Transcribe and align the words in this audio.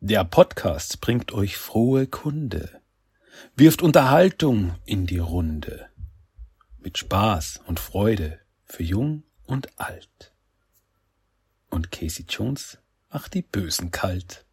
Der 0.00 0.22
Podcast 0.22 1.00
bringt 1.00 1.32
euch 1.32 1.56
frohe 1.56 2.06
Kunde, 2.06 2.80
wirft 3.56 3.82
Unterhaltung 3.82 4.76
in 4.84 5.06
die 5.06 5.18
Runde, 5.18 5.88
mit 6.78 6.98
Spaß 6.98 7.62
und 7.66 7.80
Freude 7.80 8.38
für 8.64 8.84
Jung 8.84 9.24
und 9.42 9.80
Alt. 9.80 10.32
Und 11.68 11.90
Casey 11.90 12.24
Jones 12.28 12.78
macht 13.10 13.34
die 13.34 13.42
Bösen 13.42 13.90
kalt. 13.90 14.46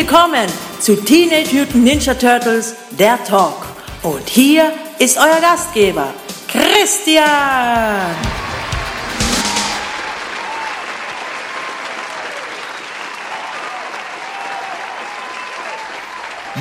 Willkommen 0.00 0.48
zu 0.80 0.96
Teenage 0.96 1.54
Mutant 1.54 1.84
Ninja 1.84 2.14
Turtles, 2.14 2.74
der 2.98 3.22
Talk. 3.22 3.66
Und 4.02 4.26
hier 4.26 4.72
ist 4.98 5.18
euer 5.18 5.42
Gastgeber, 5.42 6.14
Christian. 6.48 7.26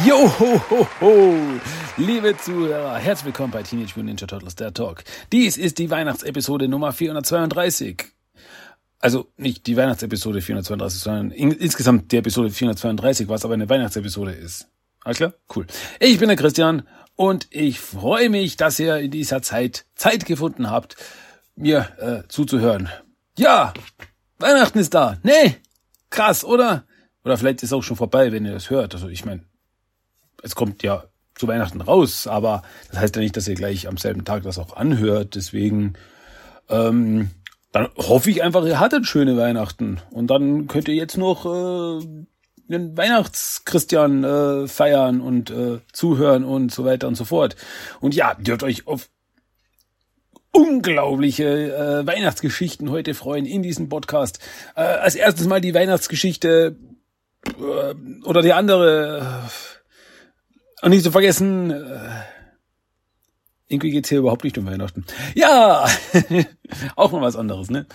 Jo, 0.06 0.30
ho, 0.38 0.62
ho, 0.70 0.88
ho. 1.00 1.34
Liebe 1.96 2.36
Zuhörer, 2.38 2.98
herzlich 2.98 3.28
willkommen 3.28 3.52
bei 3.52 3.64
Teenage 3.64 3.94
Mutant 3.96 4.06
Ninja 4.08 4.28
Turtles, 4.28 4.56
der 4.56 4.74
Talk. 4.74 5.06
Dies 5.32 5.56
ist 5.56 5.78
die 5.78 5.90
Weihnachtsepisode 5.90 6.68
Nummer 6.68 6.92
432. 6.92 8.19
Also 9.00 9.32
nicht 9.38 9.66
die 9.68 9.78
Weihnachtsepisode 9.78 10.42
432, 10.42 11.02
sondern 11.02 11.32
in, 11.32 11.52
insgesamt 11.52 12.12
die 12.12 12.18
Episode 12.18 12.50
432, 12.50 13.30
was 13.30 13.46
aber 13.46 13.54
eine 13.54 13.70
Weihnachtsepisode 13.70 14.32
ist. 14.32 14.68
Alles 15.04 15.18
klar? 15.18 15.34
Cool. 15.56 15.66
Ich 16.00 16.20
bin 16.20 16.28
der 16.28 16.38
Christian 16.38 16.84
und 17.16 17.48
ich 17.50 17.80
freue 17.80 18.30
mich, 18.30 18.58
dass 18.58 18.80
ihr 18.80 18.98
in 18.98 19.12
dieser 19.12 19.42
Zeit 19.42 19.86
Zeit 19.96 20.26
gefunden 20.26 20.70
habt, 20.70 20.98
mir 21.56 21.90
äh, 22.00 22.28
zuzuhören. 22.28 22.90
Ja, 23.38 23.74
Weihnachten 24.38 24.80
ist 24.80 24.94
da. 24.94 25.18
Nee, 25.24 25.56
krass, 26.10 26.44
oder? 26.44 26.84
Oder 27.24 27.38
vielleicht 27.38 27.64
ist 27.64 27.70
es 27.70 27.74
auch 27.74 27.84
schon 27.84 27.98
vorbei, 27.98 28.32
wenn 28.32 28.46
ihr 28.46 28.54
das 28.54 28.70
hört. 28.70 28.94
Also 28.94 29.08
ich 29.08 29.26
meine, 29.26 29.44
es 30.44 30.56
kommt 30.56 30.84
ja 30.84 31.06
zu 31.36 31.48
Weihnachten 31.48 31.82
raus, 31.82 32.28
aber 32.28 32.64
das 32.92 33.00
heißt 33.00 33.16
ja 33.16 33.22
nicht, 33.22 33.38
dass 33.38 33.48
ihr 33.48 33.56
gleich 33.56 33.88
am 33.88 33.98
selben 33.98 34.26
Tag 34.26 34.44
das 34.44 34.58
auch 34.60 34.76
anhört. 34.76 35.36
Deswegen, 35.36 35.94
ähm, 36.70 37.32
dann 37.72 37.90
hoffe 37.98 38.30
ich 38.32 38.42
einfach, 38.42 38.66
ihr 38.66 38.80
hattet 38.80 39.06
schöne 39.06 39.38
Weihnachten. 39.38 40.02
Und 40.12 40.28
dann 40.28 40.68
könnt 40.68 40.88
ihr 40.88 40.96
jetzt 40.96 41.18
noch 41.18 41.46
äh, 41.46 42.06
den 42.68 42.98
Weihnachtschristian 42.98 44.24
äh, 44.24 44.68
feiern 44.68 45.22
und 45.22 45.50
äh, 45.52 45.80
zuhören 45.92 46.46
und 46.46 46.72
so 46.72 46.86
weiter 46.86 47.08
und 47.08 47.16
so 47.16 47.26
fort. 47.26 47.56
Und 48.00 48.16
ja, 48.16 48.34
dürft 48.36 48.64
euch 48.64 48.88
auf 48.88 49.10
unglaubliche 50.52 51.46
äh, 51.46 52.08
Weihnachtsgeschichten 52.08 52.90
heute 52.90 53.14
freuen 53.14 53.46
in 53.46 53.62
diesem 53.62 53.90
Podcast. 53.90 54.40
Äh, 54.76 54.82
als 54.82 55.16
erstes 55.16 55.48
mal 55.48 55.62
die 55.62 55.74
Weihnachtsgeschichte 55.74 56.76
äh, 57.46 58.26
oder 58.26 58.42
die 58.42 58.54
andere. 58.54 59.20
Äh, 59.20 60.86
und 60.86 60.92
nicht 60.92 61.04
zu 61.04 61.12
vergessen, 61.12 61.72
äh, 61.72 62.22
irgendwie 63.70 63.92
geht's 63.92 64.10
hier 64.10 64.20
überhaupt 64.20 64.44
nicht 64.44 64.58
um 64.58 64.66
Weihnachten. 64.66 65.06
Ja, 65.36 65.86
auch 66.96 67.12
mal 67.12 67.22
was 67.22 67.36
anderes, 67.36 67.70
ne? 67.70 67.86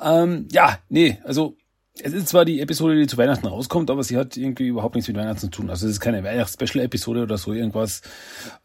Ähm, 0.00 0.48
ja, 0.50 0.78
nee, 0.88 1.18
also 1.24 1.56
es 2.00 2.12
ist 2.12 2.28
zwar 2.28 2.44
die 2.44 2.60
Episode, 2.60 2.96
die 2.96 3.06
zu 3.06 3.16
Weihnachten 3.16 3.46
rauskommt, 3.46 3.90
aber 3.90 4.02
sie 4.02 4.16
hat 4.16 4.36
irgendwie 4.36 4.66
überhaupt 4.66 4.96
nichts 4.96 5.08
mit 5.08 5.16
Weihnachten 5.16 5.38
zu 5.38 5.48
tun. 5.48 5.70
Also 5.70 5.86
es 5.86 5.92
ist 5.92 6.00
keine 6.00 6.24
Weihnachts-Special-Episode 6.24 7.22
oder 7.22 7.38
so 7.38 7.52
irgendwas. 7.52 8.02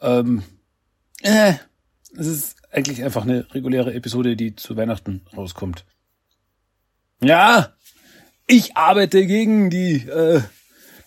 Ähm, 0.02 0.44
äh, 1.22 1.54
es 2.18 2.28
ist 2.28 2.58
eigentlich 2.72 3.04
einfach 3.04 3.24
eine 3.24 3.54
reguläre 3.54 3.94
Episode, 3.94 4.36
die 4.36 4.56
zu 4.56 4.78
Weihnachten 4.78 5.26
rauskommt. 5.36 5.86
Ja, 7.22 7.74
ich 8.48 8.78
arbeite 8.78 9.26
gegen 9.28 9.70
die 9.70 10.08
äh, 10.08 10.42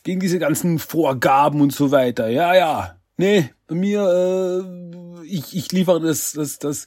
gegen 0.02 0.20
diese 0.20 0.38
ganzen 0.38 0.78
Vorgaben 0.78 1.60
und 1.60 1.72
so 1.72 1.90
weiter. 1.90 2.28
Ja, 2.28 2.54
ja. 2.54 2.99
Nee, 3.20 3.50
mir, 3.68 4.00
äh, 4.00 5.26
ich, 5.26 5.54
ich 5.54 5.70
liefere 5.72 6.00
das, 6.00 6.32
das, 6.32 6.58
das 6.58 6.86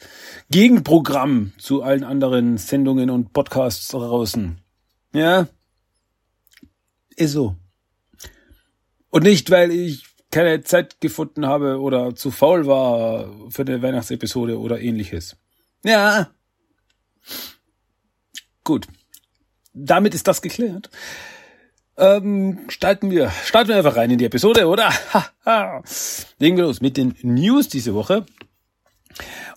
Gegenprogramm 0.49 1.53
zu 1.59 1.83
allen 1.83 2.03
anderen 2.03 2.57
Sendungen 2.57 3.11
und 3.11 3.33
Podcasts 3.33 3.89
draußen. 3.89 4.57
Ja. 5.13 5.47
Ist 7.15 7.33
so. 7.33 7.55
Und 9.11 9.21
nicht, 9.21 9.51
weil 9.51 9.69
ich 9.69 10.05
keine 10.31 10.63
Zeit 10.63 10.99
gefunden 10.99 11.45
habe 11.45 11.79
oder 11.79 12.15
zu 12.15 12.31
faul 12.31 12.65
war 12.65 13.31
für 13.51 13.61
eine 13.61 13.83
Weihnachtsepisode 13.83 14.57
oder 14.59 14.81
ähnliches. 14.81 15.37
Ja. 15.83 16.31
Gut. 18.63 18.87
Damit 19.75 20.15
ist 20.15 20.27
das 20.27 20.41
geklärt. 20.41 20.89
Ähm, 21.97 22.59
starten 22.69 23.11
wir, 23.11 23.31
starten 23.45 23.69
wir 23.69 23.77
einfach 23.77 23.95
rein 23.95 24.09
in 24.09 24.17
die 24.17 24.25
Episode, 24.25 24.67
oder? 24.67 24.91
Legen 26.39 26.57
wir 26.57 26.63
los 26.63 26.81
mit 26.81 26.97
den 26.97 27.15
News 27.21 27.67
diese 27.67 27.93
Woche. 27.93 28.25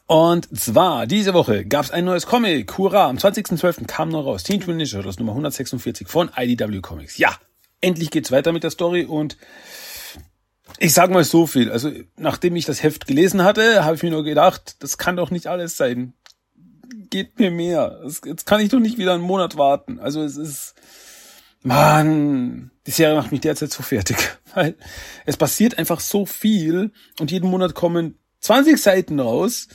Und 0.07 0.49
zwar, 0.57 1.07
diese 1.07 1.35
Woche 1.35 1.65
gab 1.65 1.85
es 1.85 1.91
ein 1.91 2.05
neues 2.05 2.27
Comic. 2.27 2.79
Hurra, 2.79 3.09
am 3.09 3.17
20.12. 3.17 3.87
kam 3.87 4.11
noch 4.11 4.25
raus. 4.25 4.45
Teen 4.45 4.61
Twin 4.61 4.77
Ninja 4.77 4.93
Turtles 4.93 5.19
Nummer 5.19 5.33
146 5.33 6.07
von 6.07 6.31
IDW 6.37 6.81
Comics. 6.81 7.19
Ja, 7.19 7.35
endlich 7.81 8.11
geht's 8.11 8.31
weiter 8.31 8.53
mit 8.53 8.63
der 8.63 8.71
Story 8.71 9.05
und 9.05 9.37
ich 10.79 10.93
sag 10.93 11.11
mal 11.11 11.25
so 11.25 11.47
viel. 11.47 11.71
Also, 11.71 11.91
nachdem 12.17 12.57
ich 12.57 12.67
das 12.67 12.83
Heft 12.83 13.07
gelesen 13.07 13.43
hatte, 13.43 13.85
habe 13.85 13.97
ich 13.97 14.03
mir 14.03 14.11
nur 14.11 14.25
gedacht, 14.25 14.77
das 14.81 14.99
kann 14.99 15.17
doch 15.17 15.31
nicht 15.31 15.47
alles 15.47 15.77
sein. 15.77 16.13
Geht 17.11 17.39
mir 17.39 17.51
mehr. 17.51 18.03
Jetzt 18.25 18.47
kann 18.47 18.61
ich 18.61 18.69
doch 18.69 18.81
nicht 18.81 18.99
wieder 18.99 19.15
einen 19.15 19.23
Monat 19.23 19.57
warten. 19.57 19.99
Also, 19.99 20.23
es 20.23 20.37
ist, 20.37 20.75
Mann, 21.63 22.71
die 22.87 22.91
Serie 22.91 23.17
macht 23.17 23.33
mich 23.33 23.41
derzeit 23.41 23.73
so 23.73 23.83
fertig, 23.83 24.17
weil 24.55 24.77
es 25.25 25.37
passiert 25.37 25.79
einfach 25.79 26.01
so 26.01 26.27
viel 26.27 26.93
und 27.21 27.31
jeden 27.31 27.51
Monat 27.51 27.75
kommen 27.75 28.19
20 28.41 28.79
Seiten 28.79 29.19
raus 29.19 29.69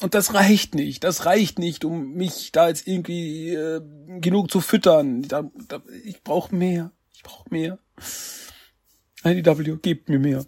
und 0.00 0.14
das 0.14 0.34
reicht 0.34 0.74
nicht. 0.74 1.04
Das 1.04 1.24
reicht 1.24 1.58
nicht, 1.58 1.84
um 1.84 2.12
mich 2.12 2.52
da 2.52 2.68
jetzt 2.68 2.86
irgendwie 2.86 3.50
äh, 3.50 3.80
genug 4.20 4.50
zu 4.50 4.60
füttern. 4.60 5.22
Da, 5.22 5.50
da, 5.68 5.82
ich 6.04 6.22
brauche 6.22 6.54
mehr. 6.54 6.92
Ich 7.14 7.22
brauche 7.22 7.48
mehr. 7.50 7.78
IDW, 9.24 9.78
gebt 9.80 10.08
mir 10.08 10.18
mehr. 10.18 10.44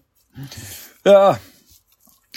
Ja. 1.04 1.40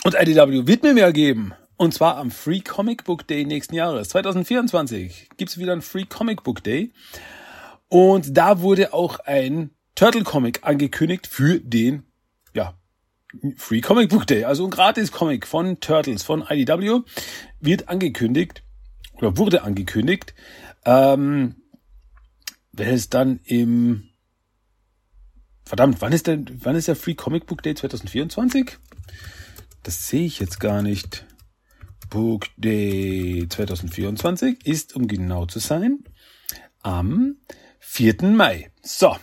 Und 0.04 0.16
IDW 0.16 0.68
wird 0.68 0.84
mir 0.84 0.94
mehr 0.94 1.12
geben. 1.12 1.54
Und 1.76 1.94
zwar 1.94 2.18
am 2.18 2.32
Free 2.32 2.62
Comic 2.62 3.04
Book 3.04 3.28
Day 3.28 3.44
nächsten 3.44 3.76
Jahres. 3.76 4.10
2024 4.10 5.30
gibt's 5.36 5.58
wieder 5.58 5.74
einen 5.74 5.82
Free 5.82 6.06
Comic 6.06 6.44
Book 6.44 6.64
Day. 6.64 6.94
Und 7.92 8.38
da 8.38 8.62
wurde 8.62 8.94
auch 8.94 9.20
ein 9.20 9.72
Turtle 9.96 10.24
Comic 10.24 10.62
angekündigt 10.64 11.28
für 11.28 11.60
den, 11.60 12.04
ja, 12.54 12.80
Free 13.58 13.82
Comic 13.82 14.10
Book 14.10 14.26
Day. 14.26 14.46
Also 14.46 14.64
ein 14.64 14.70
gratis 14.70 15.12
Comic 15.12 15.46
von 15.46 15.82
Turtles, 15.82 16.24
von 16.24 16.46
IDW, 16.50 17.02
wird 17.60 17.90
angekündigt, 17.90 18.64
oder 19.16 19.36
wurde 19.36 19.64
angekündigt, 19.64 20.34
ähm, 20.86 21.56
welches 22.72 23.10
dann 23.10 23.42
im, 23.44 24.08
verdammt, 25.66 26.00
wann 26.00 26.14
ist 26.14 26.28
denn, 26.28 26.46
wann 26.64 26.78
ist 26.78 26.88
der 26.88 26.96
Free 26.96 27.16
Comic 27.16 27.46
Book 27.46 27.62
Day 27.62 27.76
2024? 27.76 28.78
Das 29.84 30.08
sehe 30.08 30.26
ich 30.26 30.40
jetzt 30.40 30.62
gar 30.62 30.82
nicht. 30.82 31.26
Book 32.10 32.48
Day 32.56 33.48
2024 33.50 34.66
ist, 34.66 34.96
um 34.96 35.10
genau 35.10 35.46
zu 35.46 35.60
sein, 35.60 36.06
am 36.84 37.36
4. 37.94 38.16
Mai. 38.22 38.72
So, 38.82 39.18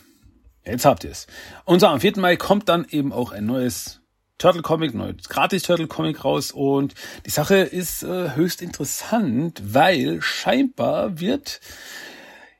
jetzt 0.63 0.85
habt 0.85 1.03
ihr 1.03 1.11
es. 1.11 1.27
Und 1.65 1.81
so, 1.81 1.87
am 1.87 2.03
4. 2.03 2.19
Mai 2.19 2.37
kommt 2.37 2.69
dann 2.69 2.85
eben 2.91 3.15
auch 3.15 3.33
ein 3.33 3.47
neues 3.47 4.03
Turtle 4.37 4.61
Comic, 4.61 4.93
neues 4.93 5.31
gratis 5.31 5.63
Turtle 5.63 5.87
Comic 5.87 6.23
raus 6.23 6.53
und 6.53 6.95
die 7.25 7.31
Sache 7.31 7.57
ist 7.57 8.03
äh, 8.03 8.37
höchst 8.37 8.61
interessant, 8.61 9.63
weil 9.65 10.21
scheinbar 10.21 11.19
wird 11.19 11.61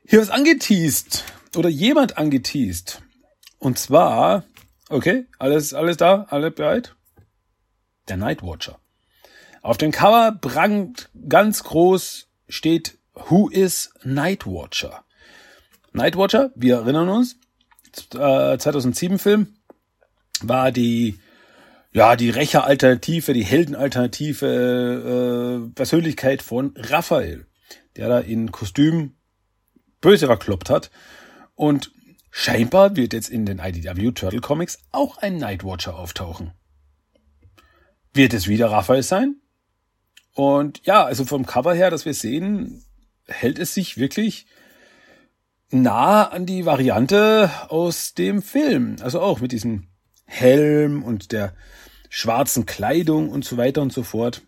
hier 0.03 0.19
was 0.19 0.31
angeteased 0.31 1.25
oder 1.55 1.69
jemand 1.69 2.17
angeteased. 2.17 3.03
Und 3.59 3.77
zwar, 3.77 4.45
okay, 4.89 5.27
alles, 5.37 5.75
alles 5.75 5.97
da, 5.97 6.25
alle 6.31 6.49
bereit? 6.49 6.95
Der 8.07 8.17
Nightwatcher. 8.17 8.79
Auf 9.61 9.77
dem 9.77 9.91
Cover 9.91 10.31
prangt 10.31 11.11
ganz 11.29 11.63
groß 11.63 12.29
steht 12.47 12.97
Who 13.13 13.47
is 13.49 13.93
Nightwatcher? 14.03 15.03
Nightwatcher, 15.93 16.51
wir 16.55 16.77
erinnern 16.77 17.09
uns, 17.09 17.35
äh, 18.13 18.57
2007 18.57 19.19
Film, 19.19 19.55
war 20.41 20.71
die 20.71 21.19
ja 21.91 22.15
die 22.15 22.29
Rächer-Alternative, 22.29 23.33
die 23.33 23.43
Heldenalternative 23.43 25.67
äh, 25.67 25.73
Persönlichkeit 25.73 26.41
von 26.41 26.73
Raphael, 26.77 27.45
der 27.95 28.09
da 28.09 28.19
in 28.19 28.51
Kostüm 28.51 29.15
böse 30.01 30.27
verkloppt 30.27 30.69
hat. 30.69 30.91
Und 31.55 31.91
scheinbar 32.31 32.95
wird 32.95 33.13
jetzt 33.13 33.29
in 33.29 33.45
den 33.45 33.59
IDW 33.59 34.11
Turtle 34.11 34.41
Comics 34.41 34.79
auch 34.91 35.17
ein 35.17 35.37
Nightwatcher 35.37 35.97
auftauchen. 35.97 36.53
Wird 38.13 38.33
es 38.33 38.47
wieder 38.47 38.71
Raphael 38.71 39.03
sein? 39.03 39.35
Und 40.33 40.85
ja, 40.85 41.03
also 41.03 41.25
vom 41.25 41.45
Cover 41.45 41.73
her, 41.73 41.91
das 41.91 42.05
wir 42.05 42.13
sehen, 42.13 42.83
hält 43.27 43.59
es 43.59 43.73
sich 43.73 43.97
wirklich 43.97 44.45
nah 45.71 46.23
an 46.25 46.45
die 46.45 46.65
Variante 46.65 47.51
aus 47.69 48.13
dem 48.13 48.41
Film. 48.41 48.97
Also 49.01 49.21
auch 49.21 49.39
mit 49.39 49.51
diesem 49.51 49.87
Helm 50.25 51.03
und 51.03 51.31
der 51.31 51.53
schwarzen 52.09 52.65
Kleidung 52.65 53.29
und 53.29 53.45
so 53.45 53.57
weiter 53.57 53.81
und 53.81 53.93
so 53.93 54.03
fort. 54.03 54.41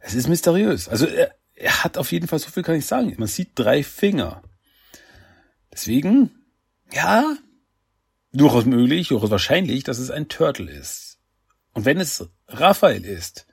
Es 0.00 0.14
ist 0.14 0.28
mysteriös. 0.28 0.88
Also 0.88 1.06
er, 1.06 1.34
er 1.54 1.84
hat 1.84 1.96
auf 1.96 2.12
jeden 2.12 2.28
Fall, 2.28 2.38
so 2.38 2.50
viel 2.50 2.62
kann 2.62 2.76
ich 2.76 2.86
sagen. 2.86 3.14
Man 3.16 3.28
sieht 3.28 3.52
drei 3.54 3.82
Finger. 3.82 4.42
Deswegen, 5.72 6.30
ja, 6.92 7.36
durchaus 8.32 8.64
möglich, 8.64 9.08
durchaus 9.08 9.30
wahrscheinlich, 9.30 9.84
dass 9.84 9.98
es 9.98 10.10
ein 10.10 10.28
Turtle 10.28 10.70
ist. 10.70 11.18
Und 11.72 11.84
wenn 11.84 12.00
es 12.00 12.28
Raphael 12.48 13.04
ist, 13.04 13.46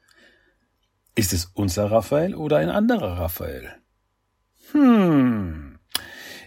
ist 1.15 1.33
es 1.33 1.45
unser 1.53 1.89
Raphael 1.89 2.35
oder 2.35 2.57
ein 2.57 2.69
anderer 2.69 3.17
Raphael? 3.17 3.73
Hm. 4.71 5.70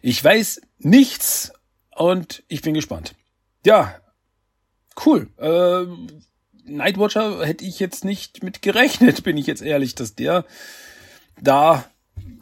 Ich 0.06 0.22
weiß 0.22 0.60
nichts 0.80 1.50
und 1.96 2.42
ich 2.48 2.60
bin 2.60 2.74
gespannt. 2.74 3.14
Ja, 3.64 3.98
cool. 5.06 5.30
Äh, 5.38 5.86
Nightwatcher 6.70 7.42
hätte 7.46 7.64
ich 7.64 7.80
jetzt 7.80 8.04
nicht 8.04 8.42
mit 8.42 8.60
gerechnet, 8.60 9.22
bin 9.24 9.38
ich 9.38 9.46
jetzt 9.46 9.62
ehrlich, 9.62 9.94
dass 9.94 10.14
der 10.14 10.44
da 11.40 11.86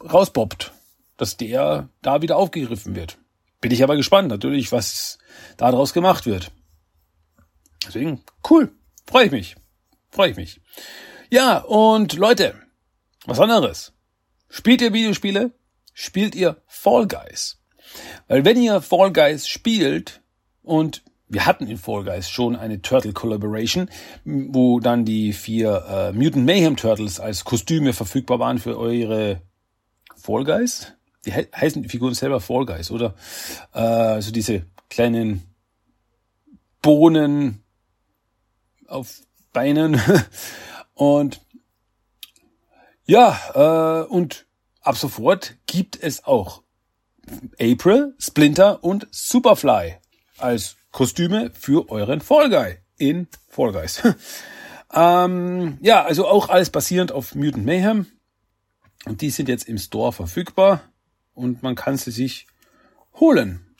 rauspoppt, 0.03 0.73
dass 1.15 1.37
der 1.37 1.87
da 2.01 2.21
wieder 2.21 2.35
aufgegriffen 2.35 2.97
wird. 2.97 3.17
Bin 3.61 3.71
ich 3.71 3.81
aber 3.81 3.95
gespannt, 3.95 4.27
natürlich, 4.27 4.73
was 4.73 5.17
da 5.55 5.71
draus 5.71 5.93
gemacht 5.93 6.25
wird. 6.25 6.51
Deswegen, 7.87 8.25
cool. 8.49 8.73
Freue 9.07 9.27
ich 9.27 9.31
mich. 9.31 9.55
Freue 10.11 10.31
ich 10.31 10.35
mich. 10.35 10.59
Ja, 11.29 11.59
und 11.59 12.11
Leute, 12.17 12.55
was 13.25 13.39
anderes. 13.39 13.93
Spielt 14.49 14.81
ihr 14.81 14.91
Videospiele? 14.91 15.53
Spielt 15.93 16.35
ihr 16.35 16.61
Fall 16.67 17.07
Guys? 17.07 17.59
Weil 18.27 18.45
wenn 18.45 18.61
ihr 18.61 18.81
Fall 18.81 19.11
Guys 19.11 19.47
spielt 19.47 20.21
und 20.63 21.03
wir 21.29 21.45
hatten 21.45 21.67
in 21.67 21.77
Fall 21.77 22.03
Guys 22.03 22.29
schon 22.29 22.55
eine 22.55 22.81
Turtle 22.81 23.13
Collaboration, 23.13 23.89
wo 24.23 24.79
dann 24.79 25.05
die 25.05 25.33
vier 25.33 25.85
äh, 25.89 26.11
Mutant 26.11 26.45
Mayhem 26.45 26.77
Turtles 26.77 27.19
als 27.19 27.43
Kostüme 27.43 27.93
verfügbar 27.93 28.39
waren 28.39 28.59
für 28.59 28.77
eure 28.77 29.41
Fall 30.15 30.43
Guys. 30.43 30.93
Die 31.25 31.31
he 31.31 31.47
heißen 31.55 31.81
die 31.81 31.89
Figuren 31.89 32.13
selber 32.13 32.39
Fall 32.39 32.65
Guys, 32.65 32.91
oder? 32.91 33.15
Äh, 33.73 33.79
also 33.79 34.31
diese 34.31 34.65
kleinen 34.89 35.43
Bohnen 36.81 37.63
auf 38.87 39.21
Beinen. 39.53 39.99
und 40.93 41.41
ja, 43.05 44.03
äh, 44.03 44.05
und 44.05 44.45
ab 44.83 44.97
sofort 44.97 45.55
gibt 45.65 46.01
es 46.01 46.25
auch 46.25 46.61
April, 47.59 48.15
Splinter 48.19 48.83
und 48.83 49.07
Superfly 49.11 49.95
als 50.37 50.75
Kostüme 50.91 51.51
für 51.53 51.89
euren 51.89 52.21
Fall 52.21 52.49
Guy 52.49 52.77
in 52.97 53.27
Fall 53.49 53.71
Guys. 53.71 54.01
ähm, 54.93 55.77
ja, 55.81 56.03
also 56.03 56.27
auch 56.27 56.49
alles 56.49 56.69
basierend 56.69 57.11
auf 57.11 57.33
Mutant 57.35 57.65
Mayhem. 57.65 58.07
Und 59.05 59.21
die 59.21 59.29
sind 59.29 59.49
jetzt 59.49 59.67
im 59.67 59.77
Store 59.77 60.13
verfügbar 60.13 60.81
und 61.33 61.63
man 61.63 61.75
kann 61.75 61.97
sie 61.97 62.11
sich 62.11 62.47
holen. 63.15 63.75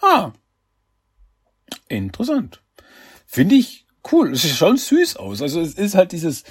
Ah, 0.00 0.32
interessant. 1.88 2.62
Finde 3.26 3.56
ich 3.56 3.86
cool. 4.12 4.32
Es 4.32 4.42
sieht 4.42 4.52
schon 4.52 4.76
süß 4.76 5.16
aus. 5.16 5.42
Also 5.42 5.60
es 5.60 5.74
ist 5.74 5.94
halt 5.94 6.12
dieses, 6.12 6.44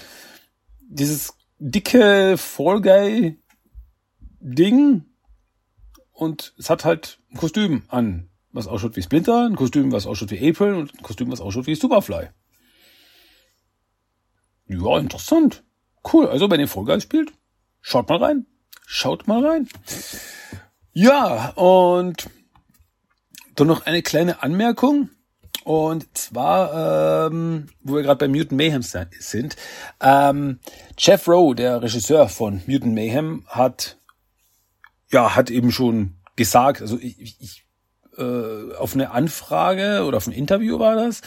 dieses 0.82 1.34
dicke 1.58 2.38
Fall 2.38 2.82
Guy 2.82 3.40
Ding 4.40 5.06
und 6.12 6.54
es 6.58 6.70
hat 6.70 6.86
halt 6.86 7.20
ein 7.32 7.38
Kostüm 7.38 7.84
an 7.88 8.30
was 8.56 8.68
ausschaut 8.68 8.96
wie 8.96 9.04
Splinter, 9.04 9.46
ein 9.46 9.56
Kostüm, 9.58 9.92
was 9.92 10.08
ausschaut 10.08 10.32
wie 10.32 10.50
April 10.50 10.76
und 10.76 10.94
ein 10.94 11.04
Kostüm, 11.04 11.30
was 11.30 11.42
ausschaut 11.42 11.68
wie 11.68 11.76
Superfly. 11.76 12.30
Ja, 14.68 14.98
interessant. 14.98 15.64
Cool. 16.12 16.28
Also, 16.28 16.50
wenn 16.50 16.62
ihr 16.62 16.68
Fall 16.68 16.86
Guys 16.86 17.04
spielt, 17.04 17.34
schaut 17.82 18.08
mal 18.08 18.24
rein. 18.24 18.46
Schaut 18.88 19.28
mal 19.28 19.46
rein. 19.46 19.68
Ja, 20.94 21.50
und 21.50 22.30
dann 23.56 23.68
noch 23.68 23.86
eine 23.86 24.02
kleine 24.02 24.42
Anmerkung. 24.42 25.10
Und 25.66 26.16
zwar, 26.16 27.32
ähm, 27.32 27.66
wo 27.82 27.96
wir 27.96 28.04
gerade 28.04 28.20
bei 28.20 28.28
Mutant 28.28 28.52
Mayhem 28.52 28.84
sind. 28.84 29.56
Ähm, 30.00 30.60
Jeff 30.96 31.28
Rowe, 31.28 31.56
der 31.56 31.82
Regisseur 31.82 32.30
von 32.30 32.62
Mutant 32.68 32.94
Mayhem, 32.94 33.48
hat 33.48 33.98
ja 35.12 35.36
hat 35.36 35.50
eben 35.50 35.72
schon 35.72 36.18
gesagt, 36.36 36.84
also 36.84 37.00
ich, 37.02 37.42
ich 37.42 37.66
äh, 38.16 38.76
auf 38.76 38.94
eine 38.94 39.10
Anfrage 39.10 40.04
oder 40.06 40.18
auf 40.18 40.28
ein 40.28 40.34
Interview 40.34 40.78
war 40.78 40.96
das, 40.96 41.22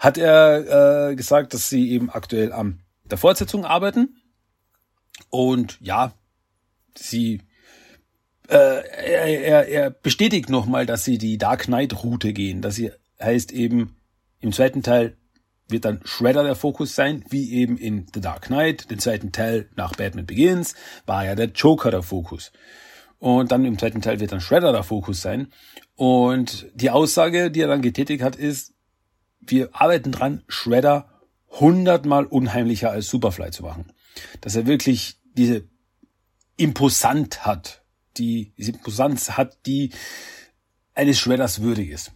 hat 0.00 0.16
er 0.16 1.10
äh, 1.10 1.14
gesagt, 1.14 1.52
dass 1.52 1.68
sie 1.68 1.90
eben 1.90 2.08
aktuell 2.08 2.54
am 2.54 2.80
der 3.04 3.18
Fortsetzung 3.18 3.66
arbeiten. 3.66 4.16
Und 5.28 5.76
ja, 5.82 6.14
sie 6.96 7.42
äh, 8.48 8.56
er, 8.56 9.68
er, 9.68 9.90
bestätigt 9.90 10.48
nochmal, 10.48 10.86
dass 10.86 11.04
sie 11.04 11.18
die 11.18 11.36
Dark 11.36 11.64
Knight 11.64 12.02
Route 12.02 12.32
gehen. 12.32 12.62
dass 12.62 12.76
sie 12.76 12.92
heißt 13.20 13.52
eben 13.52 13.96
im 14.40 14.52
zweiten 14.52 14.82
Teil 14.82 15.16
wird 15.68 15.84
dann 15.84 16.00
Shredder 16.04 16.42
der 16.42 16.56
Fokus 16.56 16.94
sein, 16.94 17.24
wie 17.30 17.52
eben 17.52 17.78
in 17.78 18.06
The 18.12 18.20
Dark 18.20 18.46
Knight. 18.46 18.90
Den 18.90 18.98
zweiten 18.98 19.32
Teil 19.32 19.70
nach 19.76 19.94
Batman 19.96 20.26
Begins 20.26 20.74
war 21.06 21.24
ja 21.24 21.34
der 21.34 21.46
Joker 21.46 21.90
der 21.90 22.02
Fokus. 22.02 22.52
Und 23.18 23.52
dann 23.52 23.64
im 23.64 23.78
zweiten 23.78 24.02
Teil 24.02 24.20
wird 24.20 24.32
dann 24.32 24.40
Shredder 24.40 24.72
der 24.72 24.82
Fokus 24.82 25.22
sein. 25.22 25.48
Und 25.96 26.70
die 26.74 26.90
Aussage, 26.90 27.50
die 27.50 27.62
er 27.62 27.68
dann 27.68 27.80
getätigt 27.80 28.22
hat, 28.22 28.36
ist, 28.36 28.74
wir 29.40 29.70
arbeiten 29.72 30.12
dran, 30.12 30.42
Shredder 30.48 31.08
hundertmal 31.48 32.26
unheimlicher 32.26 32.90
als 32.90 33.08
Superfly 33.08 33.50
zu 33.50 33.62
machen. 33.62 33.92
Dass 34.40 34.56
er 34.56 34.66
wirklich 34.66 35.16
diese 35.32 35.66
Imposant 36.56 37.46
hat, 37.46 37.82
die, 38.16 38.52
diese 38.58 38.72
Imposanz 38.72 39.32
hat, 39.32 39.58
die 39.66 39.92
eines 40.94 41.18
Shredders 41.18 41.62
würdig 41.62 41.90
ist. 41.90 42.12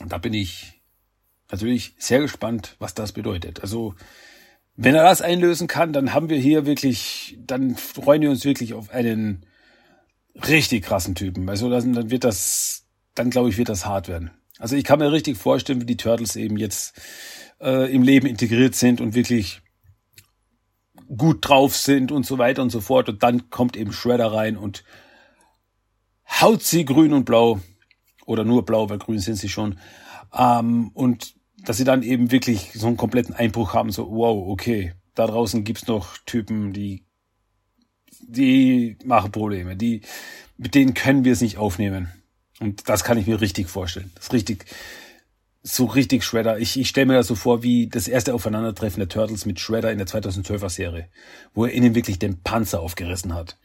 Und 0.00 0.12
da 0.12 0.18
bin 0.18 0.34
ich 0.34 0.80
natürlich 1.50 1.94
sehr 1.98 2.20
gespannt, 2.20 2.76
was 2.78 2.94
das 2.94 3.12
bedeutet. 3.12 3.60
Also, 3.60 3.94
wenn 4.76 4.94
er 4.94 5.04
das 5.04 5.22
einlösen 5.22 5.68
kann, 5.68 5.92
dann 5.92 6.12
haben 6.12 6.28
wir 6.28 6.38
hier 6.38 6.66
wirklich, 6.66 7.38
dann 7.46 7.76
freuen 7.76 8.22
wir 8.22 8.30
uns 8.30 8.44
wirklich 8.44 8.74
auf 8.74 8.90
einen 8.90 9.46
richtig 10.34 10.84
krassen 10.84 11.14
Typen. 11.14 11.48
Also 11.48 11.70
dann 11.70 12.10
wird 12.10 12.24
das, 12.24 12.84
dann 13.14 13.30
glaube 13.30 13.50
ich, 13.50 13.56
wird 13.56 13.68
das 13.68 13.86
hart 13.86 14.08
werden. 14.08 14.32
Also 14.58 14.76
ich 14.76 14.84
kann 14.84 14.98
mir 14.98 15.12
richtig 15.12 15.36
vorstellen, 15.36 15.80
wie 15.80 15.86
die 15.86 15.96
Turtles 15.96 16.36
eben 16.36 16.56
jetzt 16.56 17.00
äh, 17.60 17.92
im 17.92 18.02
Leben 18.02 18.26
integriert 18.26 18.74
sind 18.74 19.00
und 19.00 19.14
wirklich 19.14 19.62
gut 21.16 21.48
drauf 21.48 21.76
sind 21.76 22.10
und 22.10 22.26
so 22.26 22.38
weiter 22.38 22.62
und 22.62 22.70
so 22.70 22.80
fort. 22.80 23.08
Und 23.08 23.22
dann 23.22 23.50
kommt 23.50 23.76
eben 23.76 23.92
Shredder 23.92 24.32
rein 24.32 24.56
und 24.56 24.84
haut 26.40 26.62
sie 26.62 26.84
grün 26.84 27.12
und 27.12 27.24
blau 27.24 27.60
oder 28.26 28.44
nur 28.44 28.64
blau, 28.64 28.88
weil 28.90 28.98
grün 28.98 29.18
sind 29.18 29.36
sie 29.36 29.48
schon. 29.48 29.78
Ähm, 30.36 30.90
und 30.94 31.34
dass 31.64 31.76
sie 31.76 31.84
dann 31.84 32.02
eben 32.02 32.30
wirklich 32.30 32.72
so 32.74 32.86
einen 32.86 32.96
kompletten 32.96 33.34
Einbruch 33.34 33.74
haben, 33.74 33.90
so 33.90 34.10
wow, 34.10 34.48
okay, 34.48 34.92
da 35.14 35.26
draußen 35.26 35.64
gibt's 35.64 35.86
noch 35.86 36.18
Typen, 36.26 36.72
die 36.72 37.04
die 38.26 38.96
machen 39.04 39.32
Probleme. 39.32 39.76
Die, 39.76 40.02
mit 40.56 40.74
denen 40.74 40.94
können 40.94 41.24
wir 41.24 41.32
es 41.32 41.40
nicht 41.40 41.58
aufnehmen. 41.58 42.10
Und 42.60 42.88
das 42.88 43.04
kann 43.04 43.18
ich 43.18 43.26
mir 43.26 43.40
richtig 43.40 43.68
vorstellen. 43.68 44.10
Das 44.14 44.26
ist 44.26 44.32
richtig, 44.32 44.66
so 45.62 45.86
richtig 45.86 46.24
Shredder. 46.24 46.58
Ich, 46.58 46.78
ich 46.78 46.88
stelle 46.88 47.06
mir 47.06 47.14
das 47.14 47.26
so 47.26 47.34
vor 47.34 47.62
wie 47.62 47.88
das 47.88 48.08
erste 48.08 48.34
Aufeinandertreffen 48.34 49.00
der 49.00 49.08
Turtles 49.08 49.46
mit 49.46 49.60
Shredder 49.60 49.90
in 49.90 49.98
der 49.98 50.06
2012er 50.06 50.70
Serie, 50.70 51.08
wo 51.52 51.64
er 51.64 51.72
ihnen 51.72 51.94
wirklich 51.94 52.18
den 52.18 52.42
Panzer 52.42 52.80
aufgerissen 52.80 53.34
hat. 53.34 53.58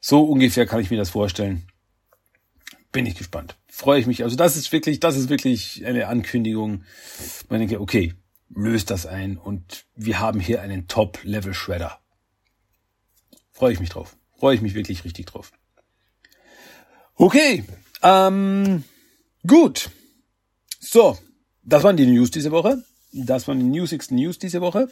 So 0.00 0.24
ungefähr 0.24 0.66
kann 0.66 0.80
ich 0.80 0.90
mir 0.90 0.96
das 0.96 1.10
vorstellen. 1.10 1.66
Bin 2.92 3.06
ich 3.06 3.16
gespannt. 3.16 3.56
Freue 3.80 3.98
ich 3.98 4.06
mich. 4.06 4.22
Also 4.24 4.36
das 4.36 4.58
ist 4.58 4.72
wirklich, 4.72 5.00
das 5.00 5.16
ist 5.16 5.30
wirklich 5.30 5.86
eine 5.86 6.06
Ankündigung. 6.08 6.84
Man 7.48 7.60
denke, 7.60 7.80
okay, 7.80 8.12
löst 8.50 8.90
das 8.90 9.06
ein 9.06 9.38
und 9.38 9.86
wir 9.96 10.20
haben 10.20 10.38
hier 10.38 10.60
einen 10.60 10.86
Top-Level-Shredder. 10.86 11.98
Freue 13.52 13.72
ich 13.72 13.80
mich 13.80 13.88
drauf. 13.88 14.18
Freue 14.38 14.54
ich 14.54 14.60
mich 14.60 14.74
wirklich 14.74 15.02
richtig 15.06 15.24
drauf. 15.24 15.50
Okay, 17.14 17.64
ähm, 18.02 18.84
gut. 19.46 19.88
So, 20.78 21.16
das 21.62 21.82
waren 21.82 21.96
die 21.96 22.04
News 22.04 22.30
diese 22.30 22.50
Woche. 22.50 22.84
Das 23.12 23.48
waren 23.48 23.60
die 23.60 23.64
Newsigsten 23.64 24.18
News 24.18 24.38
diese 24.38 24.60
Woche. 24.60 24.90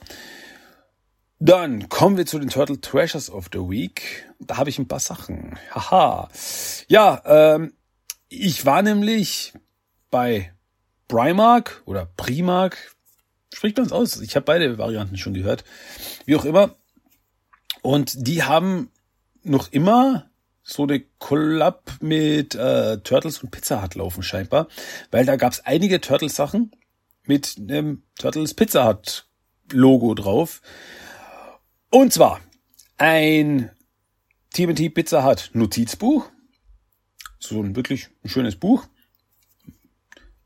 Dann 1.38 1.90
kommen 1.90 2.16
wir 2.16 2.24
zu 2.24 2.38
den 2.38 2.48
Turtle 2.48 2.80
Treasures 2.80 3.28
of 3.30 3.50
the 3.52 3.58
Week. 3.58 4.26
Da 4.40 4.56
habe 4.56 4.70
ich 4.70 4.78
ein 4.78 4.88
paar 4.88 4.98
Sachen. 4.98 5.58
Haha. 5.74 6.30
Ja, 6.88 7.22
ähm, 7.26 7.74
ich 8.28 8.64
war 8.66 8.82
nämlich 8.82 9.52
bei 10.10 10.52
Primark 11.08 11.82
oder 11.86 12.06
Primark. 12.16 12.94
Spricht 13.52 13.78
uns 13.78 13.92
aus. 13.92 14.20
Ich 14.20 14.36
habe 14.36 14.44
beide 14.44 14.78
Varianten 14.78 15.16
schon 15.16 15.34
gehört. 15.34 15.64
Wie 16.26 16.36
auch 16.36 16.44
immer. 16.44 16.76
Und 17.82 18.26
die 18.26 18.42
haben 18.42 18.90
noch 19.42 19.72
immer 19.72 20.28
so 20.62 20.82
eine 20.82 21.00
Collab 21.18 21.92
mit 22.00 22.54
äh, 22.54 22.98
Turtles 22.98 23.42
und 23.42 23.50
Pizza 23.50 23.82
Hut 23.82 23.94
laufen 23.94 24.22
scheinbar. 24.22 24.68
Weil 25.10 25.24
da 25.24 25.36
gab's 25.36 25.60
einige 25.60 26.00
Turtles-Sachen 26.00 26.72
mit 27.24 27.56
einem 27.58 28.02
Turtles 28.18 28.54
Pizza 28.54 28.86
Hut 28.86 29.26
Logo 29.72 30.14
drauf. 30.14 30.60
Und 31.90 32.12
zwar 32.12 32.40
ein 32.98 33.70
TMT 34.52 34.92
Pizza 34.92 35.24
Hut 35.24 35.50
Notizbuch. 35.54 36.30
So 37.38 37.62
ein 37.62 37.76
wirklich 37.76 38.08
schönes 38.24 38.56
Buch. 38.56 38.86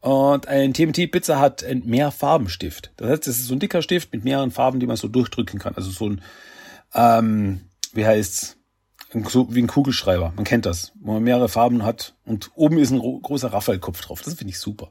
Und 0.01 0.49
ein 0.49 0.75
TMT 0.75 1.13
Pizza 1.13 1.39
hat 1.39 1.63
ein 1.63 1.83
Mehrfarbenstift. 1.85 2.91
Das 2.97 3.09
heißt, 3.09 3.27
das 3.29 3.39
ist 3.39 3.47
so 3.47 3.55
ein 3.55 3.61
dicker 3.61 3.83
Stift 3.83 4.13
mit 4.13 4.25
mehreren 4.25 4.51
Farben, 4.51 4.81
die 4.81 4.87
man 4.87 4.97
so 4.97 5.07
durchdrücken 5.07 5.61
kann. 5.61 5.77
Also 5.77 5.91
so 5.91 6.09
ein, 6.09 6.23
ähm, 6.93 7.61
wie 7.93 8.05
heißt's? 8.05 8.57
So 9.29 9.55
wie 9.55 9.63
ein 9.63 9.69
Kugelschreiber. 9.69 10.33
Man 10.35 10.45
kennt 10.45 10.67
das, 10.67 10.93
wo 11.01 11.13
man 11.13 11.23
mehrere 11.23 11.49
Farben 11.49 11.85
hat 11.85 12.15
und 12.25 12.51
oben 12.55 12.79
ist 12.79 12.91
ein 12.91 12.99
großer 12.99 13.53
Raphael-Kopf 13.53 14.01
drauf. 14.01 14.23
Das 14.23 14.35
finde 14.35 14.51
ich 14.51 14.59
super. 14.59 14.91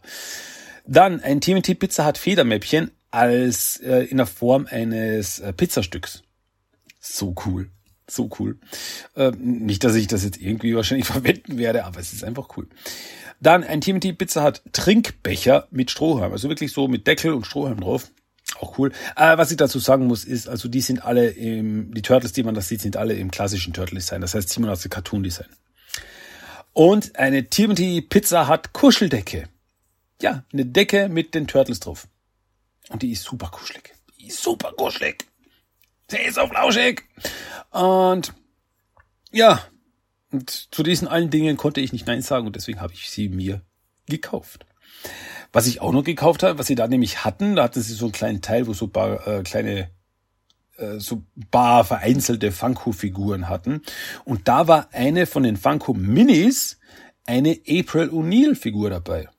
Dann 0.86 1.22
ein 1.22 1.42
TMT 1.42 1.78
Pizza 1.80 2.06
hat 2.06 2.18
Federmäppchen 2.18 2.92
als 3.10 3.78
äh, 3.78 4.06
in 4.06 4.18
der 4.18 4.28
Form 4.28 4.68
eines 4.70 5.40
äh, 5.40 5.52
Pizzastücks. 5.54 6.24
So 7.00 7.36
cool. 7.46 7.70
So 8.12 8.30
cool. 8.40 8.58
Äh, 9.16 9.32
nicht, 9.38 9.84
dass 9.84 9.96
ich 9.96 10.08
das 10.08 10.24
jetzt 10.24 10.42
irgendwie 10.42 10.76
wahrscheinlich 10.76 11.08
verwenden 11.16 11.58
werde, 11.58 11.86
aber 11.86 12.00
es 12.00 12.12
ist 12.12 12.24
einfach 12.24 12.50
cool. 12.58 12.68
Dann 13.40 13.64
ein 13.64 13.82
TMT 13.82 14.18
Pizza 14.18 14.44
hat 14.44 14.62
Trinkbecher 14.74 15.68
mit 15.72 15.90
Strohhalm. 15.90 16.32
Also 16.32 16.50
wirklich 16.50 16.74
so 16.74 16.88
mit 16.88 17.08
Deckel 17.08 17.34
und 17.34 17.46
Strohhalm 17.46 17.80
drauf. 17.80 18.12
Auch 18.60 18.78
cool. 18.78 18.92
Äh, 19.16 19.38
was 19.38 19.50
ich 19.52 19.58
dazu 19.58 19.80
sagen 19.80 20.08
muss, 20.08 20.26
ist, 20.26 20.50
also 20.50 20.68
die 20.68 20.82
sind 20.82 21.04
alle 21.04 21.30
im, 21.30 21.94
die 21.94 22.02
Turtles, 22.02 22.34
die 22.34 22.44
man 22.44 22.54
da 22.54 22.62
sieht, 22.62 22.82
sind 22.82 22.98
alle 22.98 23.14
im 23.14 23.32
klassischen 23.32 23.74
Turtle-Design. 23.74 24.22
Das 24.22 24.36
heißt, 24.36 24.50
Simon 24.50 24.70
aus 24.70 24.82
dem 24.82 24.92
Cartoon-Design. 24.92 25.48
Und 26.74 27.18
eine 27.18 27.50
TMT 27.50 28.10
Pizza 28.10 28.48
hat 28.48 28.74
Kuscheldecke. 28.74 29.48
Ja, 30.22 30.44
eine 30.52 30.66
Decke 30.66 31.10
mit 31.10 31.34
den 31.34 31.48
Turtles 31.48 31.80
drauf. 31.80 32.08
Und 32.90 33.02
die 33.02 33.12
ist 33.12 33.24
super 33.24 33.48
kuschelig. 33.48 33.94
Die 34.20 34.28
ist 34.28 34.44
super 34.44 34.74
kuschelig. 34.74 35.26
Sie 36.12 36.18
ist 36.18 36.38
auf 36.38 36.50
flauschig. 36.50 37.06
Und 37.72 38.34
ja, 39.32 39.62
und 40.32 40.50
zu 40.50 40.84
diesen 40.84 41.08
allen 41.08 41.30
Dingen 41.30 41.56
konnte 41.56 41.80
ich 41.80 41.94
nicht 41.94 42.06
Nein 42.06 42.22
sagen 42.22 42.48
und 42.48 42.56
deswegen 42.58 42.82
habe 42.82 42.94
ich 42.94 43.10
sie 43.10 43.30
mir 43.30 43.62
gekauft. 44.08 44.66
Was 45.54 45.68
ich 45.68 45.80
auch 45.80 45.94
noch 45.94 46.04
gekauft 46.04 46.44
habe, 46.44 46.60
was 46.60 46.68
sie 46.68 46.76
da 46.76 46.88
nämlich 46.88 47.24
hatten, 47.24 47.56
da 47.56 47.64
hatten 47.64 47.82
sie 47.82 47.94
so 47.94 48.06
einen 48.06 48.12
kleinen 48.12 48.42
Teil, 48.42 48.68
wo 48.68 48.74
so 48.74 48.88
paar 48.88 49.26
äh, 49.26 49.44
kleine 49.44 49.90
äh, 50.78 51.00
so 51.00 51.24
bar 51.50 51.86
vereinzelte 51.86 52.52
Funko-Figuren 52.52 53.48
hatten. 53.48 53.82
Und 54.26 54.50
da 54.50 54.68
war 54.68 54.90
eine 54.92 55.26
von 55.26 55.44
den 55.44 55.56
Funko 55.56 55.94
Minis 55.94 56.78
eine 57.26 57.58
April 57.68 58.10
O'Neil-Figur 58.10 58.90
dabei. 58.90 59.30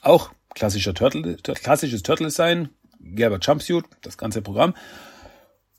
Auch 0.00 0.32
klassischer 0.54 0.94
Turtle, 0.94 1.36
klassisches 1.36 2.02
Turtle-Design, 2.02 2.70
gelber 3.00 3.38
Jumpsuit, 3.40 3.84
das 4.02 4.18
ganze 4.18 4.42
Programm. 4.42 4.74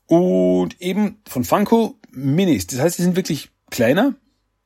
Und 0.06 0.80
eben 0.80 1.20
von 1.26 1.44
Funko 1.44 1.98
Minis. 2.10 2.66
Das 2.66 2.80
heißt, 2.80 2.98
die 2.98 3.02
sind 3.02 3.16
wirklich 3.16 3.50
kleiner. 3.70 4.14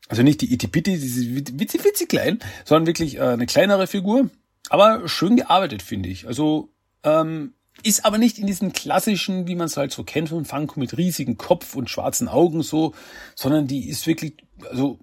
Also 0.09 0.23
nicht 0.23 0.41
die 0.41 0.53
Itipiti, 0.53 0.99
die 0.99 1.09
sind 1.09 1.61
witzig, 1.61 1.85
witzig 1.85 2.09
klein, 2.09 2.39
sondern 2.65 2.87
wirklich 2.87 3.17
äh, 3.17 3.23
eine 3.23 3.47
kleinere 3.47 3.87
Figur. 3.87 4.31
Aber 4.71 5.09
schön 5.09 5.37
gearbeitet, 5.37 5.83
finde 5.83 6.09
ich. 6.09 6.27
Also 6.27 6.71
ähm, 7.05 7.55
ist 7.83 8.05
aber 8.05 8.19
nicht 8.19 8.39
in 8.39 8.47
diesen 8.47 8.73
klassischen, 8.73 9.47
wie 9.47 9.55
man 9.55 9.67
es 9.67 9.77
halt 9.77 9.93
so 9.93 10.05
kennt 10.05 10.31
von 10.31 10.45
Funko 10.45 10.81
mit 10.81 10.97
riesigen 10.97 11.37
Kopf 11.37 11.77
und 11.77 11.91
schwarzen 11.91 12.29
Augen 12.29 12.63
so, 12.63 12.95
sondern 13.35 13.67
die 13.67 13.89
ist 13.89 14.07
wirklich, 14.07 14.35
also 14.71 14.99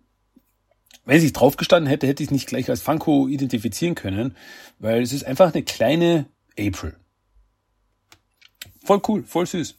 wenn 1.06 1.22
sie 1.22 1.32
drauf 1.32 1.56
gestanden 1.56 1.90
hätte, 1.90 2.08
hätte 2.08 2.24
ich 2.24 2.28
es 2.28 2.34
nicht 2.34 2.48
gleich 2.48 2.70
als 2.70 2.82
Funko 2.82 3.28
identifizieren 3.28 3.96
können, 3.96 4.36
weil 4.80 5.02
es 5.04 5.14
ist 5.14 5.24
einfach 5.26 5.54
eine 5.54 5.64
kleine 5.64 6.26
April. 6.60 6.96
Voll 8.84 9.02
cool, 9.08 9.24
voll 9.24 9.46
süß. 9.46 9.76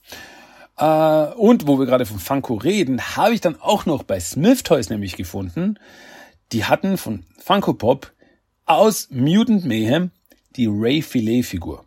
Äh, 0.79 1.33
und 1.35 1.67
wo 1.67 1.79
wir 1.79 1.87
gerade 1.87 2.07
von 2.07 2.19
Funko 2.19 2.55
reden, 2.55 3.17
habe 3.17 3.35
ich 3.35 3.41
dann 3.41 3.61
auch 3.61 3.87
noch 3.87 4.03
bei 4.03 4.21
Smith 4.21 4.63
Toys 4.63 4.91
nämlich 4.91 5.17
gefunden. 5.17 5.79
Die 6.53 6.65
hatten 6.65 6.97
von 6.97 7.25
Funko 7.39 7.75
Pop 7.75 8.13
aus 8.65 9.09
Mutant 9.11 9.65
Mayhem 9.65 10.11
die 10.57 10.67
Ray 10.67 11.03
Filet 11.03 11.43
Figur. 11.43 11.85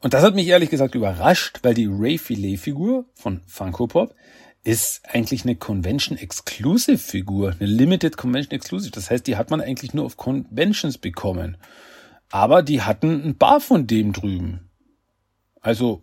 Und 0.00 0.14
das 0.14 0.22
hat 0.22 0.34
mich 0.34 0.46
ehrlich 0.46 0.70
gesagt 0.70 0.94
überrascht, 0.94 1.58
weil 1.62 1.74
die 1.74 1.88
Ray 1.90 2.18
Filet 2.18 2.56
Figur 2.56 3.06
von 3.14 3.42
Funko 3.46 3.86
Pop 3.86 4.14
ist 4.64 5.02
eigentlich 5.08 5.44
eine 5.44 5.56
Convention 5.56 6.18
Exclusive 6.18 6.98
Figur, 6.98 7.54
eine 7.58 7.68
Limited 7.68 8.16
Convention 8.16 8.52
Exclusive. 8.52 8.90
Das 8.90 9.10
heißt, 9.10 9.26
die 9.26 9.36
hat 9.36 9.50
man 9.50 9.60
eigentlich 9.60 9.94
nur 9.94 10.04
auf 10.04 10.16
Conventions 10.16 10.98
bekommen. 10.98 11.56
Aber 12.30 12.62
die 12.62 12.82
hatten 12.82 13.22
ein 13.24 13.38
paar 13.38 13.60
von 13.60 13.86
dem 13.86 14.12
drüben. 14.12 14.70
Also 15.60 16.02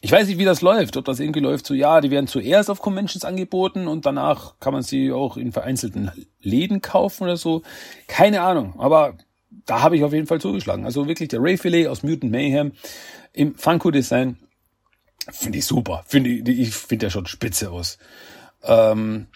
ich 0.00 0.12
weiß 0.12 0.28
nicht, 0.28 0.38
wie 0.38 0.44
das 0.44 0.60
läuft, 0.60 0.96
ob 0.96 1.04
das 1.04 1.20
irgendwie 1.20 1.40
läuft 1.40 1.66
so, 1.66 1.74
ja, 1.74 2.00
die 2.00 2.10
werden 2.10 2.28
zuerst 2.28 2.70
auf 2.70 2.80
Conventions 2.80 3.24
angeboten 3.24 3.88
und 3.88 4.06
danach 4.06 4.58
kann 4.60 4.72
man 4.72 4.82
sie 4.82 5.10
auch 5.12 5.36
in 5.36 5.52
vereinzelten 5.52 6.10
Läden 6.40 6.80
kaufen 6.80 7.24
oder 7.24 7.36
so. 7.36 7.62
Keine 8.06 8.42
Ahnung, 8.42 8.74
aber 8.78 9.18
da 9.66 9.82
habe 9.82 9.96
ich 9.96 10.04
auf 10.04 10.12
jeden 10.12 10.26
Fall 10.26 10.40
zugeschlagen. 10.40 10.84
Also 10.84 11.08
wirklich 11.08 11.28
der 11.28 11.42
Ray 11.42 11.56
Filet 11.56 11.88
aus 11.88 12.02
Mutant 12.02 12.30
Mayhem 12.30 12.72
im 13.32 13.54
Funko 13.56 13.90
Design 13.90 14.38
finde 15.30 15.58
ich 15.58 15.66
super. 15.66 16.04
Finde 16.06 16.30
ich, 16.30 16.48
ich 16.48 16.74
finde 16.74 17.06
der 17.06 17.10
schaut 17.10 17.28
spitze 17.28 17.70
aus. 17.70 17.98
Ähm, 18.62 19.26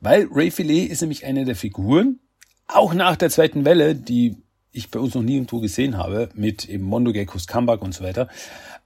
weil 0.00 0.28
Ray 0.30 0.50
Filet 0.50 0.86
ist 0.86 1.00
nämlich 1.00 1.24
eine 1.26 1.44
der 1.44 1.56
Figuren, 1.56 2.20
auch 2.68 2.94
nach 2.94 3.16
der 3.16 3.30
zweiten 3.30 3.64
Welle, 3.64 3.94
die 3.94 4.36
ich 4.70 4.90
bei 4.90 4.98
uns 4.98 5.14
noch 5.14 5.22
nirgendwo 5.22 5.60
gesehen 5.60 5.98
habe, 5.98 6.30
mit 6.34 6.68
eben 6.68 6.84
Mondo 6.84 7.12
Geckos 7.12 7.46
Comeback 7.46 7.82
und 7.82 7.92
so 7.94 8.02
weiter, 8.04 8.28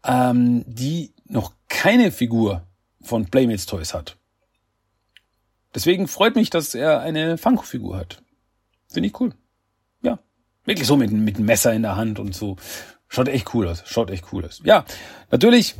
ähm, 0.06 0.64
die 0.66 1.12
noch 1.28 1.52
keine 1.68 2.12
Figur 2.12 2.66
von 3.02 3.26
Playmates 3.26 3.66
Toys 3.66 3.92
hat. 3.92 4.16
Deswegen 5.74 6.08
freut 6.08 6.36
mich, 6.36 6.48
dass 6.48 6.74
er 6.74 7.00
eine 7.00 7.36
Funko-Figur 7.36 7.98
hat. 7.98 8.22
Finde 8.88 9.08
ich 9.08 9.20
cool. 9.20 9.34
Ja. 10.02 10.18
Wirklich 10.64 10.86
so 10.86 10.96
mit, 10.96 11.12
mit 11.12 11.38
Messer 11.38 11.74
in 11.74 11.82
der 11.82 11.96
Hand 11.96 12.18
und 12.18 12.34
so. 12.34 12.56
Schaut 13.08 13.28
echt 13.28 13.52
cool 13.54 13.68
aus. 13.68 13.82
Schaut 13.86 14.10
echt 14.10 14.32
cool 14.32 14.44
aus. 14.44 14.60
Ja, 14.64 14.84
natürlich, 15.30 15.74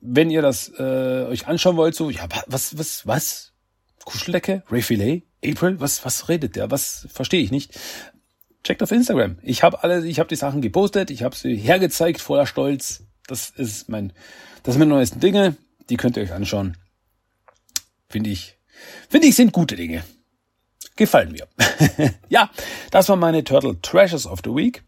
wenn 0.00 0.30
ihr 0.30 0.42
das 0.42 0.72
äh, 0.76 1.26
euch 1.28 1.46
anschauen 1.46 1.76
wollt, 1.76 1.94
so, 1.94 2.10
ja, 2.10 2.26
was, 2.46 2.76
was, 2.76 3.06
was? 3.06 3.52
Kuscheldecke? 4.04 4.64
Ray 4.70 4.82
Filet? 4.82 5.22
April? 5.44 5.80
Was, 5.80 6.04
was 6.04 6.28
redet 6.28 6.56
der? 6.56 6.70
Was 6.70 7.06
verstehe 7.12 7.42
ich 7.42 7.50
nicht? 7.50 7.78
Checkt 8.64 8.82
auf 8.82 8.92
Instagram. 8.92 9.38
Ich 9.42 9.62
habe 9.62 9.82
alle, 9.82 10.06
ich 10.06 10.18
habe 10.18 10.28
die 10.28 10.36
Sachen 10.36 10.60
gepostet, 10.62 11.10
ich 11.10 11.22
habe 11.22 11.34
sie 11.34 11.56
hergezeigt 11.56 12.20
voller 12.20 12.46
Stolz. 12.46 13.01
Das 13.26 13.50
ist 13.50 13.88
mein, 13.88 14.12
das 14.62 14.74
sind 14.74 14.80
meine 14.80 14.94
neuesten 14.94 15.20
Dinge. 15.20 15.56
Die 15.90 15.96
könnt 15.96 16.16
ihr 16.16 16.22
euch 16.22 16.32
anschauen. 16.32 16.76
Finde 18.08 18.30
ich, 18.30 18.58
finde 19.08 19.26
ich, 19.26 19.34
sind 19.34 19.52
gute 19.52 19.76
Dinge. 19.76 20.04
Gefallen 20.96 21.32
mir. 21.32 21.48
ja, 22.28 22.50
das 22.90 23.08
waren 23.08 23.18
meine 23.18 23.44
Turtle 23.44 23.80
Treasures 23.80 24.26
of 24.26 24.40
the 24.44 24.54
Week. 24.54 24.84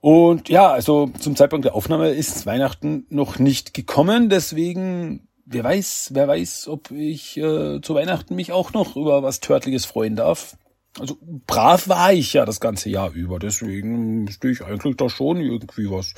Und 0.00 0.48
ja, 0.48 0.70
also 0.70 1.10
zum 1.18 1.36
Zeitpunkt 1.36 1.66
der 1.66 1.74
Aufnahme 1.74 2.08
ist 2.08 2.46
Weihnachten 2.46 3.06
noch 3.10 3.38
nicht 3.38 3.74
gekommen, 3.74 4.30
deswegen 4.30 5.28
wer 5.44 5.64
weiß, 5.64 6.10
wer 6.14 6.28
weiß, 6.28 6.68
ob 6.68 6.90
ich 6.90 7.36
äh, 7.36 7.80
zu 7.82 7.94
Weihnachten 7.94 8.34
mich 8.34 8.52
auch 8.52 8.72
noch 8.72 8.96
über 8.96 9.22
was 9.22 9.40
Törtliches 9.40 9.84
freuen 9.84 10.16
darf. 10.16 10.56
Also 10.98 11.18
brav 11.46 11.88
war 11.88 12.12
ich 12.12 12.32
ja 12.32 12.46
das 12.46 12.60
ganze 12.60 12.88
Jahr 12.88 13.12
über, 13.12 13.38
deswegen 13.38 14.28
stehe 14.30 14.54
ich 14.54 14.64
eigentlich 14.64 14.96
da 14.96 15.08
schon 15.08 15.38
irgendwie 15.38 15.90
was. 15.90 16.14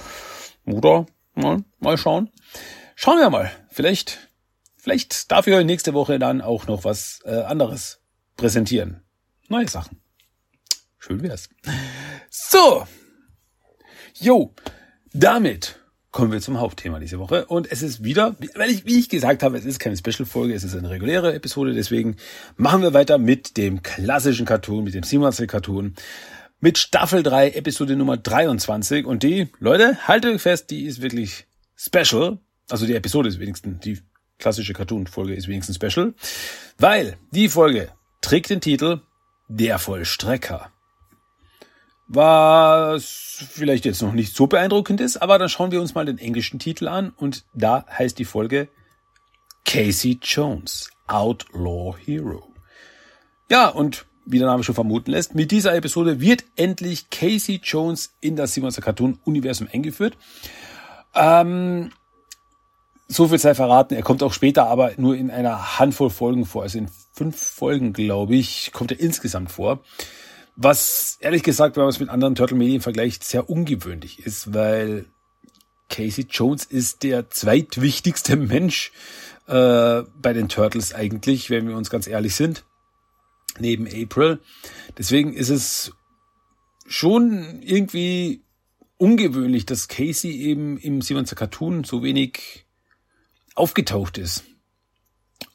Oder? 0.64 1.06
Mal, 1.34 1.64
mal 1.80 1.96
schauen. 1.98 2.30
Schauen 2.94 3.18
wir 3.18 3.30
mal. 3.30 3.50
Vielleicht, 3.70 4.28
vielleicht 4.76 5.30
darf 5.30 5.46
ich 5.46 5.54
euch 5.54 5.64
nächste 5.64 5.94
Woche 5.94 6.18
dann 6.18 6.40
auch 6.40 6.66
noch 6.66 6.84
was 6.84 7.20
äh, 7.24 7.40
anderes 7.42 8.00
präsentieren. 8.36 9.02
Neue 9.48 9.68
Sachen. 9.68 10.00
Schön 10.98 11.22
wär's. 11.22 11.48
So. 12.30 12.86
Jo, 14.14 14.54
damit 15.12 15.78
kommen 16.12 16.30
wir 16.30 16.40
zum 16.40 16.60
Hauptthema 16.60 17.00
diese 17.00 17.18
Woche. 17.18 17.46
Und 17.46 17.72
es 17.72 17.82
ist 17.82 18.04
wieder, 18.04 18.36
weil 18.54 18.70
ich, 18.70 18.84
wie 18.84 18.98
ich 18.98 19.08
gesagt 19.08 19.42
habe, 19.42 19.56
es 19.56 19.64
ist 19.64 19.80
keine 19.80 19.96
Special-Folge, 19.96 20.54
es 20.54 20.62
ist 20.62 20.76
eine 20.76 20.90
reguläre 20.90 21.34
Episode. 21.34 21.72
Deswegen 21.72 22.16
machen 22.56 22.82
wir 22.82 22.92
weiter 22.92 23.18
mit 23.18 23.56
dem 23.56 23.82
klassischen 23.82 24.46
Cartoon, 24.46 24.84
mit 24.84 24.94
dem 24.94 25.02
Simonsel 25.02 25.46
Cartoon. 25.46 25.94
Mit 26.62 26.78
Staffel 26.78 27.25
3, 27.25 27.50
Episode 27.50 27.97
Nummer 27.97 28.16
23. 28.16 29.04
Und 29.04 29.25
die, 29.25 29.49
Leute, 29.59 30.07
haltet 30.07 30.37
euch 30.37 30.42
fest, 30.42 30.71
die 30.71 30.85
ist 30.85 31.02
wirklich 31.02 31.47
special. 31.76 32.38
Also 32.71 32.87
die 32.87 32.95
Episode 32.95 33.28
ist 33.28 33.40
wenigstens, 33.40 33.81
die 33.81 34.00
klassische 34.38 34.73
Cartoon-Folge 34.73 35.35
ist 35.35 35.49
wenigstens 35.49 35.76
special. 35.76 36.14
Weil 36.78 37.16
die 37.33 37.49
Folge 37.49 37.90
trägt 38.21 38.49
den 38.49 38.61
Titel 38.61 39.00
Der 39.49 39.81
Vollstrecker. 39.81 40.71
Was 42.07 43.45
vielleicht 43.50 43.85
jetzt 43.85 44.00
noch 44.00 44.12
nicht 44.12 44.37
so 44.37 44.47
beeindruckend 44.47 45.00
ist, 45.00 45.16
aber 45.16 45.40
dann 45.40 45.49
schauen 45.49 45.73
wir 45.73 45.81
uns 45.81 45.97
mal 45.97 46.07
den 46.07 46.19
englischen 46.19 46.61
Titel 46.61 46.87
an 46.87 47.11
und 47.11 47.45
da 47.54 47.85
heißt 47.90 48.19
die 48.21 48.25
Folge 48.25 48.69
Casey 49.64 50.21
Jones, 50.23 50.90
Outlaw 51.09 51.97
Hero. 52.04 52.52
Ja, 53.50 53.69
und 53.69 54.07
wie 54.25 54.38
der 54.38 54.49
Name 54.49 54.62
schon 54.62 54.75
vermuten 54.75 55.11
lässt, 55.11 55.35
mit 55.35 55.50
dieser 55.50 55.75
Episode 55.75 56.21
wird 56.21 56.45
endlich 56.57 57.11
Casey 57.11 57.61
Jones 57.62 58.14
in 58.21 58.37
das 58.37 58.55
Simons 58.55 58.81
Cartoon 58.81 59.19
Universum 59.25 59.69
eingeführt. 59.73 60.17
Ähm, 61.14 61.91
so 63.09 63.29
viel 63.29 63.38
sei 63.38 63.55
verraten, 63.55 63.95
er 63.95 64.02
kommt 64.02 64.23
auch 64.23 64.33
später, 64.33 64.67
aber 64.67 64.93
nur 64.97 65.17
in 65.17 65.31
einer 65.31 65.79
Handvoll 65.79 66.11
Folgen 66.11 66.47
vor. 66.47 66.62
Also 66.62 66.79
in 66.79 66.88
fünf 67.12 67.37
Folgen, 67.37 67.93
glaube 67.93 68.35
ich, 68.37 68.71
kommt 68.73 68.93
er 68.93 69.00
insgesamt 69.00 69.50
vor. 69.50 69.81
Was 70.57 71.19
ehrlich 71.21 71.43
gesagt, 71.43 71.76
wenn 71.76 71.83
man 71.83 71.91
es 71.91 72.00
mit 72.00 72.09
anderen 72.09 72.35
Turtle-Medien 72.35 72.81
vergleicht, 72.81 73.25
sehr 73.25 73.50
ungewöhnlich 73.50 74.25
ist, 74.25 74.55
weil 74.55 75.07
Casey 75.88 76.26
Jones 76.31 76.64
ist 76.64 77.02
der 77.02 77.31
zweitwichtigste 77.31 78.37
Mensch 78.37 78.93
äh, 79.47 80.02
bei 80.21 80.33
den 80.33 80.49
Turtles 80.49 80.95
eigentlich, 80.95 81.50
wenn 81.50 81.69
wir 81.69 81.76
uns 81.76 81.91
ganz 81.91 82.07
ehrlich 82.07 82.35
sind 82.35 82.64
neben 83.59 83.87
April. 83.87 84.40
Deswegen 84.99 85.35
ist 85.35 85.50
es 85.50 85.92
schon 86.87 87.62
irgendwie 87.62 88.44
ungewöhnlich, 88.97 89.66
dass 89.66 89.88
Casey 89.88 90.30
eben 90.30 90.78
im 90.78 91.02
Simonser 91.02 91.37
Cartoon 91.37 91.85
so 91.85 92.02
wenig 92.02 92.66
aufgetaucht 93.54 94.18
ist. 94.18 94.44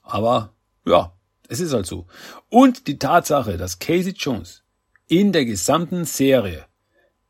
Aber 0.04 0.54
ja, 0.86 1.14
es 1.48 1.60
ist 1.60 1.74
halt 1.74 1.86
so. 1.86 2.08
Und 2.50 2.88
die 2.88 3.00
Tatsache, 3.00 3.58
dass 3.58 3.80
Casey 3.80 4.14
Jones 4.14 4.64
in 5.08 5.32
der 5.32 5.46
gesamten 5.46 6.06
Serie 6.06 6.66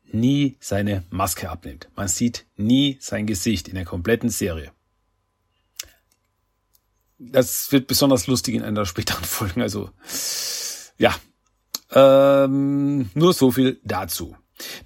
nie 0.04 0.56
seine 0.60 1.04
Maske 1.10 1.50
abnimmt. 1.50 1.88
Man 1.94 2.08
sieht 2.08 2.46
nie 2.56 2.98
sein 3.00 3.26
Gesicht 3.26 3.68
in 3.68 3.74
der 3.74 3.84
kompletten 3.84 4.30
Serie. 4.30 4.72
Das 7.18 7.72
wird 7.72 7.88
besonders 7.88 8.26
lustig 8.26 8.54
in 8.54 8.62
einer 8.62 8.86
späteren 8.86 9.24
Folge. 9.24 9.62
Also 9.62 9.90
ja, 10.98 11.14
ähm, 11.92 13.10
nur 13.14 13.32
so 13.32 13.50
viel 13.50 13.80
dazu. 13.84 14.36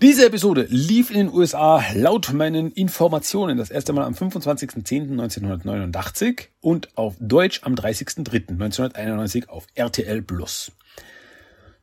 Diese 0.02 0.26
Episode 0.26 0.66
lief 0.68 1.08
in 1.10 1.16
den 1.16 1.32
USA 1.32 1.82
laut 1.94 2.30
meinen 2.32 2.70
Informationen 2.72 3.56
das 3.56 3.70
erste 3.70 3.94
Mal 3.94 4.04
am 4.04 4.14
25.10.1989 4.14 6.48
und 6.60 6.96
auf 6.96 7.16
Deutsch 7.18 7.62
am 7.62 7.74
30.03.1991 7.74 9.48
auf 9.48 9.66
RTL 9.74 10.22
Plus. 10.22 10.70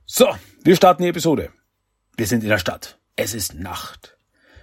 So, 0.06 0.28
wir 0.64 0.76
starten 0.76 1.04
die 1.04 1.10
Episode. 1.10 1.50
Wir 2.16 2.28
sind 2.28 2.44
in 2.44 2.50
der 2.50 2.60
Stadt. 2.60 3.00
Es 3.16 3.34
ist 3.34 3.56
Nacht. 3.56 4.16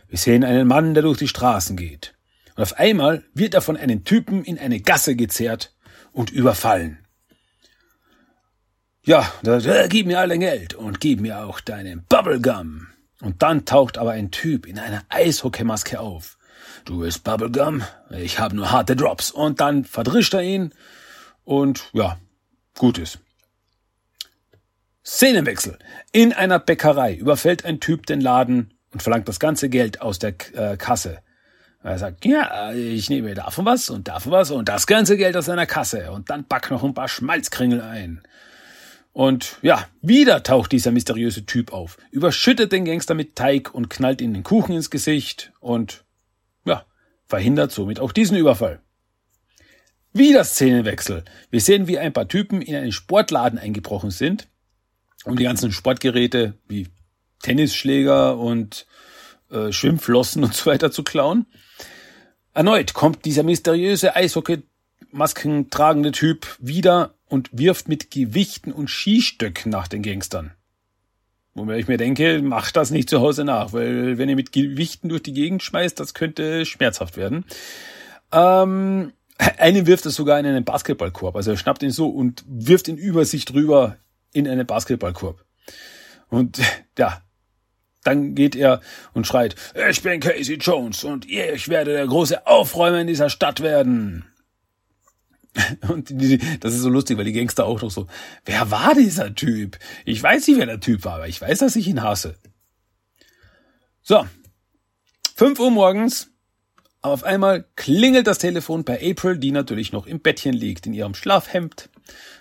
Wir 0.08 0.18
sehen 0.18 0.44
einen 0.44 0.68
Mann, 0.68 0.94
der 0.94 1.02
durch 1.02 1.18
die 1.18 1.28
Straßen 1.28 1.76
geht. 1.76 2.14
Und 2.54 2.62
auf 2.62 2.78
einmal 2.78 3.24
wird 3.34 3.54
er 3.54 3.60
von 3.60 3.76
einem 3.76 4.04
Typen 4.04 4.44
in 4.44 4.58
eine 4.58 4.80
Gasse 4.80 5.16
gezerrt 5.16 5.74
und 6.16 6.30
überfallen. 6.30 6.98
Ja, 9.04 9.30
da 9.42 9.58
äh, 9.58 9.86
gib 9.88 10.06
mir 10.06 10.18
all 10.18 10.30
dein 10.30 10.40
Geld 10.40 10.72
und 10.72 10.98
gib 10.98 11.20
mir 11.20 11.44
auch 11.44 11.60
deinen 11.60 12.04
Bubblegum. 12.08 12.88
Und 13.20 13.42
dann 13.42 13.66
taucht 13.66 13.98
aber 13.98 14.12
ein 14.12 14.30
Typ 14.30 14.66
in 14.66 14.78
einer 14.78 15.02
Eishockeymaske 15.10 16.00
auf. 16.00 16.38
Du 16.86 17.00
bist 17.00 17.22
Bubblegum, 17.22 17.82
ich 18.10 18.38
habe 18.38 18.56
nur 18.56 18.72
harte 18.72 18.96
Drops. 18.96 19.30
Und 19.30 19.60
dann 19.60 19.84
verdrischt 19.84 20.32
er 20.32 20.42
ihn 20.42 20.72
und 21.44 21.90
ja, 21.92 22.18
gut 22.78 22.96
ist. 22.96 23.18
Szenenwechsel. 25.04 25.78
In 26.12 26.32
einer 26.32 26.58
Bäckerei 26.58 27.14
überfällt 27.14 27.66
ein 27.66 27.78
Typ 27.78 28.06
den 28.06 28.22
Laden 28.22 28.72
und 28.90 29.02
verlangt 29.02 29.28
das 29.28 29.38
ganze 29.38 29.68
Geld 29.68 30.00
aus 30.00 30.18
der 30.18 30.34
äh, 30.54 30.78
Kasse. 30.78 31.18
Er 31.86 31.98
sagt, 31.98 32.24
ja, 32.24 32.72
ich 32.72 33.10
nehme 33.10 33.34
davon 33.34 33.64
was 33.64 33.90
und 33.90 34.08
davon 34.08 34.32
was 34.32 34.50
und 34.50 34.68
das 34.68 34.88
ganze 34.88 35.16
Geld 35.16 35.36
aus 35.36 35.44
seiner 35.44 35.66
Kasse 35.66 36.10
und 36.10 36.30
dann 36.30 36.44
back 36.44 36.68
noch 36.72 36.82
ein 36.82 36.94
paar 36.94 37.06
Schmalzkringel 37.06 37.80
ein. 37.80 38.22
Und 39.12 39.58
ja, 39.62 39.86
wieder 40.02 40.42
taucht 40.42 40.72
dieser 40.72 40.90
mysteriöse 40.90 41.46
Typ 41.46 41.72
auf, 41.72 41.96
überschüttet 42.10 42.72
den 42.72 42.86
Gangster 42.86 43.14
mit 43.14 43.36
Teig 43.36 43.72
und 43.72 43.88
knallt 43.88 44.20
ihm 44.20 44.34
den 44.34 44.42
Kuchen 44.42 44.74
ins 44.74 44.90
Gesicht 44.90 45.52
und 45.60 46.04
ja, 46.64 46.84
verhindert 47.28 47.70
somit 47.70 48.00
auch 48.00 48.10
diesen 48.10 48.36
Überfall. 48.36 48.80
Wieder 50.12 50.42
Szenenwechsel. 50.42 51.24
Wir 51.50 51.60
sehen, 51.60 51.86
wie 51.86 52.00
ein 52.00 52.12
paar 52.12 52.26
Typen 52.26 52.62
in 52.62 52.74
einen 52.74 52.90
Sportladen 52.90 53.60
eingebrochen 53.60 54.10
sind, 54.10 54.48
um 55.24 55.36
die 55.36 55.44
ganzen 55.44 55.70
Sportgeräte 55.70 56.54
wie 56.66 56.88
Tennisschläger 57.42 58.36
und 58.38 58.88
äh, 59.52 59.70
Schwimmflossen 59.70 60.42
und 60.42 60.52
so 60.52 60.68
weiter 60.68 60.90
zu 60.90 61.04
klauen. 61.04 61.46
Erneut 62.56 62.94
kommt 62.94 63.26
dieser 63.26 63.42
mysteriöse 63.42 64.16
Eishockey-Masken 64.16 65.68
tragende 65.68 66.10
Typ 66.10 66.56
wieder 66.58 67.12
und 67.28 67.50
wirft 67.52 67.86
mit 67.86 68.10
Gewichten 68.10 68.72
und 68.72 68.88
Skistöcken 68.88 69.70
nach 69.70 69.88
den 69.88 70.02
Gangstern. 70.02 70.52
Wobei 71.52 71.78
ich 71.78 71.86
mir 71.86 71.98
denke, 71.98 72.40
macht 72.40 72.74
das 72.76 72.90
nicht 72.90 73.10
zu 73.10 73.20
Hause 73.20 73.44
nach, 73.44 73.74
weil 73.74 74.16
wenn 74.16 74.30
ihr 74.30 74.36
mit 74.36 74.52
Gewichten 74.52 75.10
durch 75.10 75.22
die 75.22 75.34
Gegend 75.34 75.62
schmeißt, 75.62 76.00
das 76.00 76.14
könnte 76.14 76.64
schmerzhaft 76.64 77.18
werden. 77.18 77.44
Ähm, 78.32 79.12
eine 79.36 79.86
wirft 79.86 80.06
es 80.06 80.14
sogar 80.14 80.40
in 80.40 80.46
einen 80.46 80.64
Basketballkorb. 80.64 81.36
Also 81.36 81.50
er 81.50 81.56
schnappt 81.58 81.82
ihn 81.82 81.90
so 81.90 82.08
und 82.08 82.42
wirft 82.48 82.88
ihn 82.88 82.96
über 82.96 83.26
sich 83.26 83.44
drüber 83.44 83.98
in 84.32 84.48
einen 84.48 84.66
Basketballkorb. 84.66 85.44
Und 86.30 86.58
ja, 86.96 87.20
dann 88.06 88.34
geht 88.34 88.56
er 88.56 88.80
und 89.12 89.26
schreit, 89.26 89.56
ich 89.90 90.02
bin 90.02 90.20
Casey 90.20 90.56
Jones 90.56 91.04
und 91.04 91.28
ich 91.28 91.68
werde 91.68 91.92
der 91.92 92.06
große 92.06 92.46
Aufräumer 92.46 93.00
in 93.00 93.06
dieser 93.06 93.30
Stadt 93.30 93.60
werden. 93.60 94.24
Und 95.88 96.10
die, 96.10 96.38
das 96.60 96.74
ist 96.74 96.80
so 96.80 96.90
lustig, 96.90 97.16
weil 97.16 97.24
die 97.24 97.32
Gangster 97.32 97.64
auch 97.64 97.80
noch 97.80 97.90
so, 97.90 98.06
wer 98.44 98.70
war 98.70 98.94
dieser 98.94 99.34
Typ? 99.34 99.78
Ich 100.04 100.22
weiß 100.22 100.46
nicht, 100.46 100.58
wer 100.58 100.66
der 100.66 100.80
Typ 100.80 101.04
war, 101.04 101.14
aber 101.14 101.28
ich 101.28 101.40
weiß, 101.40 101.60
dass 101.60 101.76
ich 101.76 101.88
ihn 101.88 102.02
hasse. 102.02 102.36
So. 104.02 104.26
fünf 105.34 105.58
Uhr 105.58 105.70
morgens. 105.70 106.30
Auf 107.02 107.24
einmal 107.24 107.64
klingelt 107.76 108.26
das 108.26 108.38
Telefon 108.38 108.84
bei 108.84 109.00
April, 109.00 109.38
die 109.38 109.52
natürlich 109.52 109.92
noch 109.92 110.06
im 110.06 110.20
Bettchen 110.20 110.54
liegt, 110.54 110.86
in 110.86 110.92
ihrem 110.92 111.14
Schlafhemd. 111.14 111.88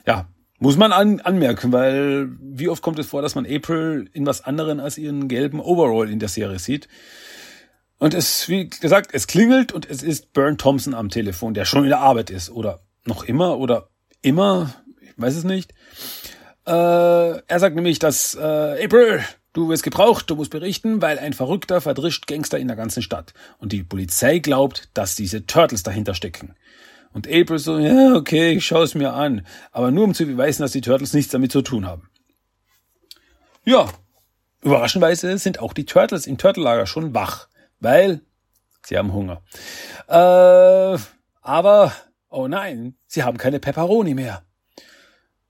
Ja, 0.06 0.28
muss 0.65 0.78
man 0.78 0.91
an, 0.91 1.21
anmerken, 1.21 1.71
weil 1.71 2.28
wie 2.41 2.69
oft 2.69 2.82
kommt 2.82 2.97
es 2.97 3.06
vor, 3.06 3.21
dass 3.21 3.36
man 3.36 3.45
April 3.45 4.10
in 4.13 4.25
was 4.25 4.43
anderen 4.43 4.80
als 4.80 4.97
ihren 4.97 5.28
gelben 5.28 5.60
Overall 5.60 6.10
in 6.10 6.17
der 6.17 6.28
Serie 6.28 6.58
sieht. 6.58 6.88
Und 7.99 8.15
es, 8.15 8.49
wie 8.49 8.67
gesagt, 8.67 9.12
es 9.13 9.28
klingelt 9.28 9.71
und 9.73 9.88
es 9.88 10.01
ist 10.01 10.34
Burn 10.34 10.58
Thompson 10.58 10.95
am 10.95 11.10
Telefon, 11.10 11.54
der 11.54 11.65
schon 11.65 11.84
in 11.84 11.89
der 11.89 11.99
Arbeit 11.99 12.32
ist 12.32 12.49
oder 12.49 12.80
noch 13.06 13.25
immer 13.25 13.60
oder 13.60 13.89
immer, 14.23 14.73
ich 15.01 15.13
weiß 15.17 15.36
es 15.36 15.43
nicht. 15.43 15.71
Äh, 16.65 16.71
er 16.71 17.60
sagt 17.60 17.75
nämlich, 17.75 17.99
dass 17.99 18.34
äh, 18.34 18.86
April, 18.86 19.23
du 19.54 19.69
wirst 19.69 19.84
gebraucht, 19.84 20.32
du 20.32 20.36
musst 20.36 20.49
berichten, 20.49 20.99
weil 20.99 21.19
ein 21.19 21.34
Verrückter 21.34 21.80
verdrischt 21.80 22.25
Gangster 22.25 22.58
in 22.58 22.69
der 22.69 22.75
ganzen 22.75 23.04
Stadt. 23.04 23.36
Und 23.60 23.71
die 23.71 23.84
Polizei 23.84 24.39
glaubt, 24.39 24.89
dass 24.95 25.15
diese 25.15 25.45
Turtles 25.45 25.84
dahinter 25.84 26.15
stecken. 26.15 26.56
Und 27.15 27.28
April 27.28 27.58
so, 27.58 27.80
ja, 27.80 28.13
okay, 28.13 28.51
ich 28.51 28.65
schaue 28.65 28.84
es 28.84 28.93
mir 28.93 29.13
an. 29.13 29.47
Aber 29.71 29.89
nur 29.89 30.04
um 30.04 30.13
zu 30.13 30.25
beweisen, 30.25 30.62
dass 30.62 30.73
die 30.73 30.82
Turtles 30.82 31.13
nichts 31.13 31.32
damit 31.32 31.51
zu 31.51 31.63
tun 31.63 31.88
haben. 31.88 32.10
Ja, 33.63 33.89
überraschenderweise 34.62 35.36
sind 35.39 35.60
auch 35.60 35.73
die 35.73 35.86
Turtles 35.86 36.28
im 36.28 36.38
Turtellager 36.38 36.86
schon 36.86 37.15
wach, 37.15 37.47
weil 37.80 38.21
sie 38.86 38.97
haben 38.97 39.13
Hunger. 39.13 39.41
Äh, 40.08 40.99
aber 41.41 41.91
Oh 42.38 42.49
nein, 42.49 42.95
sie 43.08 43.23
haben 43.23 43.38
keine 43.38 43.62
Pepperoni 43.62 44.13
mehr. 44.13 44.43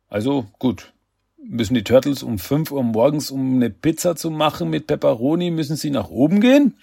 Also 0.07 0.45
gut, 0.59 0.93
müssen 1.37 1.73
die 1.73 1.83
Turtles 1.83 2.21
um 2.21 2.37
fünf 2.37 2.71
Uhr 2.71 2.83
morgens, 2.83 3.31
um 3.31 3.55
eine 3.55 3.71
Pizza 3.71 4.15
zu 4.15 4.29
machen 4.29 4.69
mit 4.69 4.85
Pepperoni, 4.85 5.49
müssen 5.49 5.77
sie 5.77 5.89
nach 5.89 6.09
oben 6.09 6.41
gehen, 6.41 6.77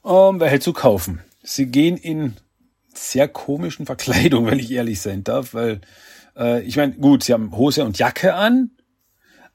um 0.00 0.40
welche 0.40 0.60
zu 0.60 0.72
kaufen. 0.72 1.20
Sie 1.42 1.66
gehen 1.66 1.98
in 1.98 2.38
sehr 2.98 3.28
komischen 3.28 3.86
Verkleidung, 3.86 4.46
wenn 4.46 4.58
ich 4.58 4.70
ehrlich 4.70 5.00
sein 5.00 5.24
darf, 5.24 5.54
weil 5.54 5.80
äh, 6.36 6.62
ich 6.62 6.76
meine, 6.76 6.94
gut, 6.94 7.24
sie 7.24 7.32
haben 7.32 7.56
Hose 7.56 7.84
und 7.84 7.98
Jacke 7.98 8.34
an, 8.34 8.70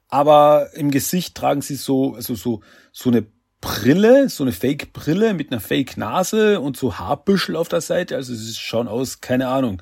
aber 0.08 0.70
im 0.74 0.92
Gesicht 0.92 1.36
tragen 1.36 1.62
sie 1.62 1.76
so, 1.76 2.16
also 2.16 2.36
so, 2.36 2.62
so 2.92 3.10
eine 3.10 3.26
Brille, 3.62 4.28
so 4.28 4.44
eine 4.44 4.52
Fake-Brille 4.52 5.34
mit 5.34 5.52
einer 5.52 5.62
Fake-Nase 5.62 6.60
und 6.60 6.76
so 6.76 6.98
Haarbüschel 6.98 7.56
auf 7.56 7.70
der 7.70 7.82
Seite. 7.82 8.16
Also 8.16 8.34
sie 8.34 8.54
schauen 8.56 8.88
aus, 8.88 9.22
keine 9.22 9.48
Ahnung, 9.48 9.82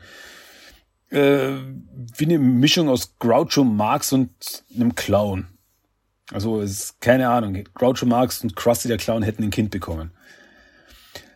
äh, 1.09 1.51
wie 2.17 2.25
eine 2.25 2.37
Mischung 2.37 2.89
aus 2.89 3.17
Groucho 3.17 3.63
Marx 3.63 4.11
und 4.11 4.31
einem 4.75 4.95
Clown. 4.95 5.47
Also 6.31 6.61
es 6.61 6.71
ist 6.71 7.01
keine 7.01 7.29
Ahnung. 7.29 7.63
Groucho 7.73 8.05
Marx 8.05 8.43
und 8.43 8.55
Krusty 8.55 8.87
der 8.87 8.97
Clown 8.97 9.23
hätten 9.23 9.43
ein 9.43 9.49
Kind 9.49 9.71
bekommen. 9.71 10.11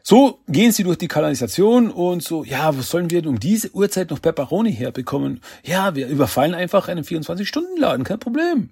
So 0.06 0.44
gehen 0.50 0.74
sie 0.74 0.84
durch 0.84 0.98
die 0.98 1.08
Kanalisation 1.08 1.90
und 1.90 2.22
so, 2.22 2.44
ja, 2.44 2.76
wo 2.76 2.82
sollen 2.82 3.10
wir 3.10 3.26
um 3.26 3.40
diese 3.40 3.74
Uhrzeit 3.74 4.10
noch 4.10 4.22
Pepperoni 4.22 4.74
herbekommen? 4.74 5.40
Ja, 5.64 5.96
wir 5.96 6.08
überfallen 6.08 6.54
einfach 6.54 6.90
einen 6.90 7.06
24-Stunden-Laden, 7.06 8.04
kein 8.04 8.20
Problem. 8.20 8.72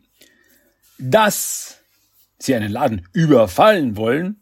Dass 0.97 1.77
sie 2.37 2.53
einen 2.53 2.69
Laden 2.69 3.07
überfallen 3.13 3.95
wollen, 3.95 4.41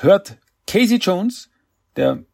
hört 0.00 0.38
Casey 0.66 0.96
Jones, 0.96 1.50
der 1.96 2.24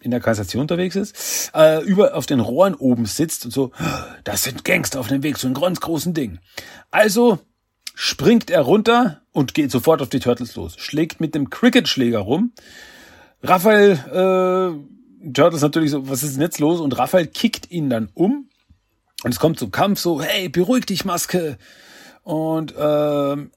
in 0.00 0.10
der 0.10 0.20
Kassation 0.20 0.62
unterwegs 0.62 0.96
ist, 0.96 1.52
äh, 1.54 1.80
über 1.84 2.16
auf 2.16 2.26
den 2.26 2.40
Rohren 2.40 2.74
oben 2.74 3.06
sitzt 3.06 3.44
und 3.44 3.52
so, 3.52 3.70
das 4.24 4.42
sind 4.42 4.64
Gangster 4.64 4.98
auf 4.98 5.06
dem 5.06 5.22
Weg 5.22 5.38
zu 5.38 5.46
einem 5.46 5.54
ganz 5.54 5.80
großen 5.80 6.12
Ding. 6.12 6.40
Also 6.90 7.38
springt 7.94 8.50
er 8.50 8.62
runter 8.62 9.22
und 9.30 9.54
geht 9.54 9.70
sofort 9.70 10.02
auf 10.02 10.08
die 10.08 10.18
Turtles 10.18 10.56
los, 10.56 10.74
schlägt 10.76 11.20
mit 11.20 11.36
dem 11.36 11.50
Cricket-Schläger 11.50 12.18
rum. 12.18 12.52
Raphael, 13.42 13.92
äh, 15.22 15.32
Turtles 15.32 15.62
natürlich 15.62 15.90
so, 15.90 16.08
was 16.08 16.22
ist 16.22 16.34
denn 16.34 16.42
jetzt 16.42 16.60
los? 16.60 16.80
Und 16.80 16.96
Raphael 16.98 17.26
kickt 17.26 17.70
ihn 17.70 17.90
dann 17.90 18.08
um 18.14 18.48
und 19.24 19.32
es 19.32 19.40
kommt 19.40 19.58
zum 19.58 19.70
Kampf 19.70 20.00
so, 20.00 20.20
hey, 20.20 20.48
beruhig 20.48 20.86
dich, 20.86 21.04
Maske. 21.04 21.58
Und 22.22 22.74
ähm, 22.78 23.50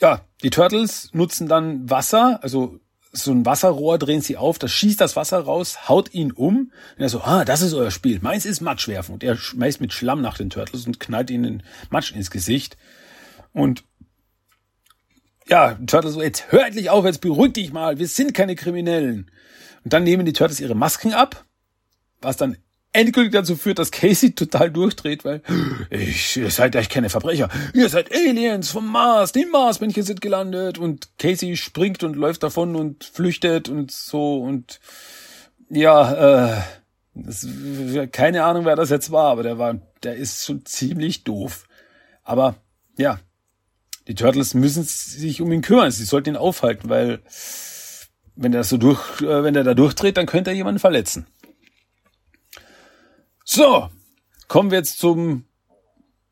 ja, 0.00 0.20
die 0.42 0.50
Turtles 0.50 1.10
nutzen 1.12 1.48
dann 1.48 1.88
Wasser, 1.88 2.40
also 2.42 2.80
so 3.12 3.32
ein 3.32 3.46
Wasserrohr 3.46 3.98
drehen 3.98 4.20
sie 4.20 4.36
auf, 4.36 4.58
das 4.58 4.72
schießt 4.72 5.00
das 5.00 5.16
Wasser 5.16 5.40
raus, 5.40 5.88
haut 5.88 6.12
ihn 6.12 6.32
um. 6.32 6.72
Und 6.96 7.02
er 7.02 7.08
so, 7.08 7.22
ah, 7.22 7.44
das 7.44 7.62
ist 7.62 7.72
euer 7.72 7.90
Spiel. 7.90 8.18
Meins 8.20 8.44
ist 8.44 8.60
Matsch 8.60 8.88
werfen. 8.88 9.14
Und 9.14 9.24
er 9.24 9.36
schmeißt 9.36 9.80
mit 9.80 9.92
Schlamm 9.92 10.20
nach 10.20 10.36
den 10.36 10.50
Turtles 10.50 10.86
und 10.86 11.00
knallt 11.00 11.30
ihnen 11.30 11.62
Matsch 11.90 12.12
ins 12.12 12.30
Gesicht. 12.30 12.76
Und 13.52 13.84
ja, 15.48 15.78
Turtles 15.86 16.14
so, 16.14 16.22
jetzt 16.22 16.50
hör 16.50 16.66
endlich 16.66 16.90
auf, 16.90 17.04
jetzt 17.04 17.20
beruhig 17.20 17.52
dich 17.52 17.72
mal, 17.72 17.98
wir 17.98 18.08
sind 18.08 18.34
keine 18.34 18.56
Kriminellen. 18.56 19.30
Und 19.84 19.92
dann 19.92 20.04
nehmen 20.04 20.26
die 20.26 20.32
Turtles 20.32 20.60
ihre 20.60 20.74
Masken 20.74 21.12
ab, 21.12 21.44
was 22.20 22.36
dann 22.36 22.56
endgültig 22.92 23.32
dazu 23.32 23.56
führt, 23.56 23.78
dass 23.78 23.90
Casey 23.90 24.34
total 24.34 24.70
durchdreht, 24.70 25.24
weil 25.24 25.42
ich, 25.90 26.36
ihr 26.36 26.50
seid 26.50 26.74
echt 26.74 26.90
keine 26.90 27.10
Verbrecher. 27.10 27.48
Ihr 27.74 27.88
seid 27.88 28.12
Aliens 28.12 28.70
vom 28.70 28.90
Mars. 28.90 29.32
Die 29.32 29.44
Marsmännchen 29.44 30.02
sind 30.02 30.20
gelandet. 30.20 30.78
Und 30.78 31.10
Casey 31.18 31.56
springt 31.56 32.02
und 32.02 32.16
läuft 32.16 32.42
davon 32.42 32.74
und 32.74 33.04
flüchtet 33.04 33.68
und 33.68 33.90
so 33.90 34.38
und 34.38 34.80
ja, 35.68 36.54
äh, 36.56 36.62
das, 37.14 37.46
keine 38.12 38.44
Ahnung, 38.44 38.64
wer 38.64 38.76
das 38.76 38.90
jetzt 38.90 39.10
war, 39.10 39.30
aber 39.32 39.42
der 39.42 39.58
war, 39.58 39.78
der 40.02 40.16
ist 40.16 40.44
schon 40.44 40.64
ziemlich 40.64 41.24
doof. 41.24 41.66
Aber 42.22 42.56
ja, 42.96 43.18
die 44.08 44.14
Turtles 44.14 44.54
müssen 44.54 44.84
sich 44.84 45.40
um 45.40 45.50
ihn 45.52 45.62
kümmern. 45.62 45.90
Sie 45.90 46.04
sollten 46.04 46.30
ihn 46.30 46.36
aufhalten, 46.36 46.88
weil 46.88 47.20
wenn 48.36 48.52
er 48.52 48.64
so 48.64 48.76
durch, 48.76 49.20
äh, 49.20 49.42
wenn 49.42 49.54
er 49.54 49.64
da 49.64 49.74
durchdreht, 49.74 50.16
dann 50.16 50.26
könnte 50.26 50.50
er 50.50 50.56
jemanden 50.56 50.78
verletzen. 50.78 51.26
So, 53.44 53.88
kommen 54.48 54.70
wir 54.70 54.78
jetzt 54.78 54.98
zum 54.98 55.44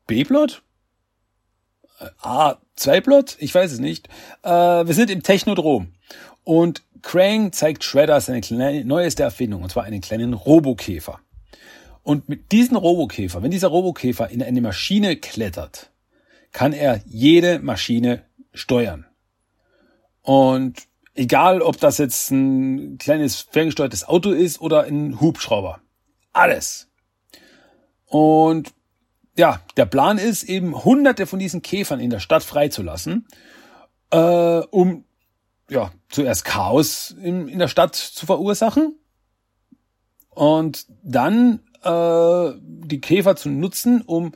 B-Plot? 0.07 0.61
A2-Plot? 2.21 3.37
Ich 3.39 3.55
weiß 3.55 3.71
es 3.71 3.79
nicht. 3.79 4.09
Äh, 4.43 4.49
wir 4.49 4.93
sind 4.93 5.09
im 5.09 5.23
Technodrom. 5.23 5.93
Und 6.43 6.83
Krang 7.01 7.51
zeigt 7.51 7.83
Shredder 7.83 8.19
seine 8.21 8.41
kleine, 8.41 8.85
neueste 8.85 9.23
Erfindung, 9.23 9.63
und 9.63 9.69
zwar 9.69 9.83
einen 9.83 10.01
kleinen 10.01 10.33
Robokäfer. 10.33 11.19
Und 12.03 12.29
mit 12.29 12.51
diesem 12.51 12.77
Robokäfer, 12.77 13.41
wenn 13.41 13.51
dieser 13.51 13.69
Robokäfer 13.69 14.29
in 14.29 14.43
eine 14.43 14.61
Maschine 14.61 15.15
klettert, 15.15 15.91
kann 16.55 16.71
er 16.71 17.01
jede 17.05 17.59
Maschine 17.59 18.23
steuern. 18.53 19.05
Und 20.21 20.87
egal, 21.13 21.61
ob 21.61 21.77
das 21.81 21.97
jetzt 21.97 22.31
ein 22.31 22.97
kleines 22.97 23.41
ferngesteuertes 23.41 24.07
Auto 24.07 24.31
ist 24.31 24.61
oder 24.61 24.83
ein 24.83 25.19
Hubschrauber. 25.19 25.81
Alles. 26.31 26.87
Und 28.05 28.73
ja, 29.37 29.59
der 29.75 29.85
Plan 29.85 30.17
ist 30.17 30.43
eben, 30.43 30.85
hunderte 30.85 31.25
von 31.25 31.39
diesen 31.39 31.61
Käfern 31.61 31.99
in 31.99 32.09
der 32.09 32.21
Stadt 32.21 32.45
freizulassen, 32.45 33.27
äh, 34.11 34.17
um 34.17 35.03
ja 35.69 35.91
zuerst 36.07 36.45
Chaos 36.45 37.13
in, 37.21 37.49
in 37.49 37.59
der 37.59 37.67
Stadt 37.67 37.95
zu 37.95 38.25
verursachen 38.25 38.97
und 40.29 40.85
dann 41.03 41.59
äh, 41.83 42.53
die 42.61 43.01
Käfer 43.01 43.35
zu 43.35 43.49
nutzen, 43.49 44.03
um 44.03 44.31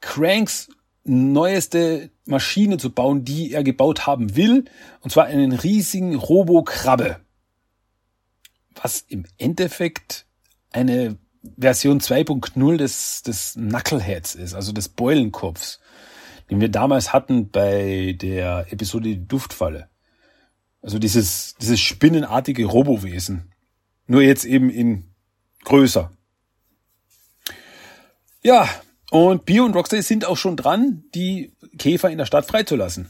Cranks 0.00 0.68
neueste 1.08 2.10
Maschine 2.24 2.78
zu 2.78 2.90
bauen, 2.90 3.24
die 3.24 3.52
er 3.52 3.64
gebaut 3.64 4.06
haben 4.06 4.36
will, 4.36 4.66
und 5.00 5.10
zwar 5.10 5.24
einen 5.26 5.52
riesigen 5.52 6.14
Robo-Krabbe, 6.14 7.20
was 8.74 9.04
im 9.08 9.24
Endeffekt 9.38 10.26
eine 10.70 11.18
Version 11.58 12.00
2.0 12.00 12.76
des, 12.76 13.22
des 13.22 13.54
Knuckleheads 13.54 14.34
ist, 14.34 14.54
also 14.54 14.72
des 14.72 14.88
Beulenkopfs, 14.88 15.80
den 16.50 16.60
wir 16.60 16.68
damals 16.68 17.12
hatten 17.12 17.50
bei 17.50 18.16
der 18.20 18.66
Episode 18.70 19.08
Die 19.08 19.26
Duftfalle. 19.26 19.88
Also 20.80 20.98
dieses, 20.98 21.54
dieses 21.60 21.80
spinnenartige 21.80 22.64
Robowesen. 22.66 23.52
Nur 24.06 24.22
jetzt 24.22 24.44
eben 24.44 24.70
in 24.70 25.10
größer. 25.64 26.10
Ja, 28.42 28.68
und 29.10 29.44
Bio 29.44 29.64
und 29.64 29.74
Rocksteady 29.74 30.02
sind 30.02 30.24
auch 30.24 30.36
schon 30.36 30.56
dran, 30.56 31.04
die 31.14 31.52
Käfer 31.78 32.10
in 32.10 32.18
der 32.18 32.26
Stadt 32.26 32.46
freizulassen. 32.46 33.08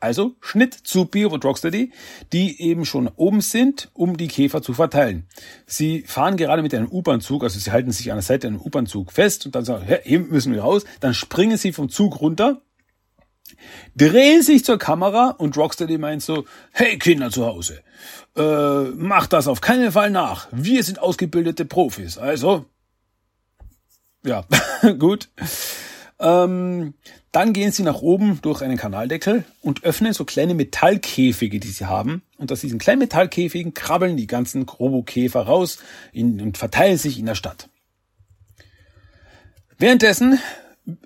Also 0.00 0.36
Schnitt 0.40 0.74
zu 0.74 1.06
Bio 1.06 1.28
und 1.30 1.44
Rocksteady, 1.44 1.92
die 2.32 2.62
eben 2.62 2.84
schon 2.84 3.08
oben 3.08 3.40
sind, 3.40 3.90
um 3.94 4.16
die 4.16 4.28
Käfer 4.28 4.62
zu 4.62 4.72
verteilen. 4.72 5.26
Sie 5.66 6.02
fahren 6.02 6.36
gerade 6.36 6.62
mit 6.62 6.72
einem 6.72 6.88
U-Bahn-Zug, 6.88 7.42
also 7.42 7.58
sie 7.58 7.72
halten 7.72 7.90
sich 7.90 8.12
an 8.12 8.18
der 8.18 8.22
Seite 8.22 8.46
einen 8.46 8.60
U-Bahn-Zug 8.60 9.12
fest 9.12 9.44
und 9.46 9.56
dann 9.56 9.64
sagen, 9.64 9.86
hier 10.04 10.20
müssen 10.20 10.54
wir 10.54 10.62
raus. 10.62 10.84
Dann 11.00 11.14
springen 11.14 11.56
sie 11.56 11.72
vom 11.72 11.88
Zug 11.88 12.20
runter, 12.20 12.62
drehen 13.96 14.42
sich 14.42 14.64
zur 14.64 14.78
Kamera 14.78 15.30
und 15.30 15.56
Rocksteady 15.56 15.98
meint 15.98 16.22
so, 16.22 16.44
hey 16.70 16.96
Kinder 16.96 17.30
zu 17.30 17.44
Hause, 17.44 17.80
äh, 18.36 18.82
macht 18.94 19.32
das 19.32 19.48
auf 19.48 19.60
keinen 19.60 19.90
Fall 19.90 20.10
nach. 20.10 20.46
Wir 20.52 20.84
sind 20.84 21.00
ausgebildete 21.00 21.64
Profis. 21.64 22.18
Also, 22.18 22.66
ja, 24.24 24.44
gut. 24.98 25.28
Ähm, 26.20 26.94
dann 27.30 27.52
gehen 27.52 27.70
sie 27.70 27.82
nach 27.82 28.00
oben 28.00 28.40
durch 28.42 28.62
einen 28.62 28.76
Kanaldeckel 28.76 29.44
und 29.60 29.84
öffnen 29.84 30.12
so 30.12 30.24
kleine 30.24 30.54
Metallkäfige, 30.54 31.60
die 31.60 31.68
sie 31.68 31.86
haben. 31.86 32.22
Und 32.38 32.50
aus 32.50 32.60
diesen 32.60 32.78
kleinen 32.78 33.00
Metallkäfigen 33.00 33.74
krabbeln 33.74 34.16
die 34.16 34.26
ganzen 34.26 34.62
Robokäfer 34.62 35.42
raus 35.42 35.78
in, 36.12 36.40
und 36.40 36.58
verteilen 36.58 36.98
sich 36.98 37.18
in 37.18 37.26
der 37.26 37.34
Stadt. 37.34 37.68
Währenddessen 39.76 40.40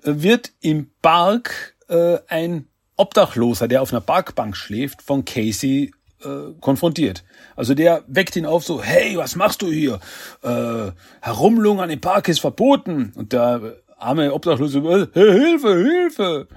wird 0.01 0.51
im 0.61 0.89
Park 1.01 1.75
äh, 1.89 2.17
ein 2.27 2.67
Obdachloser, 2.95 3.67
der 3.67 3.81
auf 3.81 3.91
einer 3.91 4.01
Parkbank 4.01 4.55
schläft, 4.55 5.01
von 5.01 5.25
Casey 5.25 5.91
äh, 6.25 6.53
konfrontiert. 6.59 7.23
Also 7.55 7.73
der 7.73 8.03
weckt 8.07 8.35
ihn 8.35 8.45
auf 8.45 8.63
so, 8.63 8.81
hey, 8.81 9.17
was 9.17 9.35
machst 9.35 9.61
du 9.61 9.71
hier? 9.71 9.99
Äh, 10.41 10.91
Herumlungern 11.21 11.89
im 11.89 12.01
Park 12.01 12.27
ist 12.27 12.39
verboten. 12.39 13.13
Und 13.15 13.33
der 13.33 13.77
arme 13.97 14.33
Obdachlose, 14.33 15.09
hey, 15.13 15.31
Hilfe, 15.31 15.75
Hilfe. 15.75 16.47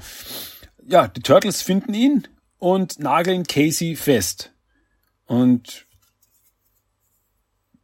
Ja, 0.87 1.09
die 1.09 1.21
Turtles 1.21 1.63
finden 1.63 1.95
ihn 1.95 2.29
und 2.59 2.99
nageln 2.99 3.45
Casey 3.45 3.97
fest. 3.97 4.53
Und 5.27 5.87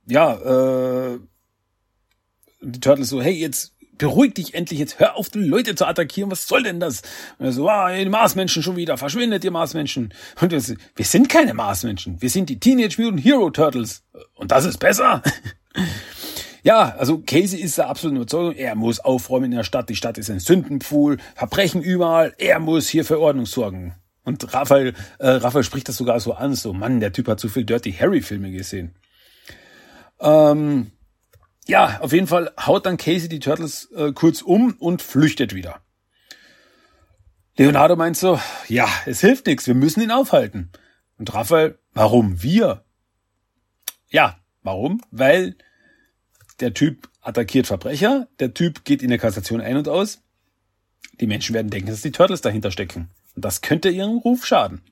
ja, 0.06 1.12
äh, 1.14 1.18
die 2.60 2.80
Turtles 2.80 3.08
so, 3.08 3.20
hey, 3.20 3.34
jetzt 3.34 3.74
beruhig 3.98 4.34
dich 4.34 4.54
endlich, 4.54 4.78
jetzt 4.78 4.98
hör 4.98 5.16
auf, 5.16 5.28
die 5.28 5.38
Leute 5.38 5.74
zu 5.74 5.86
attackieren, 5.86 6.30
was 6.30 6.46
soll 6.46 6.62
denn 6.62 6.80
das? 6.80 7.02
Und 7.38 7.46
er 7.46 7.52
so, 7.52 7.68
ah, 7.68 7.92
die 7.94 8.08
Marsmenschen 8.08 8.62
schon 8.62 8.76
wieder, 8.76 8.96
verschwindet 8.96 9.44
ihr 9.44 9.50
Marsmenschen. 9.50 10.12
Und 10.40 10.50
wir, 10.50 10.60
so, 10.60 10.74
wir 10.96 11.04
sind 11.04 11.28
keine 11.28 11.54
Marsmenschen, 11.54 12.20
wir 12.20 12.30
sind 12.30 12.48
die 12.48 12.58
Teenage 12.58 13.00
Mutant 13.00 13.24
Hero 13.24 13.50
Turtles. 13.50 14.02
Und 14.34 14.50
das 14.50 14.64
ist 14.64 14.78
besser. 14.78 15.22
Ja, 16.64 16.94
also 16.96 17.18
Casey 17.18 17.58
ist 17.60 17.78
der 17.78 17.88
absolute 17.88 18.18
Überzeugung, 18.18 18.54
er 18.54 18.76
muss 18.76 19.00
aufräumen 19.00 19.46
in 19.46 19.56
der 19.58 19.64
Stadt. 19.64 19.88
Die 19.88 19.96
Stadt 19.96 20.16
ist 20.16 20.30
ein 20.30 20.38
Sündenpfuhl, 20.38 21.18
Verbrechen 21.34 21.82
überall. 21.82 22.34
Er 22.38 22.60
muss 22.60 22.88
hier 22.88 23.04
für 23.04 23.18
Ordnung 23.18 23.46
sorgen. 23.46 23.96
Und 24.24 24.54
Raphael, 24.54 24.94
äh, 25.18 25.28
Raphael 25.28 25.64
spricht 25.64 25.88
das 25.88 25.96
sogar 25.96 26.20
so 26.20 26.34
an, 26.34 26.54
so 26.54 26.72
Mann, 26.72 27.00
der 27.00 27.12
Typ 27.12 27.26
hat 27.26 27.40
zu 27.40 27.48
viel 27.48 27.64
Dirty 27.64 27.92
Harry 27.92 28.22
Filme 28.22 28.52
gesehen. 28.52 28.94
Ähm, 30.20 30.92
ja, 31.72 32.00
auf 32.00 32.12
jeden 32.12 32.26
Fall 32.26 32.52
haut 32.60 32.84
dann 32.84 32.98
Casey 32.98 33.30
die 33.30 33.40
Turtles 33.40 33.90
äh, 33.92 34.12
kurz 34.12 34.42
um 34.42 34.74
und 34.78 35.00
flüchtet 35.00 35.54
wieder. 35.54 35.80
Leonardo 37.56 37.96
meint 37.96 38.18
so, 38.18 38.38
ja, 38.68 38.86
es 39.06 39.22
hilft 39.22 39.46
nichts, 39.46 39.66
wir 39.66 39.74
müssen 39.74 40.02
ihn 40.02 40.10
aufhalten. 40.10 40.70
Und 41.16 41.32
Raphael, 41.32 41.78
warum 41.94 42.42
wir? 42.42 42.84
Ja, 44.10 44.38
warum? 44.62 45.00
Weil 45.10 45.56
der 46.60 46.74
Typ 46.74 47.08
attackiert 47.22 47.66
Verbrecher, 47.66 48.28
der 48.38 48.52
Typ 48.52 48.84
geht 48.84 49.02
in 49.02 49.08
der 49.08 49.18
Kassation 49.18 49.62
ein 49.62 49.78
und 49.78 49.88
aus. 49.88 50.20
Die 51.22 51.26
Menschen 51.26 51.54
werden 51.54 51.70
denken, 51.70 51.88
dass 51.88 52.02
die 52.02 52.12
Turtles 52.12 52.42
dahinter 52.42 52.70
stecken. 52.70 53.08
Und 53.34 53.46
das 53.46 53.62
könnte 53.62 53.88
ihrem 53.88 54.18
Ruf 54.18 54.44
schaden. 54.44 54.82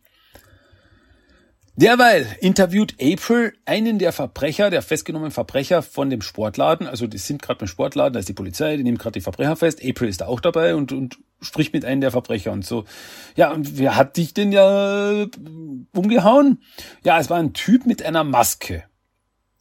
Derweil 1.80 2.26
interviewt 2.40 2.94
April 3.00 3.54
einen 3.64 3.98
der 3.98 4.12
Verbrecher, 4.12 4.68
der 4.68 4.82
festgenommenen 4.82 5.30
Verbrecher 5.30 5.80
von 5.80 6.10
dem 6.10 6.20
Sportladen. 6.20 6.86
Also 6.86 7.06
die 7.06 7.16
sind 7.16 7.40
gerade 7.40 7.60
beim 7.60 7.68
Sportladen, 7.68 8.12
da 8.12 8.20
ist 8.20 8.28
die 8.28 8.34
Polizei, 8.34 8.76
die 8.76 8.82
nehmen 8.82 8.98
gerade 8.98 9.14
die 9.14 9.22
Verbrecher 9.22 9.56
fest. 9.56 9.80
April 9.82 10.10
ist 10.10 10.20
da 10.20 10.26
auch 10.26 10.40
dabei 10.40 10.74
und, 10.74 10.92
und 10.92 11.16
spricht 11.40 11.72
mit 11.72 11.86
einem 11.86 12.02
der 12.02 12.10
Verbrecher 12.10 12.52
und 12.52 12.66
so. 12.66 12.84
Ja, 13.34 13.50
und 13.50 13.78
wer 13.78 13.96
hat 13.96 14.18
dich 14.18 14.34
denn 14.34 14.52
ja 14.52 15.26
umgehauen? 15.94 16.60
Ja, 17.02 17.18
es 17.18 17.30
war 17.30 17.38
ein 17.38 17.54
Typ 17.54 17.86
mit 17.86 18.02
einer 18.02 18.24
Maske. 18.24 18.84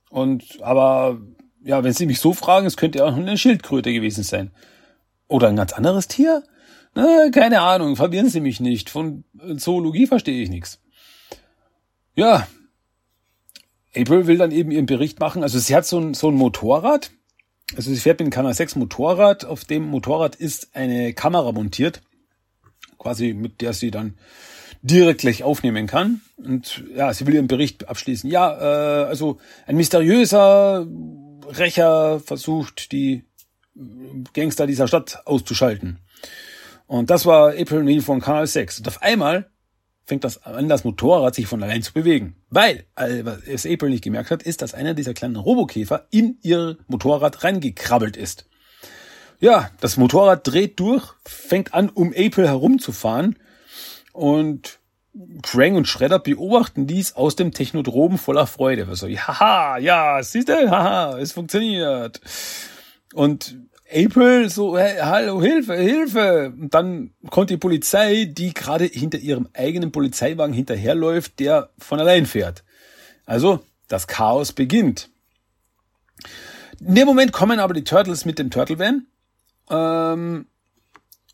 Und 0.10 0.62
aber 0.62 1.22
ja, 1.64 1.86
wenn 1.86 1.94
Sie 1.94 2.06
mich 2.06 2.20
so 2.20 2.34
fragen, 2.34 2.68
es 2.68 2.76
könnte 2.76 3.06
auch 3.06 3.16
eine 3.16 3.38
Schildkröte 3.38 3.94
gewesen 3.94 4.26
sein. 4.26 4.52
Oder 5.30 5.48
ein 5.48 5.56
ganz 5.56 5.72
anderes 5.72 6.10
Tier? 6.10 6.44
Na, 6.96 7.30
keine 7.32 7.62
Ahnung, 7.62 7.96
verwirren 7.96 8.28
Sie 8.28 8.42
mich 8.42 8.60
nicht. 8.60 8.90
Von 8.90 9.24
Zoologie 9.56 10.06
verstehe 10.06 10.44
ich 10.44 10.50
nichts. 10.50 10.82
Ja, 12.20 12.50
April 13.96 14.28
will 14.28 14.38
dann 14.38 14.52
eben 14.52 14.72
ihren 14.72 14.86
Bericht 14.86 15.22
machen. 15.22 15.42
Also 15.42 15.58
sie 15.58 15.74
hat 15.74 15.86
so 15.86 16.00
ein, 16.00 16.14
so 16.14 16.28
ein 16.28 16.36
Motorrad. 16.36 17.12
Also 17.78 17.94
sie 17.94 18.00
fährt 18.00 18.20
mit 18.20 18.26
einem 18.26 18.32
Kanal 18.32 18.54
6 18.54 18.76
Motorrad. 18.76 19.46
Auf 19.46 19.64
dem 19.64 19.84
Motorrad 19.84 20.36
ist 20.36 20.76
eine 20.76 21.14
Kamera 21.14 21.54
montiert. 21.54 22.02
Quasi 22.98 23.32
mit 23.32 23.62
der 23.62 23.72
sie 23.72 23.90
dann 23.90 24.18
direkt 24.82 25.22
gleich 25.22 25.44
aufnehmen 25.44 25.88
kann. 25.88 26.20
Und 26.36 26.84
ja, 26.94 27.14
sie 27.14 27.26
will 27.26 27.36
ihren 27.36 27.48
Bericht 27.48 27.88
abschließen. 27.88 28.30
Ja, 28.30 28.52
äh, 28.52 29.06
also 29.06 29.38
ein 29.66 29.78
mysteriöser 29.78 30.86
Rächer 31.58 32.20
versucht, 32.20 32.92
die 32.92 33.24
Gangster 34.34 34.68
dieser 34.68 34.90
Stadt 34.90 35.22
auszuschalten. 35.26 36.00
Und 36.86 37.10
das 37.12 37.26
war 37.26 37.52
April 37.52 37.84
Neal 37.84 38.02
von 38.02 38.20
Kanal 38.20 38.46
6. 38.46 38.80
Und 38.80 38.90
auf 38.90 39.02
einmal 39.02 39.50
fängt 40.10 40.26
das 40.26 40.44
an, 40.44 40.68
das 40.68 40.84
Motorrad 40.84 41.36
sich 41.36 41.48
von 41.48 41.64
allein 41.64 41.82
zu 41.82 41.94
bewegen. 41.94 42.36
Weil, 42.50 42.84
äh, 42.96 43.24
was 43.24 43.66
April 43.66 43.92
nicht 43.92 44.04
gemerkt 44.04 44.32
hat, 44.32 44.44
ist, 44.44 44.62
dass 44.62 44.74
einer 44.74 44.94
dieser 44.94 45.14
kleinen 45.14 45.38
Robokäfer 45.38 46.08
in 46.10 46.38
ihr 46.42 46.78
Motorrad 46.88 47.44
reingekrabbelt 47.44 48.18
ist. 48.18 48.46
Ja, 49.40 49.70
das 49.80 49.96
Motorrad 49.96 50.46
dreht 50.46 50.80
durch, 50.82 51.14
fängt 51.24 51.74
an, 51.74 51.90
um 51.90 52.10
April 52.10 52.48
herumzufahren 52.48 53.38
und 54.12 54.80
Krang 55.42 55.76
und 55.76 55.88
Shredder 55.88 56.20
beobachten 56.20 56.88
dies 56.88 57.14
aus 57.14 57.36
dem 57.36 57.52
Technodrom 57.52 58.18
voller 58.18 58.48
Freude. 58.48 58.88
Also, 58.90 59.08
haha, 59.08 59.78
ja, 59.78 60.22
siehst 60.22 60.50
du, 60.50 60.70
haha, 60.70 61.18
es 61.20 61.32
funktioniert. 61.32 62.20
Und 63.14 63.58
April 63.92 64.50
so, 64.50 64.78
hey, 64.78 64.98
hallo, 65.02 65.42
Hilfe, 65.42 65.76
Hilfe. 65.76 66.54
Und 66.56 66.74
dann 66.74 67.12
kommt 67.30 67.50
die 67.50 67.58
Polizei, 67.58 68.26
die 68.26 68.54
gerade 68.54 68.86
hinter 68.86 69.18
ihrem 69.18 69.50
eigenen 69.54 69.92
Polizeiwagen 69.92 70.54
hinterherläuft, 70.54 71.40
der 71.40 71.70
von 71.78 72.00
allein 72.00 72.26
fährt. 72.26 72.64
Also, 73.26 73.60
das 73.88 74.08
Chaos 74.08 74.54
beginnt. 74.54 75.10
In 76.80 76.96
dem 76.96 77.08
Moment 77.08 77.32
kommen 77.32 77.60
aber 77.60 77.74
die 77.74 77.84
Turtles 77.84 78.26
mit 78.26 78.40
dem 78.40 78.52
Turtle 78.52 78.80
Van. 78.80 79.08
Ähm, 79.70 80.48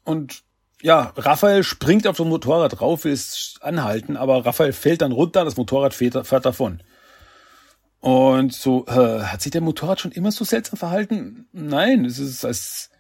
und 0.04 0.44
ja, 0.82 1.14
Raphael 1.16 1.64
springt 1.64 2.08
auf 2.08 2.18
das 2.18 2.26
Motorrad 2.26 2.80
drauf, 2.80 3.04
will 3.04 3.14
es 3.14 3.56
anhalten, 3.62 4.18
aber 4.18 4.46
Raphael 4.46 4.74
fällt 4.74 5.02
dann 5.02 5.12
runter, 5.12 5.44
das 5.44 5.58
Motorrad 5.58 5.94
fährt, 5.94 6.28
fährt 6.28 6.46
davon. 6.46 6.82
Und 8.06 8.54
so, 8.54 8.86
äh, 8.86 9.24
hat 9.24 9.42
sich 9.42 9.52
der 9.52 9.62
Motorrad 9.62 10.00
schon 10.00 10.12
immer 10.12 10.32
so 10.32 10.46
seltsam 10.46 10.78
verhalten? 10.78 11.48
Nein, 11.54 12.06
es 12.06 12.20
ist, 12.20 12.46
als 12.46 12.92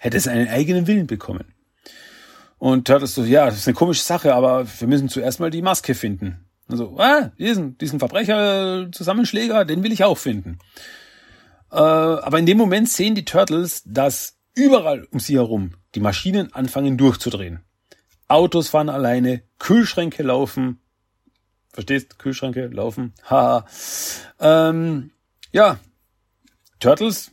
hätte 0.00 0.16
es 0.16 0.26
einen 0.26 0.48
eigenen 0.48 0.86
Willen 0.86 1.06
bekommen. 1.06 1.52
Und 2.56 2.86
Turtles 2.86 3.14
so, 3.14 3.24
ja, 3.24 3.44
das 3.44 3.58
ist 3.58 3.68
eine 3.68 3.74
komische 3.74 4.02
Sache, 4.02 4.34
aber 4.34 4.66
wir 4.66 4.88
müssen 4.88 5.10
zuerst 5.10 5.38
mal 5.38 5.50
die 5.50 5.60
Maske 5.60 5.94
finden. 5.94 6.46
Also, 6.66 6.98
ah, 6.98 7.30
diesen, 7.38 7.76
diesen 7.76 7.98
Verbrecher-Zusammenschläger, 7.98 9.66
den 9.66 9.82
will 9.82 9.92
ich 9.92 10.04
auch 10.04 10.16
finden. 10.16 10.60
Äh, 11.70 11.76
aber 11.76 12.38
in 12.38 12.46
dem 12.46 12.56
Moment 12.56 12.88
sehen 12.88 13.14
die 13.14 13.26
Turtles, 13.26 13.82
dass 13.84 14.38
überall 14.54 15.06
um 15.10 15.20
sie 15.20 15.34
herum 15.34 15.72
die 15.94 16.00
Maschinen 16.00 16.54
anfangen 16.54 16.96
durchzudrehen. 16.96 17.60
Autos 18.28 18.70
fahren 18.70 18.88
alleine, 18.88 19.42
Kühlschränke 19.58 20.22
laufen, 20.22 20.80
Verstehst? 21.72 22.18
Kühlschränke 22.18 22.66
laufen. 22.68 23.12
Haha. 23.30 23.66
ähm, 24.40 25.10
ja. 25.52 25.78
Turtles 26.80 27.32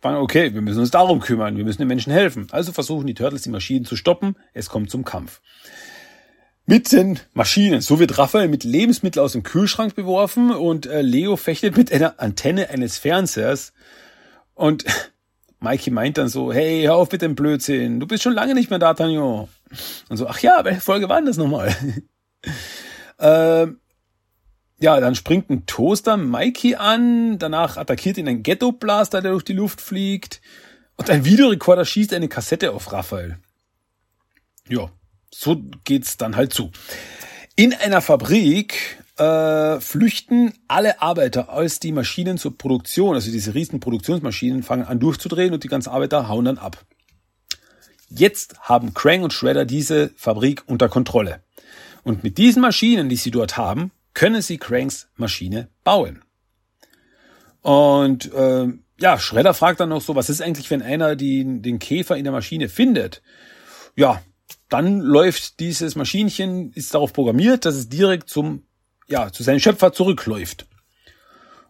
fangen, 0.00 0.18
okay, 0.18 0.54
wir 0.54 0.60
müssen 0.60 0.80
uns 0.80 0.90
darum 0.90 1.20
kümmern. 1.20 1.56
Wir 1.56 1.64
müssen 1.64 1.80
den 1.80 1.88
Menschen 1.88 2.12
helfen. 2.12 2.46
Also 2.50 2.72
versuchen 2.72 3.06
die 3.06 3.14
Turtles, 3.14 3.42
die 3.42 3.50
Maschinen 3.50 3.84
zu 3.84 3.96
stoppen. 3.96 4.36
Es 4.54 4.68
kommt 4.68 4.90
zum 4.90 5.04
Kampf. 5.04 5.40
Mit 6.64 6.90
den 6.92 7.20
Maschinen. 7.32 7.80
So 7.80 8.00
wird 8.00 8.18
Raphael 8.18 8.48
mit 8.48 8.64
Lebensmitteln 8.64 9.24
aus 9.24 9.32
dem 9.32 9.42
Kühlschrank 9.42 9.94
beworfen 9.94 10.50
und 10.50 10.86
äh, 10.86 11.00
Leo 11.00 11.36
fechtet 11.36 11.76
mit 11.76 11.92
einer 11.92 12.20
Antenne 12.20 12.70
eines 12.70 12.98
Fernsehers. 12.98 13.72
Und 14.54 14.84
Mikey 15.60 15.90
meint 15.90 16.18
dann 16.18 16.28
so, 16.28 16.52
hey, 16.52 16.82
hör 16.82 16.96
auf 16.96 17.12
mit 17.12 17.22
dem 17.22 17.34
Blödsinn. 17.34 18.00
Du 18.00 18.06
bist 18.06 18.22
schon 18.22 18.34
lange 18.34 18.54
nicht 18.54 18.70
mehr 18.70 18.78
da, 18.78 18.94
Tanjo. 18.94 19.48
Und 20.08 20.16
so, 20.16 20.26
ach 20.26 20.40
ja, 20.40 20.64
welche 20.64 20.80
Folge 20.80 21.08
war 21.08 21.16
denn 21.16 21.26
das 21.26 21.36
nochmal? 21.36 21.74
ähm, 23.18 23.80
ja, 24.78 25.00
dann 25.00 25.14
springt 25.14 25.48
ein 25.50 25.66
Toaster 25.66 26.16
Mikey 26.16 26.74
an, 26.74 27.38
danach 27.38 27.76
attackiert 27.76 28.18
ihn 28.18 28.28
ein 28.28 28.42
Ghetto-Blaster, 28.42 29.22
der 29.22 29.32
durch 29.32 29.44
die 29.44 29.54
Luft 29.54 29.80
fliegt 29.80 30.40
und 30.96 31.10
ein 31.10 31.24
Videorekorder 31.24 31.84
schießt 31.84 32.12
eine 32.14 32.28
Kassette 32.28 32.72
auf 32.72 32.92
Raphael. 32.92 33.38
Ja, 34.68 34.90
so 35.32 35.62
geht's 35.84 36.16
dann 36.16 36.36
halt 36.36 36.52
zu. 36.52 36.70
In 37.54 37.72
einer 37.72 38.00
Fabrik 38.00 39.02
äh, 39.16 39.80
flüchten 39.80 40.52
alle 40.68 41.00
Arbeiter, 41.00 41.48
als 41.48 41.80
die 41.80 41.92
Maschinen 41.92 42.36
zur 42.36 42.58
Produktion, 42.58 43.14
also 43.14 43.30
diese 43.30 43.54
riesen 43.54 43.80
Produktionsmaschinen, 43.80 44.62
fangen 44.62 44.84
an 44.84 44.98
durchzudrehen 44.98 45.54
und 45.54 45.64
die 45.64 45.68
ganzen 45.68 45.90
Arbeiter 45.90 46.28
hauen 46.28 46.44
dann 46.44 46.58
ab. 46.58 46.84
Jetzt 48.08 48.58
haben 48.60 48.94
Krang 48.94 49.22
und 49.22 49.32
Shredder 49.32 49.64
diese 49.64 50.10
Fabrik 50.16 50.64
unter 50.66 50.88
Kontrolle. 50.88 51.40
Und 52.06 52.22
mit 52.22 52.38
diesen 52.38 52.62
Maschinen, 52.62 53.08
die 53.08 53.16
sie 53.16 53.32
dort 53.32 53.56
haben, 53.56 53.90
können 54.14 54.40
sie 54.40 54.58
Cranks 54.58 55.08
Maschine 55.16 55.70
bauen. 55.82 56.22
Und 57.62 58.32
äh, 58.32 58.68
ja, 59.00 59.18
Schredder 59.18 59.54
fragt 59.54 59.80
dann 59.80 59.88
noch 59.88 60.00
so, 60.00 60.14
was 60.14 60.30
ist 60.30 60.40
eigentlich, 60.40 60.70
wenn 60.70 60.82
einer 60.82 61.16
die, 61.16 61.60
den 61.60 61.80
Käfer 61.80 62.16
in 62.16 62.22
der 62.22 62.32
Maschine 62.32 62.68
findet? 62.68 63.22
Ja, 63.96 64.22
dann 64.68 65.00
läuft 65.00 65.58
dieses 65.58 65.96
Maschinchen, 65.96 66.70
ist 66.74 66.94
darauf 66.94 67.12
programmiert, 67.12 67.64
dass 67.64 67.74
es 67.74 67.88
direkt 67.88 68.30
zum, 68.30 68.62
ja, 69.08 69.32
zu 69.32 69.42
seinem 69.42 69.58
Schöpfer 69.58 69.92
zurückläuft. 69.92 70.68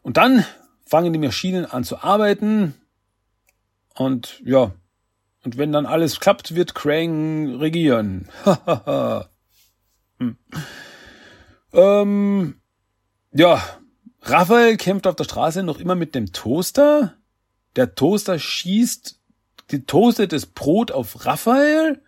Und 0.03 0.18
dann 0.18 0.44
fangen 0.85 1.14
die 1.14 1.18
Maschinen 1.18 1.64
an 1.64 1.83
zu 1.83 2.03
arbeiten. 2.03 2.75
Und 3.94 4.42
ja, 4.44 4.75
und 5.44 5.57
wenn 5.57 5.72
dann 5.72 5.87
alles 5.87 6.20
klappt, 6.20 6.55
wird 6.55 6.75
Krang 6.75 7.55
regieren. 7.55 8.29
hm. 10.18 10.37
Ähm, 11.72 12.61
ja, 13.33 13.62
Raphael 14.22 14.76
kämpft 14.76 15.07
auf 15.07 15.16
der 15.16 15.24
Straße 15.24 15.62
noch 15.62 15.79
immer 15.79 15.94
mit 15.94 16.14
dem 16.14 16.33
Toaster. 16.33 17.16
Der 17.76 17.94
Toaster 17.94 18.38
schießt 18.38 19.18
getoastetes 19.68 20.46
Brot 20.46 20.92
auf 20.92 21.26
Raphael 21.26 22.02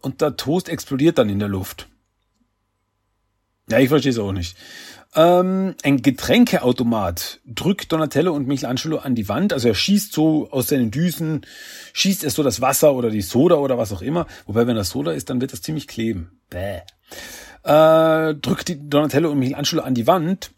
und 0.00 0.20
der 0.20 0.36
Toast 0.36 0.68
explodiert 0.68 1.18
dann 1.18 1.28
in 1.28 1.38
der 1.38 1.48
Luft. 1.48 1.88
Ja, 3.68 3.78
ich 3.78 3.88
verstehe 3.88 4.12
es 4.12 4.18
auch 4.18 4.32
nicht. 4.32 4.56
Ähm, 5.14 5.74
ein 5.82 6.02
Getränkeautomat 6.02 7.40
drückt 7.44 7.90
Donatello 7.90 8.32
und 8.32 8.46
Michelangelo 8.46 8.98
an 8.98 9.14
die 9.14 9.28
Wand. 9.28 9.52
Also 9.52 9.68
er 9.68 9.74
schießt 9.74 10.12
so 10.12 10.50
aus 10.50 10.68
seinen 10.68 10.90
Düsen, 10.90 11.46
schießt 11.92 12.22
er 12.24 12.30
so 12.30 12.42
das 12.42 12.60
Wasser 12.60 12.94
oder 12.94 13.10
die 13.10 13.22
Soda 13.22 13.56
oder 13.56 13.76
was 13.76 13.92
auch 13.92 14.02
immer. 14.02 14.26
Wobei, 14.46 14.66
wenn 14.66 14.76
das 14.76 14.90
Soda 14.90 15.12
ist, 15.12 15.30
dann 15.30 15.40
wird 15.40 15.52
das 15.52 15.62
ziemlich 15.62 15.88
kleben. 15.88 16.40
Bäh 16.48 16.80
äh, 17.64 18.34
drückt 18.34 18.68
die 18.68 18.88
Donatello 18.88 19.30
und 19.30 19.38
Michelangelo 19.38 19.82
an 19.82 19.94
die 19.94 20.06
Wand. 20.06 20.52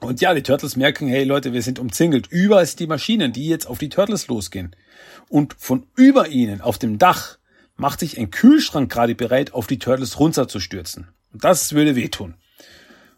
Und 0.00 0.20
ja, 0.20 0.34
die 0.34 0.42
Turtles 0.42 0.76
merken, 0.76 1.08
hey 1.08 1.24
Leute, 1.24 1.52
wir 1.52 1.62
sind 1.62 1.78
umzingelt. 1.78 2.26
Überall 2.28 2.66
sind 2.66 2.80
die 2.80 2.86
Maschinen, 2.86 3.32
die 3.32 3.48
jetzt 3.48 3.66
auf 3.66 3.78
die 3.78 3.88
Turtles 3.88 4.28
losgehen. 4.28 4.76
Und 5.28 5.54
von 5.58 5.86
über 5.96 6.28
ihnen, 6.28 6.60
auf 6.60 6.78
dem 6.78 6.98
Dach, 6.98 7.38
macht 7.76 8.00
sich 8.00 8.18
ein 8.18 8.30
Kühlschrank 8.30 8.92
gerade 8.92 9.14
bereit, 9.14 9.54
auf 9.54 9.66
die 9.66 9.78
Turtles 9.78 10.20
runterzustürzen. 10.20 11.08
Und 11.32 11.44
das 11.44 11.72
würde 11.72 11.96
wehtun. 11.96 12.34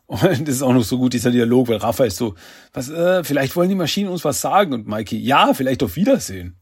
Und 0.06 0.22
das 0.22 0.56
ist 0.56 0.62
auch 0.62 0.72
noch 0.72 0.84
so 0.84 0.98
gut, 0.98 1.12
dieser 1.12 1.30
Dialog, 1.30 1.68
weil 1.68 1.78
Rafa 1.78 2.04
ist 2.04 2.16
so, 2.16 2.34
was, 2.72 2.88
äh, 2.88 3.24
vielleicht 3.24 3.56
wollen 3.56 3.68
die 3.68 3.74
Maschinen 3.74 4.08
uns 4.08 4.24
was 4.24 4.40
sagen. 4.40 4.72
Und 4.72 4.86
Mikey, 4.86 5.18
ja, 5.18 5.52
vielleicht 5.52 5.82
auf 5.82 5.96
Wiedersehen. 5.96 6.56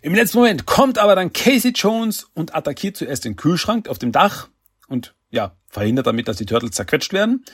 Im 0.00 0.14
letzten 0.14 0.38
Moment 0.38 0.66
kommt 0.66 0.98
aber 0.98 1.16
dann 1.16 1.32
Casey 1.32 1.72
Jones 1.74 2.26
und 2.34 2.54
attackiert 2.54 2.96
zuerst 2.96 3.24
den 3.24 3.36
Kühlschrank 3.36 3.88
auf 3.88 3.98
dem 3.98 4.12
Dach 4.12 4.48
und 4.86 5.14
ja, 5.30 5.56
verhindert 5.68 6.06
damit, 6.06 6.28
dass 6.28 6.36
die 6.36 6.46
Turtles 6.46 6.72
zerquetscht 6.72 7.12
werden. 7.12 7.44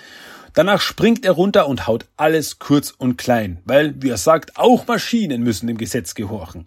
Danach 0.53 0.81
springt 0.81 1.25
er 1.25 1.33
runter 1.33 1.68
und 1.68 1.87
haut 1.87 2.07
alles 2.16 2.59
kurz 2.59 2.90
und 2.90 3.16
klein, 3.16 3.62
weil, 3.64 3.94
wie 4.03 4.11
er 4.11 4.16
sagt, 4.16 4.57
auch 4.57 4.87
Maschinen 4.87 5.42
müssen 5.42 5.68
dem 5.68 5.79
Gesetz 5.79 6.14
gehorchen. 6.14 6.66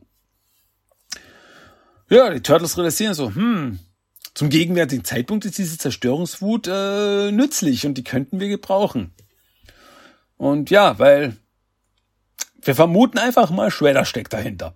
Ja, 2.10 2.30
die 2.34 2.42
Turtles 2.42 2.78
realisieren 2.78 3.14
so, 3.14 3.36
hm, 3.36 3.80
zum 4.34 4.50
gegenwärtigen 4.50 5.04
Zeitpunkt 5.04 5.46
ist 5.46 5.58
diese 5.58 5.78
Zerstörungswut 5.78 6.68
äh, 6.68 7.32
nützlich 7.32 7.86
und 7.86 7.96
die 7.96 8.04
könnten 8.04 8.40
wir 8.40 8.50
gebrauchen. 8.50 9.14
Und 10.38 10.70
ja, 10.70 10.98
weil 10.98 11.38
wir 12.62 12.76
vermuten 12.76 13.20
einfach 13.20 13.52
mal, 13.52 13.70
Shredder 13.70 14.06
steckt 14.06 14.34
dahinter. 14.34 14.76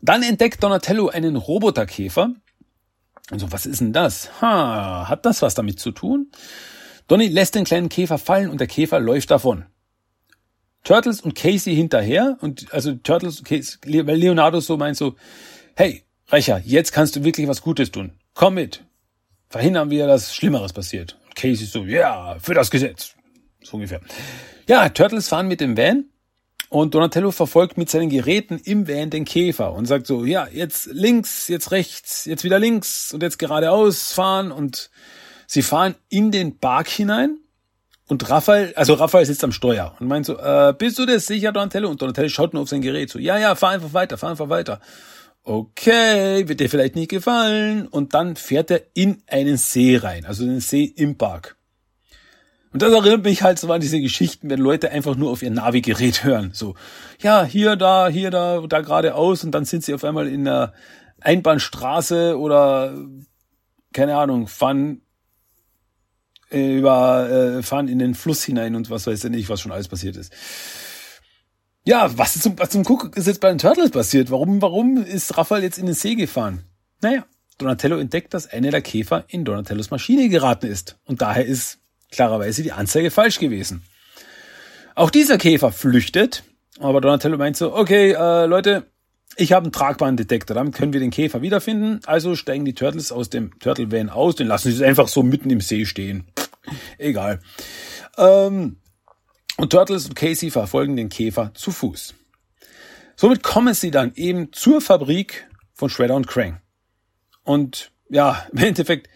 Dann 0.00 0.22
entdeckt 0.22 0.62
Donatello 0.62 1.08
einen 1.08 1.36
Roboterkäfer. 1.36 2.34
Also, 3.30 3.52
was 3.52 3.66
ist 3.66 3.80
denn 3.80 3.92
das? 3.92 4.40
Ha, 4.40 5.06
hat 5.08 5.26
das 5.26 5.42
was 5.42 5.54
damit 5.54 5.78
zu 5.78 5.92
tun? 5.92 6.30
Donny 7.06 7.28
lässt 7.28 7.54
den 7.54 7.64
kleinen 7.64 7.88
Käfer 7.88 8.18
fallen 8.18 8.50
und 8.50 8.60
der 8.60 8.66
Käfer 8.66 9.00
läuft 9.00 9.30
davon. 9.30 9.66
Turtles 10.82 11.20
und 11.20 11.34
Casey 11.34 11.74
hinterher 11.74 12.38
und 12.40 12.72
also 12.72 12.94
Turtles, 12.94 13.44
Casey, 13.44 13.78
weil 14.06 14.16
Leonardo 14.16 14.60
so 14.60 14.76
meint 14.78 14.96
so, 14.96 15.16
hey, 15.76 16.04
Recher, 16.30 16.62
jetzt 16.64 16.92
kannst 16.92 17.16
du 17.16 17.24
wirklich 17.24 17.46
was 17.48 17.60
Gutes 17.60 17.90
tun. 17.90 18.12
Komm 18.34 18.54
mit. 18.54 18.84
Verhindern 19.48 19.90
wir, 19.90 20.06
dass 20.06 20.34
Schlimmeres 20.34 20.72
passiert. 20.72 21.18
Und 21.26 21.34
Casey 21.34 21.66
so, 21.66 21.84
ja, 21.84 22.36
für 22.40 22.54
das 22.54 22.70
Gesetz. 22.70 23.14
So 23.62 23.76
ungefähr. 23.76 24.00
Ja, 24.66 24.88
Turtles 24.88 25.28
fahren 25.28 25.48
mit 25.48 25.60
dem 25.60 25.76
Van 25.76 26.04
und 26.68 26.94
Donatello 26.94 27.32
verfolgt 27.32 27.76
mit 27.76 27.90
seinen 27.90 28.10
Geräten 28.10 28.60
im 28.64 28.86
Van 28.86 29.10
den 29.10 29.24
Käfer 29.24 29.72
und 29.72 29.86
sagt 29.86 30.06
so, 30.06 30.24
ja, 30.24 30.46
jetzt 30.52 30.86
links, 30.86 31.48
jetzt 31.48 31.72
rechts, 31.72 32.24
jetzt 32.24 32.44
wieder 32.44 32.58
links 32.58 33.12
und 33.12 33.22
jetzt 33.22 33.38
geradeaus 33.38 34.12
fahren 34.12 34.52
und 34.52 34.90
sie 35.46 35.62
fahren 35.62 35.96
in 36.08 36.30
den 36.30 36.58
Park 36.58 36.88
hinein 36.88 37.38
und 38.10 38.28
Raphael, 38.28 38.72
also 38.74 38.94
Raphael 38.94 39.24
sitzt 39.24 39.44
am 39.44 39.52
Steuer 39.52 39.94
und 40.00 40.08
meint 40.08 40.26
so, 40.26 40.36
äh, 40.36 40.74
bist 40.76 40.98
du 40.98 41.06
das 41.06 41.26
sicher, 41.26 41.52
Donatello? 41.52 41.88
Und 41.88 42.02
Donatello 42.02 42.28
schaut 42.28 42.54
nur 42.54 42.62
auf 42.62 42.68
sein 42.68 42.82
Gerät 42.82 43.08
so, 43.08 43.18
ja, 43.18 43.38
ja, 43.38 43.54
fahr 43.54 43.70
einfach 43.70 43.92
weiter, 43.92 44.18
fahr 44.18 44.30
einfach 44.30 44.48
weiter. 44.48 44.80
Okay, 45.42 46.48
wird 46.48 46.60
dir 46.60 46.70
vielleicht 46.70 46.96
nicht 46.96 47.10
gefallen. 47.10 47.86
Und 47.86 48.14
dann 48.14 48.36
fährt 48.36 48.70
er 48.70 48.82
in 48.94 49.22
einen 49.26 49.56
See 49.56 49.96
rein, 49.96 50.24
also 50.24 50.44
den 50.44 50.60
See 50.60 50.84
im 50.84 51.16
Park. 51.16 51.56
Und 52.72 52.82
das 52.82 52.92
erinnert 52.92 53.24
mich 53.24 53.42
halt 53.42 53.58
so 53.58 53.70
an 53.72 53.80
diese 53.80 54.00
Geschichten, 54.00 54.48
wenn 54.48 54.60
Leute 54.60 54.90
einfach 54.92 55.16
nur 55.16 55.30
auf 55.30 55.42
ihr 55.42 55.50
Navigerät 55.50 56.24
hören. 56.24 56.50
So, 56.52 56.74
ja, 57.20 57.44
hier, 57.44 57.76
da, 57.76 58.08
hier, 58.08 58.30
da, 58.30 58.60
da 58.60 58.80
geradeaus 58.80 59.42
und 59.44 59.52
dann 59.52 59.64
sind 59.64 59.84
sie 59.84 59.94
auf 59.94 60.04
einmal 60.04 60.28
in 60.28 60.46
einer 60.46 60.72
Einbahnstraße 61.20 62.38
oder 62.38 62.94
keine 63.92 64.16
Ahnung, 64.16 64.46
fahren 64.46 65.02
äh, 66.50 66.78
über 66.78 67.28
äh, 67.28 67.62
fahren 67.62 67.88
in 67.88 67.98
den 67.98 68.14
Fluss 68.14 68.44
hinein 68.44 68.74
und 68.74 68.88
was 68.88 69.06
weiß 69.06 69.24
ich 69.24 69.30
nicht, 69.30 69.48
was 69.48 69.60
schon 69.60 69.72
alles 69.72 69.88
passiert 69.88 70.16
ist. 70.16 70.32
Ja, 71.84 72.16
was 72.18 72.36
ist 72.36 72.42
zum, 72.42 72.58
was 72.58 72.70
zum 72.70 72.84
Guck 72.84 73.16
ist 73.16 73.26
jetzt 73.26 73.40
bei 73.40 73.48
den 73.48 73.58
Turtles 73.58 73.90
passiert? 73.90 74.30
Warum, 74.30 74.60
warum 74.60 75.02
ist 75.02 75.36
Raphael 75.36 75.62
jetzt 75.62 75.78
in 75.78 75.86
den 75.86 75.94
See 75.94 76.14
gefahren? 76.14 76.64
Naja, 77.00 77.24
Donatello 77.58 77.96
entdeckt, 77.98 78.34
dass 78.34 78.46
einer 78.46 78.70
der 78.70 78.82
Käfer 78.82 79.24
in 79.28 79.44
Donatellos 79.44 79.90
Maschine 79.90 80.28
geraten 80.28 80.66
ist. 80.66 80.98
Und 81.04 81.22
daher 81.22 81.46
ist 81.46 81.78
klarerweise 82.10 82.62
die 82.62 82.72
Anzeige 82.72 83.10
falsch 83.10 83.38
gewesen. 83.38 83.82
Auch 84.94 85.10
dieser 85.10 85.38
Käfer 85.38 85.72
flüchtet, 85.72 86.42
aber 86.78 87.00
Donatello 87.00 87.38
meint 87.38 87.56
so, 87.56 87.74
okay, 87.74 88.12
äh, 88.12 88.46
Leute, 88.46 88.86
ich 89.36 89.52
habe 89.52 89.64
einen 89.64 89.72
tragbaren 89.72 90.16
Detektor, 90.16 90.54
damit 90.54 90.74
können 90.74 90.92
wir 90.92 91.00
den 91.00 91.10
Käfer 91.10 91.40
wiederfinden. 91.40 92.00
Also 92.04 92.34
steigen 92.34 92.64
die 92.64 92.74
Turtles 92.74 93.12
aus 93.12 93.30
dem 93.30 93.58
Turtle 93.60 93.90
Van 93.92 94.10
aus, 94.10 94.34
den 94.34 94.48
lassen 94.48 94.72
sie 94.72 94.84
einfach 94.84 95.08
so 95.08 95.22
mitten 95.22 95.50
im 95.50 95.60
See 95.60 95.86
stehen. 95.86 96.26
Egal. 96.98 97.40
Ähm, 98.18 98.79
und 99.60 99.70
Turtles 99.70 100.06
und 100.06 100.14
Casey 100.14 100.50
verfolgen 100.50 100.96
den 100.96 101.10
Käfer 101.10 101.52
zu 101.54 101.70
Fuß. 101.70 102.14
Somit 103.14 103.42
kommen 103.42 103.74
sie 103.74 103.90
dann 103.90 104.12
eben 104.14 104.54
zur 104.54 104.80
Fabrik 104.80 105.46
von 105.74 105.90
Shredder 105.90 106.14
und 106.14 106.26
Krang. 106.26 106.62
Und 107.42 107.92
ja, 108.08 108.46
im 108.52 108.58
Endeffekt 108.58 109.10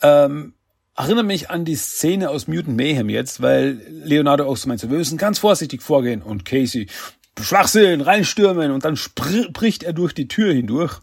ähm, 0.00 0.54
erinnere 0.96 1.24
mich 1.24 1.50
an 1.50 1.64
die 1.64 1.74
Szene 1.74 2.30
aus 2.30 2.46
Mutant 2.46 2.76
Mayhem 2.76 3.08
jetzt, 3.08 3.42
weil 3.42 3.80
Leonardo 3.88 4.44
auch 4.46 4.56
so 4.56 4.68
meint, 4.68 4.82
wir 4.82 4.96
müssen 4.96 5.18
ganz 5.18 5.40
vorsichtig 5.40 5.82
vorgehen 5.82 6.22
und 6.22 6.44
Casey, 6.44 6.86
Schwachsinn, 7.40 8.02
reinstürmen 8.02 8.70
und 8.70 8.84
dann 8.84 8.96
bricht 9.52 9.82
er 9.82 9.94
durch 9.94 10.14
die 10.14 10.28
Tür 10.28 10.52
hindurch. 10.52 11.00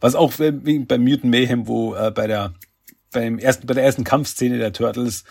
Was 0.00 0.16
auch 0.16 0.32
wie 0.40 0.80
bei 0.80 0.98
Mutant 0.98 1.30
Mayhem, 1.30 1.68
wo 1.68 1.94
äh, 1.94 2.10
bei 2.10 2.26
der 2.26 2.52
beim 3.12 3.38
ersten 3.38 3.66
bei 3.66 3.74
der 3.74 3.84
ersten 3.84 4.02
Kampfszene 4.02 4.58
der 4.58 4.72
Turtles, 4.72 5.22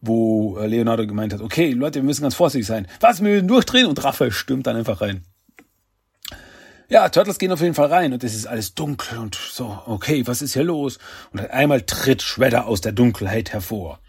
wo 0.00 0.58
äh, 0.58 0.66
Leonardo 0.66 1.06
gemeint 1.06 1.32
hat, 1.32 1.40
okay, 1.40 1.72
Leute, 1.72 1.96
wir 1.96 2.04
müssen 2.04 2.22
ganz 2.22 2.34
vorsichtig 2.34 2.66
sein. 2.66 2.86
Was, 3.00 3.22
wir 3.22 3.30
müssen 3.30 3.48
durchdrehen 3.48 3.86
und 3.86 4.02
Raphael 4.02 4.32
stürmt 4.32 4.66
dann 4.66 4.76
einfach 4.76 5.00
rein. 5.00 5.24
Ja, 6.90 7.08
Turtles 7.10 7.38
gehen 7.38 7.52
auf 7.52 7.60
jeden 7.60 7.74
Fall 7.74 7.88
rein 7.88 8.14
und 8.14 8.24
es 8.24 8.34
ist 8.34 8.46
alles 8.46 8.74
dunkel 8.74 9.18
und 9.18 9.34
so, 9.34 9.78
okay, 9.84 10.26
was 10.26 10.40
ist 10.40 10.54
hier 10.54 10.64
los? 10.64 10.98
Und 11.32 11.50
einmal 11.50 11.82
tritt 11.82 12.22
Shredder 12.22 12.66
aus 12.66 12.80
der 12.80 12.92
Dunkelheit 12.92 13.52
hervor. 13.52 14.00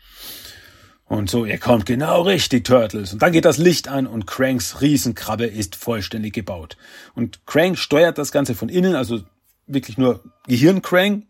Und 1.10 1.30
so, 1.30 1.44
ihr 1.44 1.58
kommt 1.58 1.88
genau 1.88 2.22
richtig, 2.22 2.66
Turtles. 2.66 3.12
Und 3.12 3.22
dann 3.22 3.32
geht 3.32 3.44
das 3.44 3.58
Licht 3.58 3.88
an 3.88 4.06
und 4.06 4.28
Cranks 4.28 4.80
Riesenkrabbe 4.80 5.46
ist 5.46 5.76
vollständig 5.76 6.34
gebaut. 6.36 6.78
Und 7.16 7.46
Crank 7.48 7.80
steuert 7.80 8.20
das 8.20 8.32
Ganze 8.32 8.54
von 8.54 8.70
innen, 8.70 8.96
also 8.96 9.22
wirklich 9.66 9.98
nur 9.98 10.24
Gehirncrank. 10.48 11.26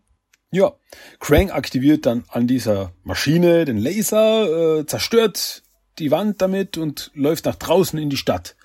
Ja, 0.52 0.72
Crank 1.20 1.52
aktiviert 1.52 2.06
dann 2.06 2.24
an 2.28 2.48
dieser 2.48 2.92
Maschine 3.04 3.64
den 3.64 3.78
Laser, 3.78 4.80
äh, 4.80 4.86
zerstört 4.86 5.62
die 5.98 6.10
Wand 6.10 6.42
damit 6.42 6.76
und 6.76 7.12
läuft 7.14 7.44
nach 7.44 7.54
draußen 7.54 7.98
in 7.98 8.10
die 8.10 8.16
Stadt. 8.16 8.56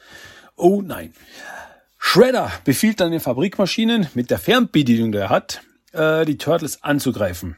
Oh 0.56 0.82
nein. 0.82 1.14
Shredder 1.98 2.52
befiehlt 2.64 3.00
dann 3.00 3.12
den 3.12 3.20
Fabrikmaschinen 3.20 4.08
mit 4.16 4.32
der 4.32 4.40
Fernbedienung, 4.40 5.12
die 5.12 5.18
er 5.20 5.30
hat, 5.30 5.62
äh, 5.92 6.26
die 6.26 6.38
Turtles 6.38 6.84
anzugreifen. 6.84 7.56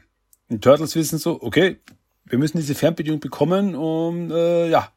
Die 0.50 0.60
Turtles 0.60 0.94
wissen 0.94 1.18
so, 1.18 1.40
okay, 1.40 1.78
wir 2.24 2.38
müssen 2.38 2.58
diese 2.58 2.74
Fernbedienung 2.74 3.20
bekommen, 3.20 3.74
um 3.74 4.30
äh, 4.30 4.68
ja 4.68 4.92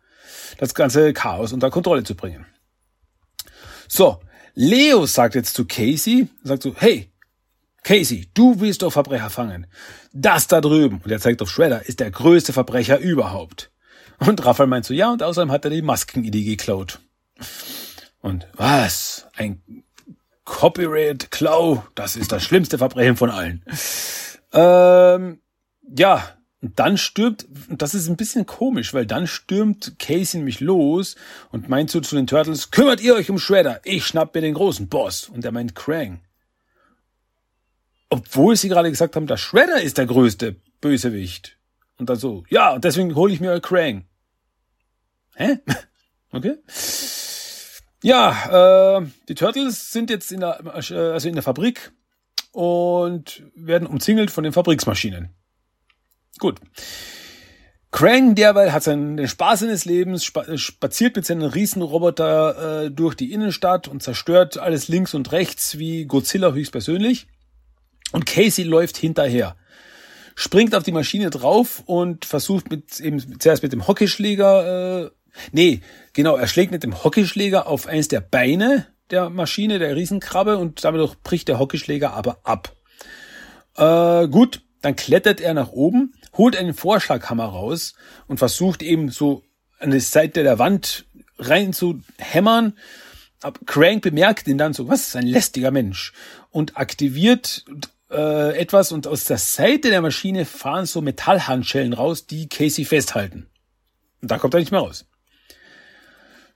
das 0.57 0.73
ganze 0.73 1.13
Chaos 1.13 1.53
unter 1.53 1.69
Kontrolle 1.69 2.03
zu 2.03 2.15
bringen. 2.15 2.45
So, 3.87 4.19
Leo 4.55 5.05
sagt 5.05 5.35
jetzt 5.35 5.53
zu 5.53 5.65
Casey, 5.65 6.27
sagt 6.43 6.63
so, 6.63 6.75
hey, 6.77 7.10
Casey, 7.83 8.29
du 8.33 8.59
willst 8.59 8.83
doch 8.83 8.91
Verbrecher 8.91 9.29
fangen. 9.29 9.67
Das 10.13 10.47
da 10.47 10.61
drüben, 10.61 11.01
und 11.03 11.11
er 11.11 11.19
zeigt 11.19 11.41
auf 11.41 11.49
Shredder, 11.49 11.85
ist 11.87 11.99
der 11.99 12.11
größte 12.11 12.53
Verbrecher 12.53 12.99
überhaupt. 12.99 13.71
Und 14.19 14.45
Raphael 14.45 14.67
meint 14.67 14.85
so, 14.85 14.93
ja, 14.93 15.11
und 15.11 15.23
außerdem 15.23 15.51
hat 15.51 15.65
er 15.65 15.71
die 15.71 15.81
Maskenidee 15.81 16.43
geklaut. 16.43 16.99
Und 18.21 18.47
was? 18.53 19.27
Ein 19.33 19.61
Copyright 20.45 21.31
Klau? 21.31 21.83
Das 21.95 22.15
ist 22.15 22.31
das 22.31 22.43
schlimmste 22.43 22.77
Verbrechen 22.77 23.15
von 23.15 23.31
allen. 23.31 23.63
Ähm, 24.53 25.41
ja, 25.97 26.35
und 26.61 26.79
dann 26.79 26.97
stürmt, 26.97 27.47
das 27.69 27.95
ist 27.95 28.07
ein 28.07 28.17
bisschen 28.17 28.45
komisch, 28.45 28.93
weil 28.93 29.07
dann 29.07 29.25
stürmt 29.25 29.95
Casey 29.97 30.37
nämlich 30.37 30.59
los 30.59 31.15
und 31.49 31.69
meint 31.69 31.89
so 31.89 31.99
zu 31.99 32.15
den 32.15 32.27
Turtles, 32.27 32.69
kümmert 32.69 33.01
ihr 33.01 33.15
euch 33.15 33.31
um 33.31 33.39
Shredder, 33.39 33.81
ich 33.83 34.05
schnapp 34.05 34.35
mir 34.35 34.41
den 34.41 34.53
großen 34.53 34.87
Boss. 34.87 35.29
Und 35.29 35.43
er 35.43 35.51
meint 35.51 35.73
Krang. 35.73 36.19
Obwohl 38.11 38.57
sie 38.57 38.67
gerade 38.67 38.89
gesagt 38.89 39.15
haben, 39.15 39.25
der 39.25 39.37
Shredder 39.37 39.81
ist 39.81 39.97
der 39.97 40.05
größte 40.05 40.57
Bösewicht. 40.81 41.57
Und 41.97 42.09
dann 42.09 42.17
so, 42.17 42.43
ja, 42.49 42.77
deswegen 42.77 43.15
hole 43.15 43.33
ich 43.33 43.39
mir 43.39 43.59
Krang. 43.59 44.05
Hä? 45.35 45.57
Okay. 46.33 46.55
Ja, 48.03 48.99
äh, 48.99 49.05
die 49.27 49.35
Turtles 49.35 49.91
sind 49.91 50.09
jetzt 50.09 50.31
in 50.31 50.39
der, 50.39 50.61
äh, 50.63 50.95
also 50.95 51.27
in 51.27 51.33
der 51.33 51.43
Fabrik 51.43 51.91
und 52.53 53.43
werden 53.53 53.85
umzingelt 53.85 54.31
von 54.31 54.45
den 54.45 54.53
Fabriksmaschinen. 54.53 55.31
Gut. 56.39 56.61
Krang 57.91 58.33
derweil 58.35 58.71
hat 58.71 58.83
seinen 58.83 59.17
den 59.17 59.27
Spaß 59.27 59.59
seines 59.59 59.83
Lebens, 59.83 60.23
spaziert 60.23 61.17
mit 61.17 61.25
seinen 61.25 61.41
Riesenroboter 61.41 62.85
äh, 62.85 62.91
durch 62.91 63.15
die 63.15 63.33
Innenstadt 63.33 63.89
und 63.89 64.01
zerstört 64.01 64.57
alles 64.57 64.87
links 64.87 65.13
und 65.13 65.33
rechts 65.33 65.77
wie 65.77 66.05
Godzilla 66.05 66.53
höchstpersönlich. 66.53 67.27
Und 68.11 68.25
Casey 68.25 68.63
läuft 68.63 68.97
hinterher, 68.97 69.55
springt 70.35 70.75
auf 70.75 70.83
die 70.83 70.91
Maschine 70.91 71.29
drauf 71.29 71.83
und 71.85 72.25
versucht 72.25 72.69
mit 72.69 72.99
eben 72.99 73.39
zuerst 73.39 73.63
mit 73.63 73.73
dem 73.73 73.87
Hockeyschläger, 73.87 75.05
äh, 75.05 75.11
nee, 75.51 75.81
genau, 76.13 76.35
er 76.35 76.47
schlägt 76.47 76.71
mit 76.71 76.83
dem 76.83 77.03
Hockeyschläger 77.03 77.67
auf 77.67 77.87
eins 77.87 78.07
der 78.07 78.21
Beine 78.21 78.87
der 79.09 79.29
Maschine, 79.29 79.79
der 79.79 79.95
Riesenkrabbe 79.95 80.57
und 80.57 80.83
damit 80.83 81.23
bricht 81.23 81.47
der 81.47 81.59
Hockeyschläger 81.59 82.13
aber 82.13 82.39
ab. 82.43 82.75
Äh, 83.75 84.27
gut, 84.27 84.61
dann 84.81 84.95
klettert 84.95 85.41
er 85.41 85.53
nach 85.53 85.71
oben 85.71 86.13
holt 86.33 86.55
einen 86.55 86.73
Vorschlaghammer 86.73 87.45
raus 87.45 87.93
und 88.27 88.37
versucht 88.37 88.81
eben 88.81 89.09
so 89.09 89.43
an 89.79 89.91
die 89.91 89.99
Seite 89.99 90.43
der 90.43 90.59
Wand 90.59 91.05
rein 91.37 91.73
zu 91.73 92.01
hämmern. 92.17 92.77
Crank 93.65 94.03
bemerkt 94.03 94.47
ihn 94.47 94.57
dann 94.57 94.73
so, 94.73 94.87
was 94.87 95.07
ist 95.07 95.15
ein 95.15 95.25
lästiger 95.25 95.71
Mensch 95.71 96.13
und 96.51 96.77
aktiviert 96.77 97.65
äh, 98.11 98.57
etwas 98.57 98.91
und 98.91 99.07
aus 99.07 99.25
der 99.25 99.37
Seite 99.37 99.89
der 99.89 100.01
Maschine 100.01 100.45
fahren 100.45 100.85
so 100.85 101.01
Metallhandschellen 101.01 101.93
raus, 101.93 102.27
die 102.27 102.49
Casey 102.49 102.85
festhalten. 102.85 103.47
Und 104.21 104.31
da 104.31 104.37
kommt 104.37 104.53
er 104.53 104.59
nicht 104.59 104.71
mehr 104.71 104.81
raus. 104.81 105.05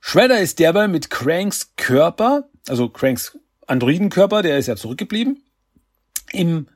Shredder 0.00 0.38
ist 0.38 0.58
derweil 0.58 0.88
mit 0.88 1.10
Cranks 1.10 1.72
Körper, 1.76 2.48
also 2.68 2.88
Cranks 2.88 3.38
Androidenkörper, 3.66 4.42
der 4.42 4.58
ist 4.58 4.68
ja 4.68 4.76
zurückgeblieben, 4.76 5.42
im 6.32 6.68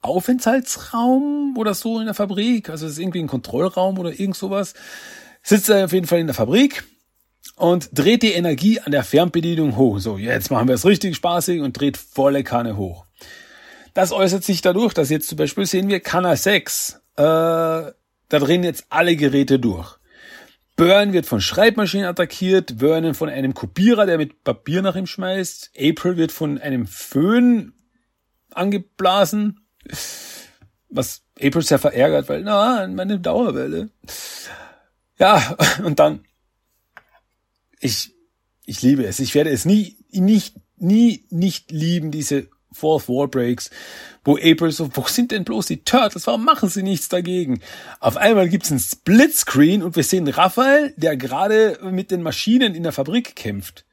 Aufenthaltsraum 0.00 1.56
oder 1.58 1.74
so 1.74 1.98
in 1.98 2.06
der 2.06 2.14
Fabrik. 2.14 2.70
Also 2.70 2.86
es 2.86 2.92
ist 2.92 2.98
irgendwie 2.98 3.20
ein 3.20 3.26
Kontrollraum 3.26 3.98
oder 3.98 4.18
irgend 4.18 4.36
sowas. 4.36 4.74
Sitzt 5.42 5.68
er 5.68 5.84
auf 5.84 5.92
jeden 5.92 6.06
Fall 6.06 6.20
in 6.20 6.26
der 6.26 6.34
Fabrik 6.34 6.84
und 7.56 7.90
dreht 7.92 8.22
die 8.22 8.32
Energie 8.32 8.80
an 8.80 8.92
der 8.92 9.04
Fernbedienung 9.04 9.76
hoch. 9.76 9.98
So, 9.98 10.16
jetzt 10.16 10.50
machen 10.50 10.68
wir 10.68 10.74
es 10.74 10.86
richtig 10.86 11.16
spaßig 11.16 11.60
und 11.60 11.78
dreht 11.78 11.98
volle 11.98 12.44
Kanne 12.44 12.76
hoch. 12.76 13.04
Das 13.94 14.12
äußert 14.12 14.44
sich 14.44 14.60
dadurch, 14.62 14.94
dass 14.94 15.10
jetzt 15.10 15.28
zum 15.28 15.36
Beispiel 15.36 15.66
sehen 15.66 15.88
wir 15.88 16.00
Kanal 16.00 16.36
6. 16.36 17.00
Äh, 17.16 17.22
da 17.22 17.92
drehen 18.30 18.62
jetzt 18.62 18.86
alle 18.88 19.16
Geräte 19.16 19.58
durch. 19.58 19.98
Burn 20.76 21.12
wird 21.12 21.26
von 21.26 21.42
Schreibmaschinen 21.42 22.06
attackiert, 22.06 22.76
Vernon 22.78 23.14
von 23.14 23.28
einem 23.28 23.52
Kopierer, 23.52 24.06
der 24.06 24.16
mit 24.16 24.44
Papier 24.44 24.80
nach 24.80 24.96
ihm 24.96 25.06
schmeißt. 25.06 25.72
April 25.78 26.16
wird 26.16 26.32
von 26.32 26.58
einem 26.58 26.86
Föhn 26.86 27.74
angeblasen, 28.50 29.60
was 30.88 31.22
April 31.36 31.62
sehr 31.62 31.78
verärgert, 31.78 32.28
weil, 32.30 32.42
na, 32.42 32.86
meine 32.88 33.20
Dauerwelle. 33.20 33.90
Ja, 35.18 35.56
und 35.84 35.98
dann, 35.98 36.24
ich, 37.78 38.14
ich 38.64 38.80
liebe 38.80 39.04
es. 39.04 39.20
Ich 39.20 39.34
werde 39.34 39.50
es 39.50 39.66
nie, 39.66 39.98
nicht, 40.10 40.56
nie 40.78 41.26
nicht 41.28 41.70
lieben, 41.70 42.10
diese 42.10 42.48
Fourth 42.72 43.08
Wall 43.08 43.28
Breaks, 43.28 43.70
wo 44.24 44.36
April 44.36 44.70
so, 44.70 44.90
wo 44.94 45.04
sind 45.06 45.32
denn 45.32 45.44
bloß 45.44 45.66
die 45.66 45.82
Turtles? 45.82 46.26
Warum 46.26 46.44
machen 46.44 46.68
sie 46.68 46.82
nichts 46.82 47.08
dagegen? 47.08 47.60
Auf 47.98 48.16
einmal 48.16 48.48
gibt's 48.48 48.70
einen 48.70 48.80
Splitscreen 48.80 49.82
und 49.82 49.96
wir 49.96 50.04
sehen 50.04 50.28
Raphael, 50.28 50.94
der 50.96 51.16
gerade 51.16 51.78
mit 51.90 52.10
den 52.10 52.22
Maschinen 52.22 52.74
in 52.74 52.82
der 52.82 52.92
Fabrik 52.92 53.34
kämpft. 53.36 53.84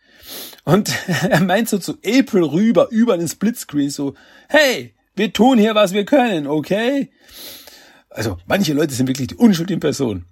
Und 0.64 0.92
er 1.30 1.42
meint 1.42 1.70
so 1.70 1.78
zu 1.78 1.98
April 2.06 2.44
rüber, 2.44 2.90
über 2.92 3.18
den 3.18 3.28
Splitscreen 3.28 3.90
so, 3.90 4.16
hey, 4.50 4.94
wir 5.16 5.34
tun 5.34 5.58
hier, 5.58 5.76
was 5.76 5.94
wir 5.94 6.06
können, 6.06 6.46
okay? 6.48 7.10
Also, 8.10 8.38
manche 8.46 8.74
Leute 8.74 8.94
sind 8.94 9.08
wirklich 9.08 9.28
die 9.28 9.36
Unschuld 9.36 9.72
in 9.72 9.80
Person. 9.80 10.26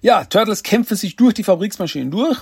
Ja, 0.00 0.24
Turtles 0.24 0.62
kämpfen 0.62 0.96
sich 0.96 1.16
durch 1.16 1.34
die 1.34 1.44
Fabriksmaschinen 1.44 2.10
durch, 2.10 2.40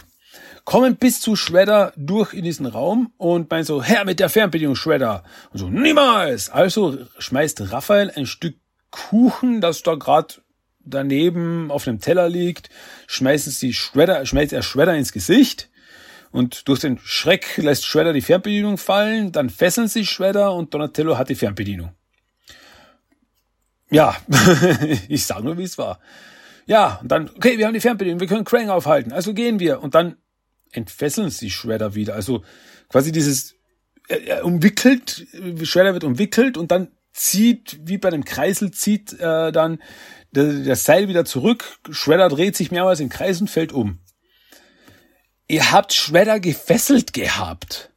kommen 0.67 0.97
bis 0.97 1.21
zu 1.21 1.37
Shredder 1.37 1.95
durch 1.97 2.35
in 2.35 2.45
diesen 2.45 2.67
Raum 2.67 3.13
und 3.17 3.49
meinen 3.51 3.65
so, 3.65 3.83
Herr 3.83 4.05
mit 4.05 4.21
der 4.21 4.29
Fernbedienung, 4.29 4.75
Shredder. 4.75 5.23
Und 5.53 5.59
so, 5.59 5.71
niemals! 5.71 6.51
Also 6.51 6.99
schmeißt 7.19 7.73
Raphael 7.73 8.11
ein 8.15 8.27
Stück 8.27 8.57
Kuchen, 8.91 9.61
das 9.61 9.83
da 9.83 9.95
gerade 9.95 10.35
daneben 10.81 11.71
auf 11.71 11.85
dem 11.85 12.01
Teller 12.01 12.29
liegt, 12.29 12.69
schmeißen 13.07 13.53
sie 13.53 13.73
Shredder, 13.73 14.27
schmeißt 14.27 14.53
er 14.53 14.63
Shredder 14.63 14.95
ins 14.97 15.13
Gesicht 15.13 15.71
und 16.33 16.69
durch 16.69 16.81
den 16.81 16.99
Schreck 16.99 17.57
lässt 17.59 17.87
Shredder 17.87 18.13
die 18.13 18.21
Fernbedienung 18.21 18.77
fallen, 18.77 19.33
dann 19.33 19.51
fesseln 19.51 19.89
sich 19.89 20.11
Shredder 20.11 20.53
und 20.53 20.75
Donatello 20.75 21.17
hat 21.17 21.29
die 21.29 21.35
Fernbedienung. 21.37 21.93
Ja, 23.89 24.17
ich 25.09 25.25
sage 25.27 25.45
nur, 25.45 25.59
wie 25.59 25.65
es 25.65 25.79
war. 25.79 26.01
Ja, 26.67 26.99
und 27.03 27.13
dann, 27.13 27.31
okay, 27.31 27.57
wir 27.57 27.67
haben 27.67 27.75
die 27.75 27.81
Fernbedienung, 27.81 28.19
wir 28.19 28.27
können 28.27 28.45
Krang 28.45 28.69
aufhalten, 28.69 29.13
also 29.13 29.33
gehen 29.33 29.61
wir. 29.61 29.81
Und 29.81 29.95
dann 29.95 30.17
entfesseln 30.73 31.31
sich 31.31 31.55
Shredder 31.55 31.95
wieder. 31.95 32.15
Also 32.15 32.45
quasi 32.89 33.13
dieses, 33.13 33.55
er, 34.09 34.45
umwickelt, 34.45 35.27
Shredder 35.63 35.95
wird 35.95 36.05
umwickelt 36.05 36.57
und 36.57 36.71
dann 36.71 36.89
zieht, 37.13 37.79
wie 37.83 37.99
bei 37.99 38.11
dem 38.11 38.25
Kreisel, 38.25 38.71
zieht 38.71 39.15
äh, 39.15 39.53
dann 39.53 39.83
das 40.33 40.85
Seil 40.85 41.09
wieder 41.09 41.25
zurück. 41.25 41.79
Shredder 41.91 42.29
dreht 42.29 42.57
sich 42.57 42.71
mehrmals 42.71 43.01
im 43.01 43.09
Kreis 43.09 43.41
und 43.41 43.49
fällt 43.49 43.73
um. 43.73 44.01
Ihr 45.49 45.73
habt 45.73 45.93
Shredder 45.93 46.41
gefesselt 46.41 47.13
gehabt. 47.13 47.91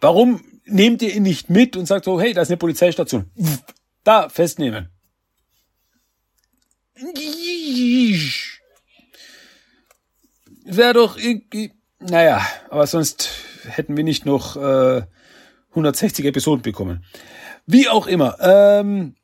Warum 0.00 0.42
nehmt 0.64 1.02
ihr 1.02 1.14
ihn 1.14 1.22
nicht 1.22 1.50
mit 1.50 1.76
und 1.76 1.86
sagt 1.86 2.04
so, 2.04 2.20
hey, 2.20 2.34
da 2.34 2.42
ist 2.42 2.48
eine 2.48 2.56
Polizeistation. 2.56 3.30
Da 4.04 4.28
festnehmen. 4.28 4.90
Wäre 10.70 10.92
doch 10.92 11.16
irgendwie, 11.16 11.72
naja, 11.98 12.46
aber 12.68 12.86
sonst 12.86 13.30
hätten 13.64 13.96
wir 13.96 14.04
nicht 14.04 14.26
noch 14.26 14.56
äh, 14.56 15.02
160 15.70 16.26
Episoden 16.26 16.62
bekommen. 16.62 17.04
Wie 17.66 17.88
auch 17.88 18.06
immer. 18.06 18.36
Ähm, 18.40 19.14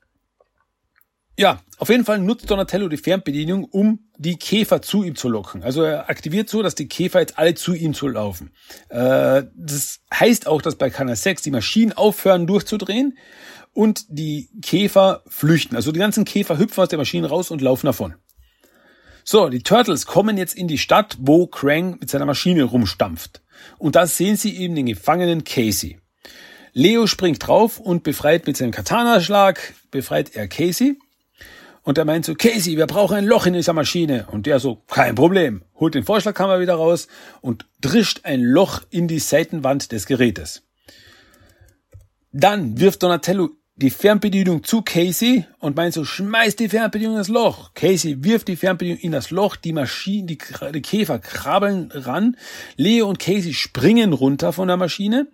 ja, 1.36 1.60
auf 1.78 1.90
jeden 1.90 2.04
Fall 2.04 2.20
nutzt 2.20 2.50
Donatello 2.50 2.88
die 2.88 2.96
Fernbedienung, 2.96 3.64
um 3.64 3.98
die 4.16 4.36
Käfer 4.36 4.80
zu 4.80 5.02
ihm 5.02 5.16
zu 5.16 5.28
locken. 5.28 5.62
Also 5.62 5.82
er 5.82 6.08
aktiviert 6.08 6.48
so, 6.48 6.62
dass 6.62 6.74
die 6.74 6.88
Käfer 6.88 7.20
jetzt 7.20 7.38
alle 7.38 7.54
zu 7.54 7.74
ihm 7.74 7.92
zu 7.92 8.08
laufen. 8.08 8.52
Äh, 8.88 9.42
das 9.54 10.00
heißt 10.14 10.46
auch, 10.46 10.62
dass 10.62 10.76
bei 10.76 10.88
Kanal 10.88 11.16
6 11.16 11.42
die 11.42 11.50
Maschinen 11.50 11.92
aufhören 11.92 12.46
durchzudrehen 12.46 13.18
und 13.74 14.06
die 14.08 14.48
Käfer 14.62 15.22
flüchten. 15.26 15.76
Also 15.76 15.92
die 15.92 16.00
ganzen 16.00 16.24
Käfer 16.24 16.58
hüpfen 16.58 16.82
aus 16.82 16.88
der 16.88 16.98
Maschine 16.98 17.28
raus 17.28 17.50
und 17.50 17.60
laufen 17.60 17.86
davon. 17.86 18.14
So, 19.26 19.48
die 19.48 19.62
Turtles 19.62 20.04
kommen 20.04 20.36
jetzt 20.36 20.54
in 20.54 20.68
die 20.68 20.76
Stadt, 20.76 21.16
wo 21.18 21.46
Krang 21.46 21.96
mit 21.98 22.10
seiner 22.10 22.26
Maschine 22.26 22.64
rumstampft. 22.64 23.40
Und 23.78 23.96
da 23.96 24.06
sehen 24.06 24.36
sie 24.36 24.54
eben 24.54 24.74
den 24.74 24.84
Gefangenen 24.84 25.44
Casey. 25.44 25.98
Leo 26.74 27.06
springt 27.06 27.46
drauf 27.46 27.80
und 27.80 28.02
befreit 28.02 28.46
mit 28.46 28.58
seinem 28.58 28.70
Katana-Schlag, 28.70 29.72
befreit 29.90 30.36
er 30.36 30.46
Casey. 30.46 30.98
Und 31.82 31.96
er 31.96 32.04
meint 32.04 32.26
so, 32.26 32.34
Casey, 32.34 32.76
wir 32.76 32.86
brauchen 32.86 33.16
ein 33.16 33.24
Loch 33.24 33.46
in 33.46 33.54
dieser 33.54 33.72
Maschine. 33.72 34.26
Und 34.30 34.44
der 34.44 34.60
so, 34.60 34.82
kein 34.88 35.14
Problem, 35.14 35.62
holt 35.74 35.94
den 35.94 36.04
Vorschlaghammer 36.04 36.60
wieder 36.60 36.74
raus 36.74 37.08
und 37.40 37.66
drischt 37.80 38.20
ein 38.24 38.42
Loch 38.42 38.82
in 38.90 39.08
die 39.08 39.20
Seitenwand 39.20 39.92
des 39.92 40.04
Gerätes. 40.04 40.64
Dann 42.30 42.78
wirft 42.78 43.02
Donatello 43.02 43.50
die 43.76 43.90
Fernbedienung 43.90 44.62
zu 44.62 44.82
Casey 44.82 45.46
und 45.58 45.76
meint 45.76 45.94
so, 45.94 46.04
schmeiß 46.04 46.54
die 46.56 46.68
Fernbedienung 46.68 47.14
in 47.14 47.18
das 47.18 47.28
Loch. 47.28 47.74
Casey 47.74 48.22
wirft 48.22 48.46
die 48.46 48.56
Fernbedienung 48.56 49.00
in 49.00 49.12
das 49.12 49.30
Loch, 49.30 49.56
die 49.56 49.72
Maschine, 49.72 50.26
die, 50.26 50.38
die 50.72 50.82
Käfer 50.82 51.18
krabbeln 51.18 51.90
ran. 51.92 52.36
Leo 52.76 53.08
und 53.08 53.18
Casey 53.18 53.52
springen 53.52 54.12
runter 54.12 54.52
von 54.52 54.68
der 54.68 54.76
Maschine. 54.76 55.28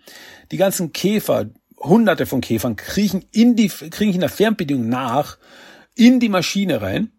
Die 0.53 0.57
ganzen 0.57 0.93
Käfer, 0.93 1.51
hunderte 1.79 2.25
von 2.25 2.41
Käfern, 2.41 2.77
kriechen 2.77 3.25
in 3.31 3.57
die, 3.57 3.69
kriechen 3.69 4.15
in 4.15 4.21
der 4.21 4.31
Fernbedienung 4.31 4.89
nach, 4.89 5.37
in 5.95 6.19
die 6.19 6.31
Maschine 6.31 6.81
rein 6.81 7.13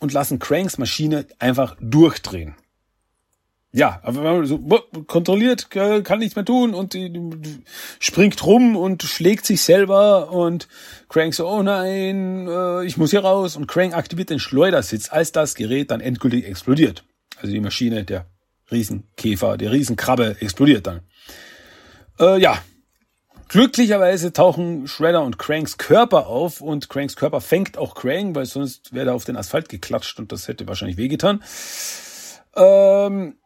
und 0.00 0.12
lassen 0.12 0.38
Cranks 0.38 0.76
Maschine 0.76 1.26
einfach 1.38 1.76
durchdrehen 1.80 2.54
ja, 3.72 4.00
aber 4.02 4.24
wenn 4.24 4.36
man 4.38 4.46
so 4.46 4.58
kontrolliert, 5.06 5.70
kann 5.70 6.18
nichts 6.18 6.36
mehr 6.36 6.44
tun 6.44 6.72
und 6.72 6.96
springt 7.98 8.44
rum 8.44 8.76
und 8.76 9.02
schlägt 9.02 9.44
sich 9.44 9.62
selber 9.62 10.32
und 10.32 10.68
Crank 11.10 11.34
so, 11.34 11.46
oh 11.46 11.62
nein, 11.62 12.48
äh, 12.48 12.84
ich 12.84 12.96
muss 12.96 13.10
hier 13.10 13.20
raus 13.20 13.56
und 13.56 13.66
Crank 13.66 13.94
aktiviert 13.94 14.30
den 14.30 14.38
Schleudersitz, 14.38 15.10
als 15.12 15.32
das 15.32 15.54
Gerät 15.54 15.90
dann 15.90 16.00
endgültig 16.00 16.46
explodiert. 16.46 17.04
Also 17.36 17.52
die 17.52 17.60
Maschine, 17.60 18.04
der 18.04 18.26
Riesenkäfer, 18.70 19.58
der 19.58 19.70
Riesenkrabbe 19.70 20.36
explodiert 20.40 20.86
dann. 20.86 21.00
Äh, 22.18 22.40
ja, 22.40 22.58
glücklicherweise 23.48 24.32
tauchen 24.32 24.88
Shredder 24.88 25.22
und 25.22 25.38
Cranks 25.38 25.76
Körper 25.76 26.26
auf 26.26 26.62
und 26.62 26.88
Cranks 26.88 27.16
Körper 27.16 27.42
fängt 27.42 27.76
auch 27.76 27.94
Crank, 27.94 28.34
weil 28.34 28.46
sonst 28.46 28.94
wäre 28.94 29.10
er 29.10 29.14
auf 29.14 29.26
den 29.26 29.36
Asphalt 29.36 29.68
geklatscht 29.68 30.18
und 30.18 30.32
das 30.32 30.48
hätte 30.48 30.66
wahrscheinlich 30.66 30.96
wehgetan. 30.96 31.42
Ähm, 32.56 33.36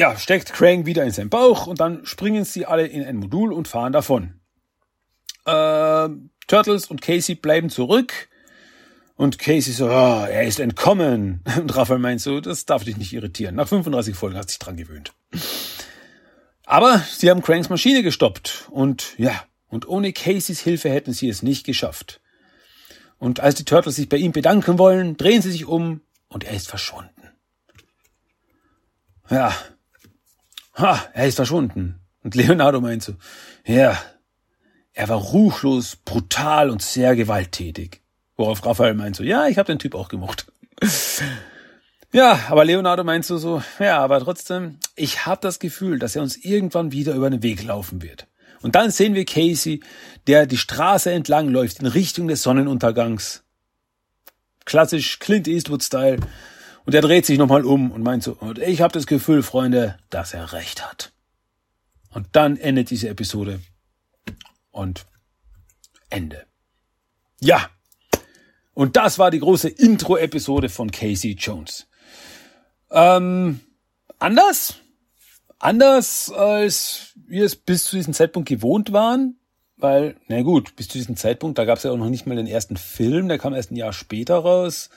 ja, 0.00 0.16
steckt 0.16 0.54
Krang 0.54 0.86
wieder 0.86 1.04
in 1.04 1.10
seinen 1.10 1.28
Bauch 1.28 1.66
und 1.66 1.78
dann 1.78 2.06
springen 2.06 2.46
sie 2.46 2.64
alle 2.64 2.86
in 2.86 3.04
ein 3.04 3.16
Modul 3.16 3.52
und 3.52 3.68
fahren 3.68 3.92
davon. 3.92 4.40
Äh, 5.44 6.08
Turtles 6.46 6.86
und 6.86 7.02
Casey 7.02 7.34
bleiben 7.34 7.68
zurück. 7.68 8.30
Und 9.14 9.38
Casey 9.38 9.74
so, 9.74 9.88
oh, 9.88 10.24
er 10.24 10.44
ist 10.44 10.58
entkommen. 10.58 11.44
Und 11.58 11.76
Raphael 11.76 11.98
meint 11.98 12.22
so, 12.22 12.40
das 12.40 12.64
darf 12.64 12.84
dich 12.84 12.96
nicht 12.96 13.12
irritieren. 13.12 13.54
Nach 13.54 13.68
35 13.68 14.14
Folgen 14.14 14.38
hat 14.38 14.48
sich 14.48 14.58
dran 14.58 14.78
gewöhnt. 14.78 15.12
Aber 16.64 17.04
sie 17.10 17.28
haben 17.28 17.42
Cranks 17.42 17.68
Maschine 17.68 18.02
gestoppt. 18.02 18.68
Und 18.70 19.18
ja, 19.18 19.44
und 19.68 19.86
ohne 19.86 20.14
Caseys 20.14 20.60
Hilfe 20.60 20.88
hätten 20.88 21.12
sie 21.12 21.28
es 21.28 21.42
nicht 21.42 21.66
geschafft. 21.66 22.22
Und 23.18 23.40
als 23.40 23.56
die 23.56 23.66
Turtles 23.66 23.96
sich 23.96 24.08
bei 24.08 24.16
ihm 24.16 24.32
bedanken 24.32 24.78
wollen, 24.78 25.18
drehen 25.18 25.42
sie 25.42 25.52
sich 25.52 25.66
um 25.66 26.00
und 26.28 26.44
er 26.44 26.54
ist 26.54 26.68
verschwunden. 26.68 27.28
Ja, 29.28 29.54
Ha, 30.74 31.02
er 31.12 31.26
ist 31.26 31.36
verschwunden. 31.36 32.00
Und 32.22 32.34
Leonardo 32.34 32.80
meint 32.80 33.02
so, 33.02 33.14
ja, 33.64 33.98
er 34.92 35.08
war 35.08 35.18
ruchlos, 35.18 35.96
brutal 35.96 36.70
und 36.70 36.82
sehr 36.82 37.16
gewalttätig. 37.16 38.02
Worauf 38.36 38.64
Raphael 38.64 38.94
meint 38.94 39.16
so, 39.16 39.22
ja, 39.22 39.46
ich 39.48 39.58
habe 39.58 39.72
den 39.72 39.78
Typ 39.78 39.94
auch 39.94 40.08
gemocht. 40.08 40.46
ja, 42.12 42.40
aber 42.48 42.64
Leonardo 42.64 43.04
meint 43.04 43.24
so, 43.24 43.38
so, 43.38 43.62
ja, 43.78 43.98
aber 43.98 44.20
trotzdem, 44.20 44.78
ich 44.96 45.26
habe 45.26 45.40
das 45.40 45.58
Gefühl, 45.58 45.98
dass 45.98 46.16
er 46.16 46.22
uns 46.22 46.36
irgendwann 46.36 46.92
wieder 46.92 47.14
über 47.14 47.30
den 47.30 47.42
Weg 47.42 47.62
laufen 47.62 48.02
wird. 48.02 48.26
Und 48.62 48.74
dann 48.74 48.90
sehen 48.90 49.14
wir 49.14 49.24
Casey, 49.24 49.80
der 50.26 50.46
die 50.46 50.58
Straße 50.58 51.10
entlang 51.10 51.48
läuft 51.48 51.80
in 51.80 51.86
Richtung 51.86 52.28
des 52.28 52.42
Sonnenuntergangs. 52.42 53.42
Klassisch 54.66 55.18
Clint 55.18 55.48
Eastwood-Style. 55.48 56.18
Und 56.90 56.94
er 56.94 57.02
dreht 57.02 57.24
sich 57.24 57.38
nochmal 57.38 57.64
um 57.64 57.92
und 57.92 58.02
meint 58.02 58.24
so, 58.24 58.32
und 58.32 58.58
ich 58.58 58.80
habe 58.80 58.92
das 58.92 59.06
Gefühl, 59.06 59.44
Freunde, 59.44 59.96
dass 60.08 60.34
er 60.34 60.52
recht 60.52 60.84
hat. 60.84 61.12
Und 62.12 62.26
dann 62.32 62.56
endet 62.56 62.90
diese 62.90 63.08
Episode 63.08 63.60
Und 64.72 65.06
Ende. 66.08 66.46
Ja. 67.40 67.70
Und 68.74 68.96
das 68.96 69.20
war 69.20 69.30
die 69.30 69.38
große 69.38 69.68
Intro-Episode 69.68 70.68
von 70.68 70.90
Casey 70.90 71.36
Jones. 71.38 71.86
Ähm, 72.90 73.60
anders? 74.18 74.74
Anders 75.60 76.32
als 76.32 77.12
wir 77.14 77.44
es 77.44 77.54
bis 77.54 77.84
zu 77.84 77.94
diesem 77.94 78.14
Zeitpunkt 78.14 78.48
gewohnt 78.48 78.92
waren. 78.92 79.38
Weil, 79.76 80.16
na 80.26 80.42
gut, 80.42 80.74
bis 80.74 80.88
zu 80.88 80.98
diesem 80.98 81.16
Zeitpunkt, 81.16 81.56
da 81.56 81.64
gab 81.64 81.78
es 81.78 81.84
ja 81.84 81.92
auch 81.92 81.96
noch 81.96 82.10
nicht 82.10 82.26
mal 82.26 82.34
den 82.34 82.48
ersten 82.48 82.76
Film, 82.76 83.28
der 83.28 83.38
kam 83.38 83.54
erst 83.54 83.70
ein 83.70 83.76
Jahr 83.76 83.92
später 83.92 84.38
raus, 84.38 84.90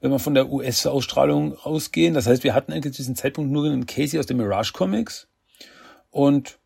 wenn 0.00 0.10
wir 0.10 0.18
von 0.18 0.34
der 0.34 0.50
US-Ausstrahlung 0.50 1.52
rausgehen. 1.52 2.14
Das 2.14 2.26
heißt, 2.26 2.44
wir 2.44 2.54
hatten 2.54 2.72
eigentlich 2.72 2.94
zu 2.94 3.02
diesem 3.02 3.16
Zeitpunkt 3.16 3.50
nur 3.50 3.66
einen 3.66 3.86
Casey 3.86 4.18
aus 4.18 4.26
den 4.26 4.38
Mirage 4.38 4.72
Comics. 4.72 5.28
Und 6.10 6.58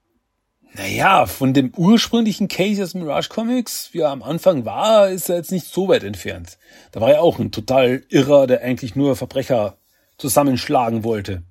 naja, 0.76 1.26
von 1.26 1.54
dem 1.54 1.72
ursprünglichen 1.76 2.48
Casey 2.48 2.82
aus 2.82 2.94
Mirage 2.94 3.28
Comics, 3.28 3.90
wie 3.92 4.00
er 4.00 4.10
am 4.10 4.22
Anfang 4.22 4.64
war, 4.64 5.08
ist 5.08 5.28
er 5.28 5.36
jetzt 5.36 5.52
nicht 5.52 5.66
so 5.66 5.88
weit 5.88 6.02
entfernt. 6.02 6.58
Da 6.92 7.00
war 7.00 7.10
er 7.10 7.22
auch 7.22 7.38
ein 7.38 7.52
total 7.52 8.02
Irrer, 8.08 8.46
der 8.46 8.62
eigentlich 8.62 8.96
nur 8.96 9.14
Verbrecher 9.14 9.76
zusammenschlagen 10.18 11.04
wollte. 11.04 11.42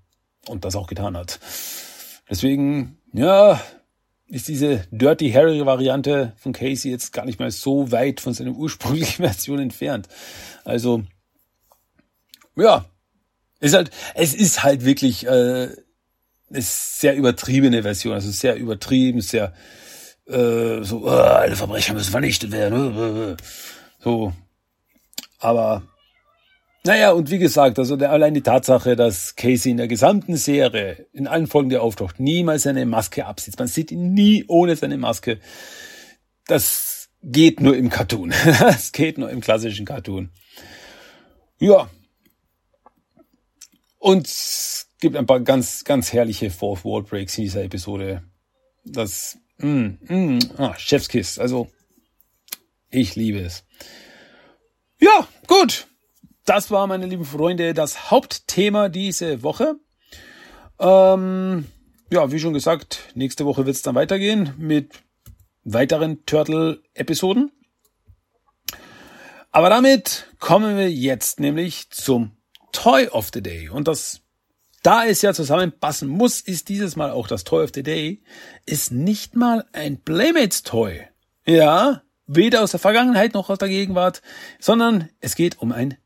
Und 0.47 0.65
das 0.65 0.75
auch 0.75 0.87
getan 0.87 1.15
hat. 1.15 1.39
Deswegen, 2.29 2.97
ja, 3.13 3.61
ist 4.27 4.47
diese 4.47 4.85
Dirty 4.91 5.31
Harry 5.31 5.65
Variante 5.65 6.33
von 6.37 6.51
Casey 6.51 6.91
jetzt 6.91 7.13
gar 7.13 7.25
nicht 7.25 7.39
mal 7.39 7.51
so 7.51 7.91
weit 7.91 8.19
von 8.19 8.33
seiner 8.33 8.51
ursprünglichen 8.51 9.23
Version 9.23 9.59
entfernt. 9.59 10.09
Also, 10.65 11.03
ja, 12.55 12.85
ist 13.59 13.73
halt, 13.73 13.91
es 14.15 14.33
ist 14.33 14.63
halt 14.63 14.85
wirklich 14.85 15.25
äh, 15.25 15.69
ist 16.49 16.99
sehr 16.99 17.15
übertriebene 17.15 17.83
Version, 17.83 18.13
also 18.13 18.29
sehr 18.31 18.55
übertrieben, 18.55 19.21
sehr 19.21 19.53
äh, 20.27 20.83
so, 20.83 21.07
äh, 21.07 21.09
alle 21.09 21.55
Verbrecher 21.55 21.93
müssen 21.93 22.11
vernichtet 22.11 22.51
werden. 22.51 22.97
Äh, 22.97 23.31
äh, 23.31 23.37
so. 23.99 24.33
Aber 25.39 25.83
naja, 26.85 27.11
und 27.11 27.29
wie 27.31 27.39
gesagt, 27.39 27.79
also 27.79 27.95
der, 27.95 28.11
allein 28.11 28.33
die 28.33 28.41
Tatsache, 28.41 28.95
dass 28.95 29.35
Casey 29.35 29.71
in 29.71 29.77
der 29.77 29.87
gesamten 29.87 30.35
Serie, 30.35 31.07
in 31.13 31.27
allen 31.27 31.47
Folgen, 31.47 31.69
die 31.69 31.77
auftaucht, 31.77 32.19
niemals 32.19 32.63
seine 32.63 32.85
Maske 32.85 33.25
absitzt. 33.25 33.59
Man 33.59 33.69
sieht 33.69 33.91
ihn 33.91 34.13
nie 34.13 34.43
ohne 34.47 34.75
seine 34.75 34.97
Maske. 34.97 35.39
Das 36.45 37.09
geht 37.21 37.61
nur 37.61 37.75
im 37.77 37.89
Cartoon. 37.89 38.33
Das 38.59 38.91
geht 38.91 39.17
nur 39.17 39.29
im 39.29 39.39
klassischen 39.39 39.85
Cartoon. 39.85 40.29
Ja. 41.59 41.89
Und 44.03 44.27
gibt 44.99 45.15
ein 45.15 45.25
paar 45.25 45.39
ganz, 45.39 45.85
ganz 45.85 46.11
herrliche 46.11 46.51
Fourth 46.51 46.83
Wall 46.83 47.03
Breaks 47.03 47.37
in 47.37 47.45
dieser 47.45 47.63
Episode. 47.63 48.21
Das, 48.83 49.37
mm, 49.59 49.91
mm, 50.09 50.39
ah, 50.57 50.75
Chefskiss. 50.77 51.39
Also, 51.39 51.69
ich 52.89 53.15
liebe 53.15 53.39
es. 53.39 53.63
Ja, 54.99 55.25
gut. 55.47 55.87
Das 56.43 56.69
war, 56.69 56.85
meine 56.85 57.05
lieben 57.05 57.23
Freunde, 57.23 57.73
das 57.73 58.11
Hauptthema 58.11 58.89
diese 58.89 59.41
Woche. 59.41 59.75
Ähm, 60.79 61.69
ja, 62.11 62.29
wie 62.29 62.39
schon 62.41 62.53
gesagt, 62.53 63.09
nächste 63.15 63.45
Woche 63.45 63.65
wird 63.65 63.77
es 63.77 63.83
dann 63.83 63.95
weitergehen 63.95 64.53
mit 64.57 65.01
weiteren 65.63 66.25
Turtle-Episoden. 66.25 67.53
Aber 69.51 69.69
damit 69.69 70.27
kommen 70.39 70.75
wir 70.75 70.91
jetzt 70.91 71.39
nämlich 71.39 71.89
zum 71.89 72.35
Toy 72.73 73.07
of 73.07 73.29
the 73.33 73.41
Day. 73.41 73.69
Und 73.69 73.87
das 73.87 74.23
da 74.83 75.05
es 75.05 75.21
ja 75.21 75.33
zusammenpassen 75.33 76.09
muss, 76.09 76.41
ist 76.41 76.67
dieses 76.67 76.97
Mal 76.97 77.11
auch 77.11 77.27
das 77.27 77.45
Toy 77.45 77.63
of 77.63 77.71
the 77.73 77.83
Day, 77.83 78.21
ist 78.65 78.91
nicht 78.91 79.35
mal 79.35 79.65
ein 79.71 80.01
Playmates 80.01 80.63
Toy. 80.63 81.07
Ja, 81.45 82.01
weder 82.27 82.61
aus 82.61 82.71
der 82.71 82.81
Vergangenheit 82.81 83.33
noch 83.33 83.49
aus 83.49 83.57
der 83.57 83.69
Gegenwart, 83.69 84.21
sondern 84.59 85.09
es 85.21 85.35
geht 85.35 85.61
um 85.61 85.71
ein 85.71 85.97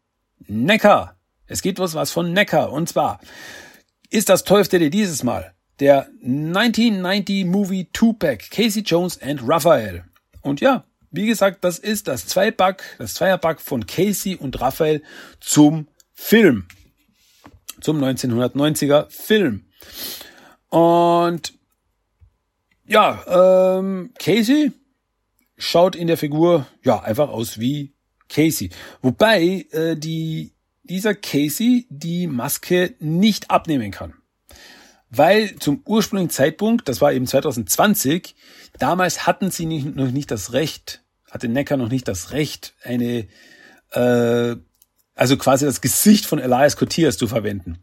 Neckar. 0.48 1.18
Es 1.48 1.64
geht 1.64 1.80
was, 1.80 1.96
was 1.96 2.12
von 2.12 2.34
Neckar. 2.34 2.72
Und 2.72 2.88
zwar 2.88 3.20
ist 4.12 4.30
das 4.30 4.44
Toy 4.44 4.62
of 4.62 4.68
the 4.70 4.78
Day 4.78 4.92
dieses 4.92 5.24
Mal 5.24 5.54
der 5.80 6.08
1990 6.24 7.46
Movie 7.46 7.90
Two-Pack 7.92 8.52
Casey 8.52 8.84
Jones 8.84 9.20
and 9.22 9.42
Raphael. 9.44 10.04
Und 10.42 10.62
ja, 10.62 10.84
wie 11.10 11.26
gesagt, 11.26 11.64
das 11.64 11.80
ist 11.80 12.08
das 12.08 12.28
Zweipack, 12.28 12.84
das 13.00 13.16
Zweierpack 13.16 13.62
von 13.62 13.88
Casey 13.88 14.36
und 14.36 14.60
Raphael 14.62 15.02
zum 15.40 15.88
Film 16.20 16.68
zum 17.80 18.04
1990er 18.04 19.10
Film. 19.10 19.66
Und 20.70 21.54
ja, 22.86 23.78
ähm, 23.80 24.12
Casey 24.20 24.72
schaut 25.58 25.96
in 25.96 26.08
der 26.08 26.18
Figur 26.18 26.68
ja 26.84 27.02
einfach 27.02 27.30
aus 27.30 27.60
wie 27.60 27.94
Casey. 28.28 28.72
Wobei 29.02 29.68
äh, 29.72 29.96
die, 29.96 30.54
dieser 30.84 31.16
Casey 31.16 31.86
die 31.90 32.28
Maske 32.28 32.96
nicht 33.00 33.52
abnehmen 33.52 33.92
kann. 33.92 34.14
Weil 35.10 35.56
zum 35.60 35.82
ursprünglichen 35.86 36.32
Zeitpunkt, 36.32 36.90
das 36.90 37.00
war 37.00 37.14
eben 37.14 37.28
2020, 37.28 38.36
damals 38.80 39.26
hatten 39.26 39.52
sie 39.52 39.66
nicht, 39.66 39.96
noch 39.96 40.12
nicht 40.12 40.32
das 40.32 40.52
Recht, 40.52 41.04
hatte 41.32 41.48
Necker 41.48 41.78
noch 41.78 41.90
nicht 41.90 42.08
das 42.08 42.32
Recht, 42.32 42.76
eine 42.84 43.28
äh, 43.92 44.58
also 45.18 45.36
quasi 45.36 45.66
das 45.66 45.82
Gesicht 45.82 46.26
von 46.26 46.40
Elias 46.40 46.78
Cotias 46.78 47.18
zu 47.18 47.28
verwenden. 47.28 47.80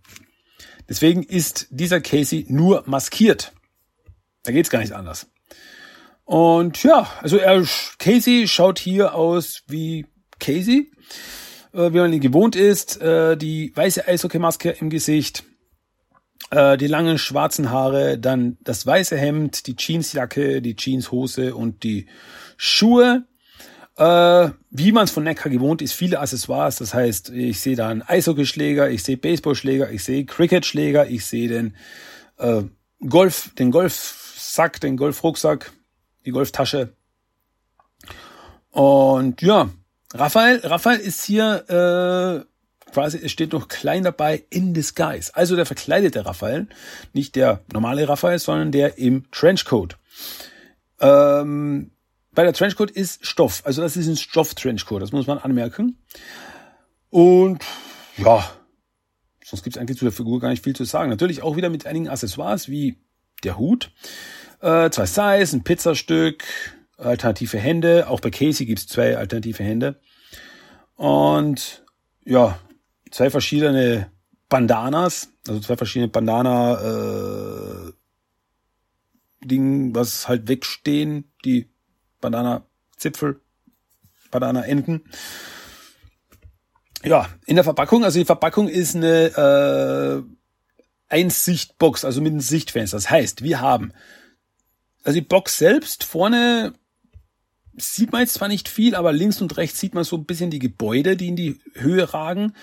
Deswegen 0.88 1.22
ist 1.22 1.66
dieser 1.70 2.00
Casey 2.00 2.46
nur 2.48 2.84
maskiert. 2.86 3.52
Da 4.44 4.52
geht's 4.52 4.70
gar 4.70 4.80
nicht 4.80 4.92
anders. 4.92 5.26
Und 6.24 6.82
ja, 6.82 7.10
also 7.20 7.36
er, 7.36 7.62
Casey 7.98 8.46
schaut 8.48 8.78
hier 8.78 9.14
aus 9.14 9.62
wie 9.66 10.06
Casey, 10.38 10.90
äh, 11.72 11.92
wie 11.92 11.98
man 11.98 12.12
ihn 12.12 12.20
gewohnt 12.20 12.56
ist. 12.56 13.00
Äh, 13.00 13.36
die 13.36 13.72
weiße 13.74 14.06
Eishockeymaske 14.06 14.70
im 14.70 14.88
Gesicht, 14.88 15.44
äh, 16.50 16.76
die 16.76 16.86
langen 16.86 17.18
schwarzen 17.18 17.70
Haare, 17.70 18.18
dann 18.18 18.58
das 18.62 18.86
weiße 18.86 19.16
Hemd, 19.16 19.66
die 19.66 19.76
Jeansjacke, 19.76 20.62
die 20.62 20.76
Jeanshose 20.76 21.54
und 21.54 21.82
die 21.82 22.06
Schuhe. 22.56 23.26
Äh, 23.96 24.50
wie 24.70 24.90
man 24.92 25.04
es 25.04 25.12
von 25.12 25.22
Neckar 25.22 25.50
gewohnt 25.50 25.80
ist, 25.80 25.92
viele 25.92 26.18
Accessoires. 26.18 26.76
Das 26.76 26.94
heißt, 26.94 27.30
ich 27.30 27.60
sehe 27.60 27.76
da 27.76 27.88
einen 27.88 28.02
Eishockeyschläger, 28.02 28.90
ich 28.90 29.04
sehe 29.04 29.16
Baseballschläger, 29.16 29.90
ich 29.90 30.02
sehe 30.02 30.24
Cricketschläger, 30.24 31.06
ich 31.08 31.24
sehe 31.26 31.48
den 31.48 31.76
äh, 32.38 32.62
Golf, 33.08 33.54
den 33.54 33.70
Golfsack, 33.70 34.80
den 34.80 34.96
Golfrucksack, 34.96 35.72
die 36.24 36.32
Golftasche. 36.32 36.94
Und 38.70 39.40
ja, 39.42 39.70
Raphael, 40.12 40.60
Raphael 40.64 40.98
ist 40.98 41.24
hier 41.24 41.64
äh, 41.68 42.90
quasi, 42.92 43.18
es 43.22 43.30
steht 43.30 43.52
noch 43.52 43.68
klein 43.68 44.02
dabei 44.02 44.44
in 44.50 44.74
disguise. 44.74 45.34
Also 45.34 45.54
der 45.54 45.66
verkleidete 45.66 46.26
Raphael, 46.26 46.68
nicht 47.12 47.36
der 47.36 47.60
normale 47.72 48.08
Raphael, 48.08 48.40
sondern 48.40 48.72
der 48.72 48.98
im 48.98 49.30
Trenchcoat. 49.30 49.98
Ähm, 51.00 51.90
bei 52.34 52.42
der 52.42 52.52
Trenchcoat 52.52 52.90
ist 52.90 53.24
Stoff. 53.26 53.62
Also 53.64 53.82
das 53.82 53.96
ist 53.96 54.08
ein 54.08 54.16
Stoff-Trenchcoat, 54.16 55.02
das 55.02 55.12
muss 55.12 55.26
man 55.26 55.38
anmerken. 55.38 55.98
Und 57.10 57.62
ja, 58.16 58.48
sonst 59.44 59.62
gibt 59.62 59.76
es 59.76 59.80
eigentlich 59.80 59.98
zu 59.98 60.04
der 60.04 60.12
Figur 60.12 60.40
gar 60.40 60.48
nicht 60.48 60.64
viel 60.64 60.74
zu 60.74 60.84
sagen. 60.84 61.10
Natürlich 61.10 61.42
auch 61.42 61.56
wieder 61.56 61.70
mit 61.70 61.86
einigen 61.86 62.08
Accessoires 62.08 62.68
wie 62.68 62.98
der 63.44 63.58
Hut, 63.58 63.92
äh, 64.60 64.90
zwei 64.90 65.06
Size, 65.06 65.56
ein 65.56 65.64
Pizzastück, 65.64 66.44
alternative 66.96 67.58
Hände. 67.58 68.08
Auch 68.08 68.20
bei 68.20 68.30
Casey 68.30 68.66
gibt's 68.66 68.86
zwei 68.86 69.16
alternative 69.16 69.62
Hände. 69.62 70.00
Und 70.96 71.84
ja, 72.24 72.58
zwei 73.10 73.30
verschiedene 73.30 74.10
Bandanas, 74.48 75.28
also 75.46 75.60
zwei 75.60 75.76
verschiedene 75.76 76.08
Bandana 76.08 77.88
äh, 77.88 77.92
Dingen, 79.44 79.94
was 79.94 80.28
halt 80.28 80.48
wegstehen, 80.48 81.30
die 81.44 81.73
Banana-Zipfel, 82.24 83.40
Banana-Enden. 84.30 85.04
Ja, 87.04 87.28
in 87.44 87.56
der 87.56 87.64
Verpackung, 87.64 88.02
also 88.02 88.18
die 88.18 88.24
Verpackung 88.24 88.68
ist 88.68 88.96
eine 88.96 90.24
äh, 91.10 91.14
Einsichtbox, 91.14 92.06
also 92.06 92.22
mit 92.22 92.32
einem 92.32 92.40
Sichtfenster. 92.40 92.96
Das 92.96 93.10
heißt, 93.10 93.42
wir 93.42 93.60
haben, 93.60 93.92
also 95.02 95.20
die 95.20 95.26
Box 95.26 95.58
selbst 95.58 96.04
vorne 96.04 96.72
sieht 97.76 98.10
man 98.10 98.22
jetzt 98.22 98.34
zwar 98.34 98.48
nicht 98.48 98.70
viel, 98.70 98.94
aber 98.94 99.12
links 99.12 99.42
und 99.42 99.56
rechts 99.58 99.78
sieht 99.78 99.94
man 99.94 100.04
so 100.04 100.16
ein 100.16 100.24
bisschen 100.24 100.50
die 100.50 100.60
Gebäude, 100.60 101.16
die 101.16 101.28
in 101.28 101.36
die 101.36 101.60
Höhe 101.74 102.14
ragen. 102.14 102.54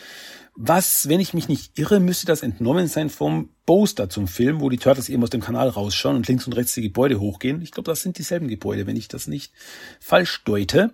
Was, 0.55 1.07
wenn 1.07 1.21
ich 1.21 1.33
mich 1.33 1.47
nicht 1.47 1.79
irre, 1.79 1.99
müsste 1.99 2.25
das 2.25 2.43
entnommen 2.43 2.87
sein 2.87 3.09
vom 3.09 3.49
Poster 3.65 4.09
zum 4.09 4.27
Film, 4.27 4.59
wo 4.59 4.69
die 4.69 4.77
Turtles 4.77 5.07
eben 5.07 5.23
aus 5.23 5.29
dem 5.29 5.41
Kanal 5.41 5.69
rausschauen 5.69 6.17
und 6.17 6.27
links 6.27 6.45
und 6.45 6.53
rechts 6.53 6.73
die 6.73 6.81
Gebäude 6.81 7.19
hochgehen. 7.19 7.61
Ich 7.61 7.71
glaube, 7.71 7.89
das 7.89 8.01
sind 8.01 8.17
dieselben 8.17 8.47
Gebäude, 8.47 8.85
wenn 8.85 8.97
ich 8.97 9.07
das 9.07 9.27
nicht 9.27 9.53
falsch 9.99 10.43
deute. 10.43 10.91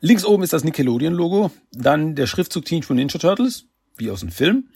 Links 0.00 0.24
oben 0.24 0.42
ist 0.44 0.52
das 0.52 0.62
Nickelodeon-Logo, 0.62 1.50
dann 1.72 2.14
der 2.14 2.26
Schriftzug 2.26 2.64
Teenage 2.64 2.92
Mutant 2.92 3.14
Ninja 3.14 3.18
Turtles, 3.18 3.64
wie 3.96 4.10
aus 4.10 4.20
dem 4.20 4.30
Film. 4.30 4.68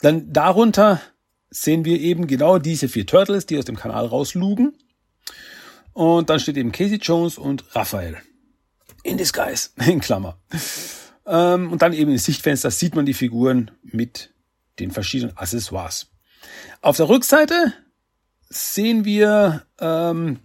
Dann 0.00 0.32
darunter 0.32 1.00
sehen 1.50 1.84
wir 1.84 2.00
eben 2.00 2.26
genau 2.26 2.58
diese 2.58 2.88
vier 2.88 3.06
Turtles, 3.06 3.46
die 3.46 3.58
aus 3.58 3.64
dem 3.64 3.76
Kanal 3.76 4.06
rauslugen. 4.06 4.76
Und 5.92 6.28
dann 6.28 6.40
steht 6.40 6.56
eben 6.56 6.72
Casey 6.72 6.98
Jones 6.98 7.38
und 7.38 7.74
Raphael. 7.74 8.18
In 9.02 9.16
disguise, 9.16 9.70
in 9.86 10.00
Klammer. 10.00 10.38
Ähm, 11.26 11.72
und 11.72 11.82
dann 11.82 11.92
eben 11.92 12.10
im 12.10 12.18
Sichtfenster 12.18 12.70
sieht 12.70 12.94
man 12.94 13.06
die 13.06 13.14
Figuren 13.14 13.70
mit 13.82 14.30
den 14.78 14.90
verschiedenen 14.90 15.36
Accessoires. 15.36 16.08
Auf 16.80 16.96
der 16.96 17.08
Rückseite 17.08 17.72
sehen 18.48 19.04
wir 19.04 19.64
ähm, 19.80 20.40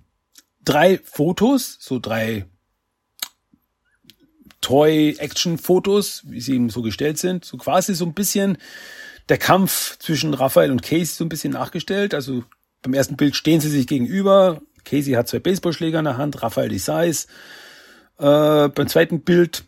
drei 0.64 1.00
Fotos, 1.04 1.78
so 1.80 2.00
drei 2.00 2.46
Toy-Action-Fotos, 4.62 6.24
wie 6.28 6.42
sie 6.42 6.56
eben 6.56 6.70
so 6.70 6.82
gestellt 6.82 7.18
sind. 7.18 7.46
So 7.46 7.58
quasi 7.58 7.94
so 7.96 8.06
ein 8.06 8.14
bisschen 8.14 8.58
der 9.30 9.38
Kampf 9.38 9.98
zwischen 10.00 10.34
Raphael 10.34 10.72
und 10.72 10.82
Casey 10.82 11.06
so 11.06 11.26
ein 11.26 11.30
bisschen 11.30 11.54
nachgestellt. 11.54 12.14
Also 12.14 12.44
beim 12.82 12.94
ersten 12.94 13.18
Bild 13.18 13.36
stehen 13.36 13.62
sie 13.62 13.70
sich 13.70 13.88
gegenüber. 13.88 14.62
Casey 14.86 15.14
hat 15.14 15.28
zwei 15.28 15.40
Baseballschläger 15.40 16.00
in 16.00 16.06
der 16.06 16.18
Hand, 16.18 16.42
Raphael 16.42 16.70
die 16.70 16.80
Size. 16.80 17.28
Äh, 18.18 18.70
beim 18.70 18.88
zweiten 18.88 19.22
Bild 19.22 19.64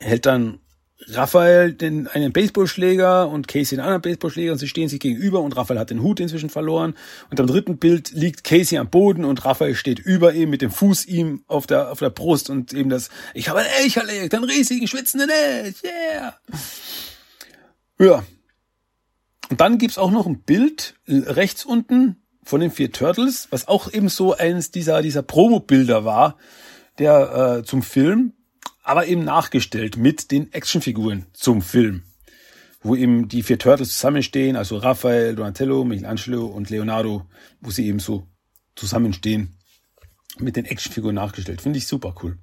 hält 0.00 0.26
dann 0.26 0.60
Raphael 1.08 1.72
den 1.72 2.08
einen 2.08 2.32
Baseballschläger 2.32 3.28
und 3.28 3.48
Casey 3.48 3.76
den 3.76 3.80
anderen 3.80 4.02
Baseballschläger 4.02 4.52
und 4.52 4.58
sie 4.58 4.68
stehen 4.68 4.88
sich 4.88 5.00
gegenüber 5.00 5.40
und 5.40 5.56
Raphael 5.56 5.80
hat 5.80 5.90
den 5.90 6.02
Hut 6.02 6.20
inzwischen 6.20 6.50
verloren. 6.50 6.94
Und 7.30 7.40
am 7.40 7.46
dritten 7.46 7.78
Bild 7.78 8.10
liegt 8.12 8.44
Casey 8.44 8.78
am 8.78 8.90
Boden 8.90 9.24
und 9.24 9.44
Raphael 9.44 9.74
steht 9.74 9.98
über 9.98 10.34
ihm 10.34 10.50
mit 10.50 10.62
dem 10.62 10.70
Fuß 10.70 11.06
ihm 11.06 11.42
auf 11.46 11.66
der, 11.66 11.90
auf 11.90 12.00
der 12.00 12.10
Brust 12.10 12.50
und 12.50 12.74
eben 12.74 12.90
das, 12.90 13.08
ich 13.34 13.48
habe 13.48 13.60
ein 13.60 13.66
Elch 13.82 13.96
erlegt, 13.96 14.34
einen 14.34 14.44
riesigen 14.44 14.86
schwitzenden 14.86 15.30
Elch, 15.30 15.76
yeah. 15.82 16.38
Ja. 17.98 18.24
Und 19.48 19.60
dann 19.60 19.78
gibt's 19.78 19.98
auch 19.98 20.10
noch 20.10 20.26
ein 20.26 20.42
Bild 20.42 20.94
rechts 21.08 21.64
unten 21.64 22.22
von 22.42 22.60
den 22.60 22.70
vier 22.70 22.92
Turtles, 22.92 23.48
was 23.50 23.68
auch 23.68 23.92
eben 23.92 24.08
so 24.08 24.36
eines 24.36 24.70
dieser, 24.70 25.02
dieser 25.02 25.22
Promo-Bilder 25.22 26.04
war, 26.04 26.36
der 26.98 27.58
äh, 27.58 27.64
zum 27.64 27.82
Film 27.82 28.34
aber 28.90 29.06
eben 29.06 29.22
nachgestellt 29.22 29.96
mit 29.96 30.32
den 30.32 30.52
Actionfiguren 30.52 31.26
zum 31.32 31.62
Film, 31.62 32.02
wo 32.82 32.96
eben 32.96 33.28
die 33.28 33.44
vier 33.44 33.56
Turtles 33.56 33.94
zusammenstehen, 33.94 34.56
also 34.56 34.78
Raphael, 34.78 35.36
Donatello, 35.36 35.84
Michelangelo 35.84 36.46
und 36.46 36.70
Leonardo, 36.70 37.24
wo 37.60 37.70
sie 37.70 37.86
eben 37.86 38.00
so 38.00 38.26
zusammenstehen, 38.74 39.56
mit 40.40 40.56
den 40.56 40.64
Actionfiguren 40.64 41.14
nachgestellt. 41.14 41.60
Finde 41.60 41.78
ich 41.78 41.86
super 41.86 42.16
cool. 42.20 42.38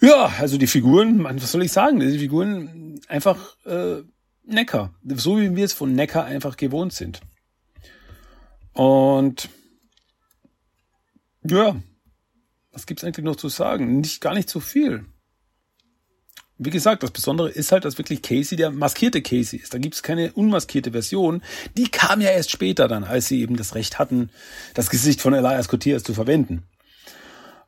Ja, 0.00 0.26
also 0.40 0.58
die 0.58 0.66
Figuren, 0.66 1.22
was 1.22 1.52
soll 1.52 1.62
ich 1.62 1.70
sagen? 1.70 2.00
Die 2.00 2.18
Figuren 2.18 3.00
einfach 3.06 3.56
äh, 3.66 4.02
Necker, 4.42 4.92
so 5.04 5.38
wie 5.38 5.54
wir 5.54 5.66
es 5.66 5.72
von 5.72 5.94
Necker 5.94 6.24
einfach 6.24 6.56
gewohnt 6.56 6.94
sind. 6.94 7.20
Und 8.72 9.50
ja, 11.44 11.76
was 12.74 12.86
gibt's 12.86 13.04
eigentlich 13.04 13.24
noch 13.24 13.36
zu 13.36 13.48
sagen? 13.48 14.00
Nicht 14.00 14.20
gar 14.20 14.34
nicht 14.34 14.50
so 14.50 14.60
viel. 14.60 15.06
Wie 16.56 16.70
gesagt, 16.70 17.02
das 17.02 17.10
Besondere 17.10 17.50
ist 17.50 17.72
halt, 17.72 17.84
dass 17.84 17.98
wirklich 17.98 18.22
Casey 18.22 18.56
der 18.56 18.70
maskierte 18.70 19.22
Casey 19.22 19.58
ist. 19.58 19.74
Da 19.74 19.78
gibt's 19.78 20.02
keine 20.02 20.32
unmaskierte 20.32 20.92
Version. 20.92 21.42
Die 21.76 21.88
kam 21.88 22.20
ja 22.20 22.30
erst 22.30 22.52
später 22.52 22.86
dann, 22.86 23.02
als 23.02 23.26
sie 23.26 23.40
eben 23.40 23.56
das 23.56 23.74
Recht 23.74 23.98
hatten, 23.98 24.30
das 24.74 24.88
Gesicht 24.88 25.20
von 25.20 25.34
Elias 25.34 25.68
Cotiers 25.68 26.04
zu 26.04 26.14
verwenden. 26.14 26.62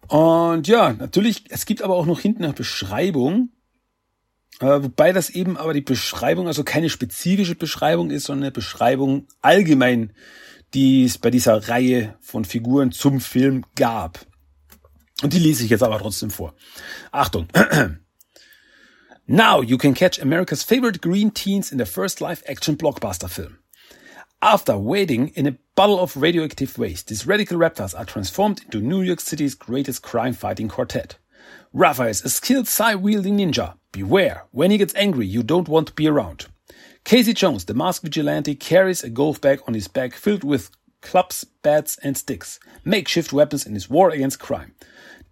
Und 0.07 0.69
ja, 0.69 0.93
natürlich, 0.93 1.45
es 1.49 1.67
gibt 1.67 1.83
aber 1.83 1.97
auch 1.97 2.07
noch 2.07 2.21
hinten 2.21 2.45
eine 2.45 2.53
Beschreibung, 2.53 3.51
äh, 4.61 4.83
wobei 4.83 5.13
das 5.13 5.31
eben 5.31 5.57
aber 5.57 5.75
die 5.75 5.81
Beschreibung, 5.81 6.47
also 6.47 6.63
keine 6.63 6.89
spezifische 6.89 7.57
Beschreibung 7.57 8.11
ist, 8.11 8.25
sondern 8.25 8.45
eine 8.45 8.53
Beschreibung 8.53 9.27
allgemein, 9.43 10.13
die 10.75 11.05
es 11.05 11.19
bei 11.19 11.31
dieser 11.31 11.69
Reihe 11.69 12.15
von 12.21 12.45
Figuren 12.45 12.93
zum 12.93 13.21
Film 13.21 13.65
gab. 13.75 14.27
Und 15.23 15.33
die 15.33 15.39
lese 15.39 15.65
ich 15.65 15.71
jetzt 15.71 15.83
aber 15.83 15.99
trotzdem 15.99 16.31
vor. 16.31 16.55
Achtung. 17.11 17.49
Now 19.27 19.61
you 19.61 19.79
can 19.79 19.95
catch 19.95 20.21
America's 20.21 20.63
favorite 20.63 21.01
green 21.01 21.33
teens 21.33 21.73
in 21.73 21.79
their 21.79 21.87
first 21.87 22.21
live-action 22.21 22.77
blockbuster 22.77 23.29
film. 23.29 23.59
After 24.41 24.79
wading 24.79 25.29
in 25.35 25.47
a 25.47 25.57
bottle 25.75 25.99
of 25.99 26.17
radioactive 26.17 26.79
waste, 26.79 27.09
these 27.09 27.27
radical 27.27 27.59
raptors 27.59 27.99
are 27.99 28.05
transformed 28.05 28.63
into 28.65 28.81
New 28.81 29.01
York 29.01 29.21
City's 29.21 29.55
greatest 29.55 30.03
crime-fighting 30.03 30.69
quartet. 30.69 31.17
Raphael 31.73 32.11
is 32.11 32.25
a 32.25 32.29
skilled 32.29 32.69
psi-wielding 32.69 33.39
ninja. 33.39 33.75
Beware, 33.93 34.45
when 34.53 34.71
he 34.71 34.79
gets 34.79 34.95
angry, 34.95 35.27
you 35.27 35.43
don't 35.43 35.69
want 35.69 35.89
to 35.89 35.95
be 35.95 36.07
around. 36.07 36.47
Casey 37.05 37.33
Jones, 37.33 37.65
the 37.65 37.75
masked 37.75 38.05
vigilante, 38.05 38.55
carries 38.55 39.03
a 39.03 39.09
golf 39.09 39.41
bag 39.41 39.61
on 39.67 39.75
his 39.75 39.89
back 39.89 40.13
filled 40.13 40.45
with 40.45 40.71
clubs, 41.11 41.45
bats, 41.63 41.99
and 42.03 42.17
sticks, 42.17 42.59
makeshift 42.85 43.33
weapons 43.33 43.65
in 43.65 43.75
his 43.75 43.89
war 43.89 44.11
against 44.11 44.41
crime. 44.41 44.73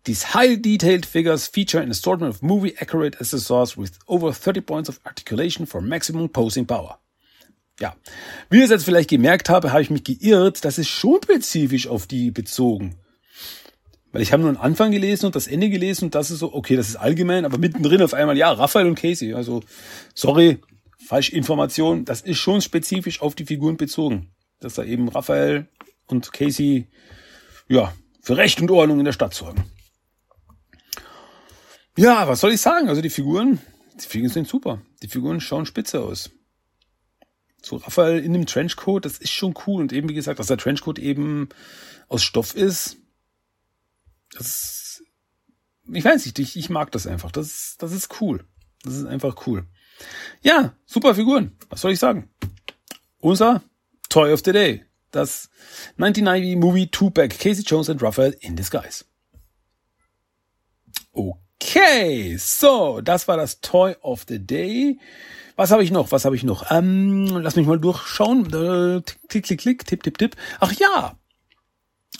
These 0.05 0.35
highly 0.35 0.57
detailed 0.57 1.07
figures 1.07 1.47
feature 1.47 1.81
an 1.83 1.91
assortment 1.91 2.35
of 2.35 2.43
movie 2.43 2.75
accurate 2.81 3.17
accessories 3.21 3.77
with 3.77 3.99
over 4.07 4.33
30 4.33 4.61
points 4.61 4.89
of 4.89 5.01
articulation 5.07 5.67
for 5.67 5.81
maximum 5.81 6.29
posing 6.29 6.67
power. 6.67 6.99
Ja, 7.81 7.97
wie 8.51 8.59
ihr 8.59 8.65
es 8.65 8.71
jetzt 8.71 8.85
vielleicht 8.85 9.11
gemerkt 9.11 9.49
habe, 9.49 9.73
habe 9.73 9.83
ich 9.83 9.91
mich 9.91 10.05
geirrt, 10.05 10.65
das 10.65 10.79
ist 10.79 10.89
schon 10.89 11.21
spezifisch 11.23 11.89
auf 11.89 12.07
die 12.07 12.31
bezogen. 12.31 12.97
Weil 14.13 14.23
ich 14.23 14.33
habe 14.33 14.43
nur 14.43 14.53
den 14.53 14.61
Anfang 14.61 14.93
gelesen 14.93 15.27
und 15.27 15.35
das 15.35 15.49
Ende 15.49 15.71
gelesen 15.71 16.05
und 16.05 16.15
das 16.15 16.31
ist 16.31 16.39
so, 16.39 16.55
okay, 16.55 16.77
das 16.77 16.89
ist 16.89 16.97
allgemein, 16.97 17.45
aber 17.45 17.59
mittendrin 17.59 18.01
auf 18.01 18.15
einmal, 18.15 18.39
ja, 18.39 18.53
Raphael 18.53 18.87
und 18.87 18.95
Casey. 18.95 19.35
Also, 19.35 19.63
sorry, 20.15 20.61
falsche 21.05 21.35
Information, 21.35 22.05
das 22.05 22.21
ist 22.21 22.39
schon 22.39 22.61
spezifisch 22.61 23.21
auf 23.23 23.35
die 23.35 23.45
Figuren 23.45 23.77
bezogen. 23.77 24.34
Dass 24.65 24.75
da 24.75 24.85
eben 24.85 25.09
Raphael 25.09 25.69
und 26.07 26.33
Casey, 26.33 26.89
ja, 27.69 27.95
für 28.23 28.37
Recht 28.37 28.61
und 28.63 28.71
Ordnung 28.71 28.99
in 28.99 29.05
der 29.05 29.13
Stadt 29.13 29.35
sorgen. 29.35 29.71
Ja, 31.97 32.27
was 32.27 32.41
soll 32.41 32.53
ich 32.53 32.61
sagen? 32.61 32.89
Also 32.89 33.03
die 33.03 33.11
Figuren, 33.11 33.61
die 34.03 34.07
Figuren 34.07 34.31
sind 34.31 34.49
super. 34.49 34.81
Die 35.03 35.09
Figuren 35.09 35.41
schauen 35.41 35.67
spitze 35.67 36.01
aus. 36.01 36.31
So 37.63 37.77
Raphael 37.77 38.25
in 38.25 38.33
dem 38.33 38.47
Trenchcoat, 38.47 39.05
das 39.05 39.19
ist 39.19 39.33
schon 39.33 39.55
cool. 39.67 39.83
Und 39.83 39.93
eben, 39.93 40.09
wie 40.09 40.15
gesagt, 40.15 40.39
dass 40.39 40.47
der 40.47 40.57
Trenchcoat 40.57 40.99
eben 40.99 41.51
aus 42.09 42.25
Stoff 42.25 42.55
ist, 42.55 42.97
das, 44.33 45.03
ich 45.93 46.05
weiß 46.05 46.25
nicht, 46.25 46.39
ich, 46.39 46.57
ich 46.57 46.71
mag 46.71 46.91
das 46.91 47.07
einfach. 47.07 47.31
Das, 47.31 47.77
das 47.79 47.93
ist 47.93 48.21
cool. 48.21 48.45
Das 48.83 48.95
ist 48.95 49.05
einfach 49.05 49.47
cool. 49.47 49.67
Ja, 50.43 50.75
super 50.87 51.15
Figuren. 51.15 51.57
Was 51.69 51.83
soll 51.83 51.93
ich 51.93 51.99
sagen? 51.99 52.31
Unser 53.19 53.63
Toy 54.15 54.33
of 54.33 54.43
the 54.45 54.53
Day. 54.53 54.85
Das 55.11 55.51
1990 55.99 56.55
Movie 56.55 56.87
Two-Pack 56.87 57.37
Casey 57.37 57.65
Jones 57.67 57.91
and 57.91 58.01
Raphael 58.01 58.37
in 58.39 58.55
Disguise. 58.55 59.05
Okay. 61.13 62.37
So, 62.37 63.01
das 63.01 63.27
war 63.27 63.37
das 63.37 63.61
Toy 63.61 63.97
of 64.03 64.25
the 64.29 64.39
Day. 64.39 65.01
Was 65.57 65.73
habe 65.73 65.83
ich 65.83 65.91
noch? 65.91 66.13
Was 66.13 66.25
habe 66.25 66.37
ich 66.37 66.45
noch? 66.45 66.71
Ähm, 66.71 67.27
lass 67.27 67.57
mich 67.57 67.67
mal 67.67 67.81
durchschauen. 67.81 68.47
Äh, 68.55 69.03
klick, 69.27 69.47
klick, 69.47 69.61
klick, 69.61 69.85
tipp, 69.85 70.05
tipp, 70.05 70.17
tipp. 70.17 70.37
Ach 70.61 70.73
ja, 70.75 71.19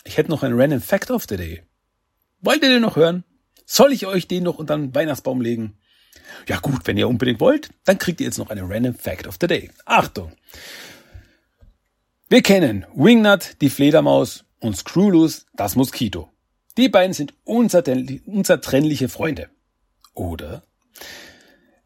ich 0.03 0.17
hätte 0.17 0.33
noch 0.33 0.43
einen 0.43 0.61
Random 0.61 0.81
Fact 0.81 1.13
of 1.13 1.27
the 1.29 1.37
Day. 1.37 1.63
Wollt 2.41 2.65
ihr 2.65 2.71
den 2.71 2.83
noch 2.83 2.97
hören? 2.97 3.23
Soll 3.67 3.93
ich 3.93 4.07
euch 4.07 4.27
den 4.27 4.43
noch 4.43 4.59
unter 4.59 4.77
den 4.77 4.93
Weihnachtsbaum 4.97 5.41
legen? 5.41 5.79
Ja 6.49 6.59
gut, 6.59 6.89
wenn 6.89 6.97
ihr 6.97 7.07
unbedingt 7.07 7.39
wollt, 7.39 7.71
dann 7.85 7.99
kriegt 7.99 8.21
ihr 8.21 8.27
jetzt 8.27 8.39
noch 8.39 8.51
einen 8.51 8.67
Random 8.67 8.97
Fact 8.97 9.29
of 9.29 9.37
the 9.41 9.47
Day. 9.47 9.71
Achtung! 9.85 10.33
Wir 12.31 12.41
kennen 12.41 12.87
Wingnut, 12.95 13.61
die 13.61 13.69
Fledermaus 13.69 14.45
und 14.59 14.77
Screwloose, 14.77 15.43
das 15.55 15.77
Moskito. 15.77 16.31
Die 16.79 16.89
beiden 16.89 17.13
sind 17.13 17.35
unzertrennliche 17.45 19.11
Freunde. 19.11 19.51
Oder? 20.15 20.63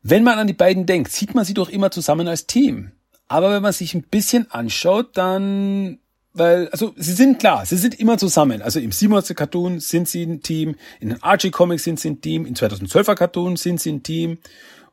Wenn 0.03 0.23
man 0.23 0.39
an 0.39 0.47
die 0.47 0.53
beiden 0.53 0.87
denkt, 0.87 1.11
sieht 1.11 1.35
man 1.35 1.45
sie 1.45 1.55
doch 1.55 1.69
immer 1.69 1.91
zusammen 1.91 2.29
als 2.29 2.47
Team. 2.47 2.93
Aber 3.27 3.51
wenn 3.53 3.63
man 3.63 3.73
sich 3.73 3.95
ein 3.95 4.05
bisschen 4.05 4.49
anschaut, 4.53 5.17
dann, 5.17 5.99
weil, 6.35 6.69
also, 6.69 6.95
sie 6.97 7.13
sind 7.13 7.41
klar, 7.41 7.67
sie 7.67 7.77
sind 7.77 7.99
immer 7.99 8.17
zusammen. 8.17 8.63
Also 8.63 8.79
im 8.79 8.93
700 8.93 9.37
Cartoon 9.37 9.81
sind 9.81 10.09
sie 10.09 10.23
ein 10.23 10.41
Team, 10.41 10.77
in 11.01 11.09
den 11.09 11.23
Archie 11.23 11.51
Comics 11.51 11.83
sind 11.83 11.99
sie 11.99 12.11
ein 12.11 12.21
Team, 12.21 12.47
in 12.47 12.55
2012er 12.55 13.17
Cartoon 13.17 13.57
sind 13.57 13.81
sie 13.81 13.91
ein 13.91 14.05
Team 14.05 14.39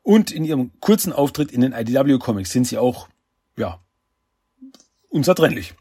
und 0.02 0.32
in 0.32 0.44
ihrem 0.44 0.72
kurzen 0.80 1.12
Auftritt 1.12 1.52
in 1.52 1.60
den 1.60 1.72
IDW 1.72 2.18
Comics 2.18 2.50
sind 2.50 2.66
sie 2.66 2.78
auch, 2.78 3.08
ja, 3.56 3.80
unzertrennlich. 5.16 5.74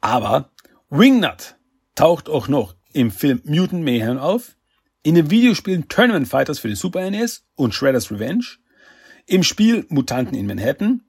Aber 0.00 0.50
Wingnut 0.90 1.56
taucht 1.94 2.28
auch 2.28 2.46
noch 2.46 2.76
im 2.92 3.10
Film 3.10 3.40
Mutant 3.44 3.82
Mayhem 3.82 4.18
auf, 4.18 4.56
in 5.02 5.14
den 5.14 5.30
Videospielen 5.30 5.88
Tournament 5.88 6.28
Fighters 6.28 6.58
für 6.58 6.68
den 6.68 6.76
Super 6.76 7.10
NES 7.10 7.44
und 7.56 7.74
Shredder's 7.74 8.10
Revenge, 8.10 8.44
im 9.26 9.42
Spiel 9.42 9.86
Mutanten 9.88 10.36
in 10.36 10.46
Manhattan 10.46 11.02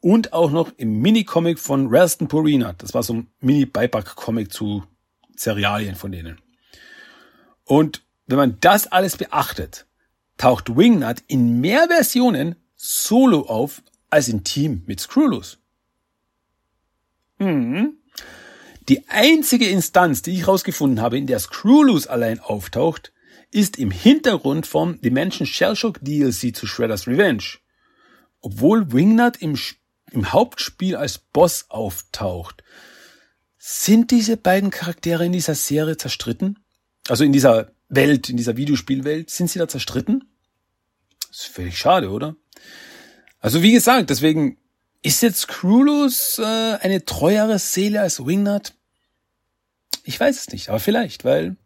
und 0.00 0.32
auch 0.32 0.50
noch 0.50 0.72
im 0.76 1.00
Mini-Comic 1.00 1.58
von 1.58 1.88
Ralston 1.88 2.28
Purina. 2.28 2.74
Das 2.74 2.92
war 2.92 3.02
so 3.02 3.14
ein 3.14 3.30
Mini-Beipack-Comic 3.40 4.52
zu 4.52 4.84
Serialien 5.36 5.94
von 5.94 6.12
denen. 6.12 6.40
Und 7.64 8.02
wenn 8.26 8.36
man 8.36 8.58
das 8.60 8.86
alles 8.86 9.16
beachtet, 9.16 9.86
taucht 10.36 10.76
Wingnut 10.76 11.22
in 11.26 11.60
mehr 11.60 11.86
Versionen 11.88 12.56
solo 12.74 13.46
auf 13.46 13.82
als 14.10 14.28
im 14.28 14.44
Team 14.44 14.82
mit 14.86 15.00
Screwloose. 15.00 15.61
Hm. 17.42 17.98
Die 18.88 19.08
einzige 19.08 19.68
Instanz, 19.68 20.22
die 20.22 20.32
ich 20.32 20.40
herausgefunden 20.40 21.00
habe, 21.00 21.18
in 21.18 21.26
der 21.26 21.38
Screwloose 21.38 22.08
allein 22.08 22.40
auftaucht, 22.40 23.12
ist 23.50 23.78
im 23.78 23.90
Hintergrund 23.90 24.66
vom 24.66 25.00
Dimension 25.00 25.46
Shellshock 25.46 25.98
DLC 26.00 26.54
zu 26.54 26.66
Shredder's 26.66 27.06
Revenge. 27.06 27.58
Obwohl 28.40 28.92
Wingnut 28.92 29.36
im, 29.36 29.58
im 30.10 30.32
Hauptspiel 30.32 30.96
als 30.96 31.18
Boss 31.18 31.66
auftaucht. 31.68 32.64
Sind 33.58 34.10
diese 34.10 34.36
beiden 34.36 34.70
Charaktere 34.70 35.24
in 35.24 35.32
dieser 35.32 35.54
Serie 35.54 35.96
zerstritten? 35.96 36.58
Also 37.08 37.24
in 37.24 37.32
dieser 37.32 37.72
Welt, 37.88 38.28
in 38.28 38.36
dieser 38.36 38.56
Videospielwelt, 38.56 39.30
sind 39.30 39.48
sie 39.48 39.58
da 39.58 39.68
zerstritten? 39.68 40.24
Das 41.28 41.42
ist 41.42 41.46
völlig 41.46 41.78
schade, 41.78 42.10
oder? 42.10 42.36
Also 43.38 43.62
wie 43.62 43.72
gesagt, 43.72 44.10
deswegen 44.10 44.58
ist 45.02 45.22
jetzt 45.22 45.48
Krulus 45.48 46.38
äh, 46.38 46.42
eine 46.80 47.04
treuere 47.04 47.58
Seele 47.58 48.00
als 48.00 48.24
Wingnut? 48.24 48.74
Ich 50.04 50.18
weiß 50.18 50.40
es 50.40 50.48
nicht, 50.50 50.68
aber 50.68 50.80
vielleicht, 50.80 51.24
weil 51.24 51.56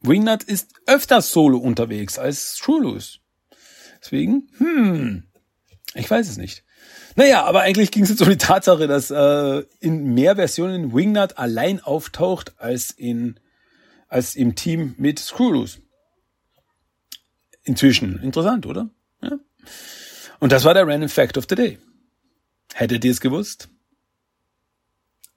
Wingnut 0.00 0.42
ist 0.44 0.72
öfters 0.86 1.30
solo 1.30 1.58
unterwegs 1.58 2.18
als 2.18 2.58
Krulus. 2.60 3.20
Deswegen, 4.00 4.48
hm, 4.58 5.24
ich 5.94 6.10
weiß 6.10 6.28
es 6.28 6.36
nicht. 6.36 6.64
Naja, 7.16 7.44
aber 7.44 7.62
eigentlich 7.62 7.90
ging 7.90 8.04
es 8.04 8.10
jetzt 8.10 8.22
um 8.22 8.28
die 8.28 8.36
Tatsache, 8.36 8.86
dass 8.86 9.10
äh, 9.10 9.64
in 9.80 10.14
mehr 10.14 10.36
Versionen 10.36 10.92
Wingnut 10.94 11.38
allein 11.38 11.80
auftaucht 11.80 12.54
als 12.58 12.92
in 12.92 13.40
als 14.08 14.36
im 14.36 14.54
Team 14.54 14.94
mit 14.98 15.18
Screwloose. 15.18 15.80
Inzwischen 17.62 18.22
interessant, 18.22 18.66
oder? 18.66 18.88
Ja. 19.20 19.38
Und 20.40 20.52
das 20.52 20.64
war 20.64 20.74
der 20.74 20.86
Random 20.86 21.08
Fact 21.08 21.36
of 21.36 21.46
the 21.48 21.54
Day. 21.54 21.78
Hättet 22.74 23.04
ihr 23.04 23.10
es 23.10 23.20
gewusst? 23.20 23.68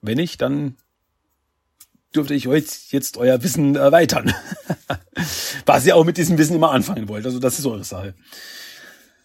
Wenn 0.00 0.16
nicht, 0.16 0.40
dann 0.40 0.76
dürfte 2.14 2.34
ich 2.34 2.48
euch 2.48 2.92
jetzt 2.92 3.16
euer 3.16 3.42
Wissen 3.42 3.74
erweitern. 3.76 4.34
Was 5.66 5.86
ihr 5.86 5.96
auch 5.96 6.04
mit 6.04 6.18
diesem 6.18 6.38
Wissen 6.38 6.56
immer 6.56 6.72
anfangen 6.72 7.08
wollt. 7.08 7.24
Also 7.24 7.38
das 7.38 7.58
ist 7.58 7.66
eure 7.66 7.84
Sache. 7.84 8.14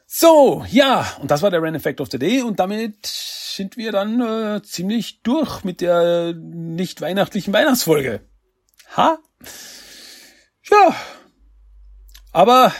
So, 0.05 0.65
ja, 0.69 1.17
und 1.19 1.32
das 1.32 1.41
war 1.41 1.51
der 1.51 1.61
Random 1.61 1.82
Fact 1.82 1.99
of 1.99 2.09
the 2.09 2.17
Day 2.17 2.41
und 2.41 2.59
damit 2.59 3.05
sind 3.05 3.75
wir 3.75 3.91
dann 3.91 4.21
äh, 4.21 4.61
ziemlich 4.61 5.21
durch 5.21 5.63
mit 5.63 5.82
der 5.82 6.34
nicht 6.34 7.01
weihnachtlichen 7.01 7.53
Weihnachtsfolge. 7.53 8.21
Ha? 8.95 9.19
Ja. 10.69 10.95
Aber 12.32 12.71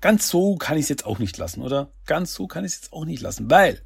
Ganz 0.00 0.28
so 0.28 0.56
kann 0.56 0.78
ich 0.78 0.84
es 0.84 0.88
jetzt 0.88 1.04
auch 1.04 1.18
nicht 1.18 1.36
lassen, 1.36 1.62
oder? 1.62 1.92
Ganz 2.06 2.34
so 2.34 2.46
kann 2.46 2.64
ich 2.64 2.72
es 2.72 2.80
jetzt 2.80 2.92
auch 2.92 3.04
nicht 3.04 3.20
lassen, 3.20 3.50
weil 3.50 3.82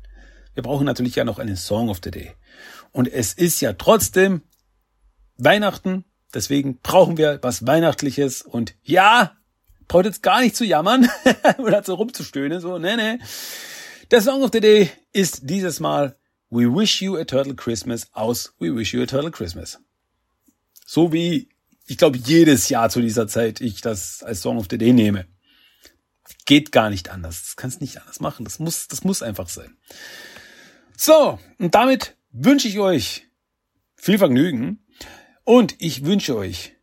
wir 0.54 0.62
brauchen 0.62 0.86
natürlich 0.86 1.16
ja 1.16 1.24
noch 1.24 1.38
einen 1.38 1.56
Song 1.56 1.88
of 1.88 2.00
the 2.02 2.10
Day. 2.10 2.32
Und 2.92 3.12
es 3.12 3.32
ist 3.32 3.60
ja 3.60 3.72
trotzdem 3.72 4.42
Weihnachten, 5.36 6.04
deswegen 6.32 6.78
brauchen 6.78 7.16
wir 7.16 7.40
was 7.42 7.66
Weihnachtliches. 7.66 8.42
Und 8.42 8.76
ja, 8.82 9.36
braucht 9.88 10.06
jetzt 10.06 10.22
gar 10.22 10.40
nicht 10.40 10.54
zu 10.54 10.64
jammern 10.64 11.08
oder 11.58 11.82
so 11.82 11.94
rumzustöhnen, 11.94 12.60
so, 12.60 12.78
nee, 12.78 12.96
nee. 12.96 13.18
Der 14.10 14.20
Song 14.20 14.42
of 14.42 14.50
the 14.52 14.60
Day 14.60 14.90
ist 15.12 15.40
dieses 15.42 15.80
Mal 15.80 16.16
We 16.50 16.72
Wish 16.72 17.02
You 17.02 17.16
a 17.16 17.24
Turtle 17.24 17.56
Christmas 17.56 18.06
aus 18.12 18.54
We 18.60 18.74
Wish 18.74 18.94
You 18.94 19.02
a 19.02 19.06
Turtle 19.06 19.32
Christmas. 19.32 19.80
So 20.86 21.12
wie, 21.12 21.48
ich 21.86 21.98
glaube, 21.98 22.18
jedes 22.18 22.68
Jahr 22.68 22.90
zu 22.90 23.00
dieser 23.00 23.26
Zeit 23.26 23.60
ich 23.60 23.80
das 23.80 24.22
als 24.22 24.42
Song 24.42 24.58
of 24.58 24.66
the 24.70 24.78
Day 24.78 24.92
nehme. 24.92 25.26
Geht 26.44 26.72
gar 26.72 26.90
nicht 26.90 27.10
anders. 27.10 27.42
Das 27.42 27.56
kannst 27.56 27.80
nicht 27.80 28.00
anders 28.00 28.20
machen. 28.20 28.44
Das 28.44 28.58
muss, 28.58 28.88
das 28.88 29.04
muss 29.04 29.22
einfach 29.22 29.48
sein. 29.48 29.76
So, 30.96 31.38
und 31.58 31.74
damit 31.74 32.16
wünsche 32.30 32.68
ich 32.68 32.78
euch 32.78 33.26
viel 33.96 34.18
Vergnügen 34.18 34.84
und 35.44 35.74
ich 35.78 36.04
wünsche 36.04 36.36
euch 36.36 36.76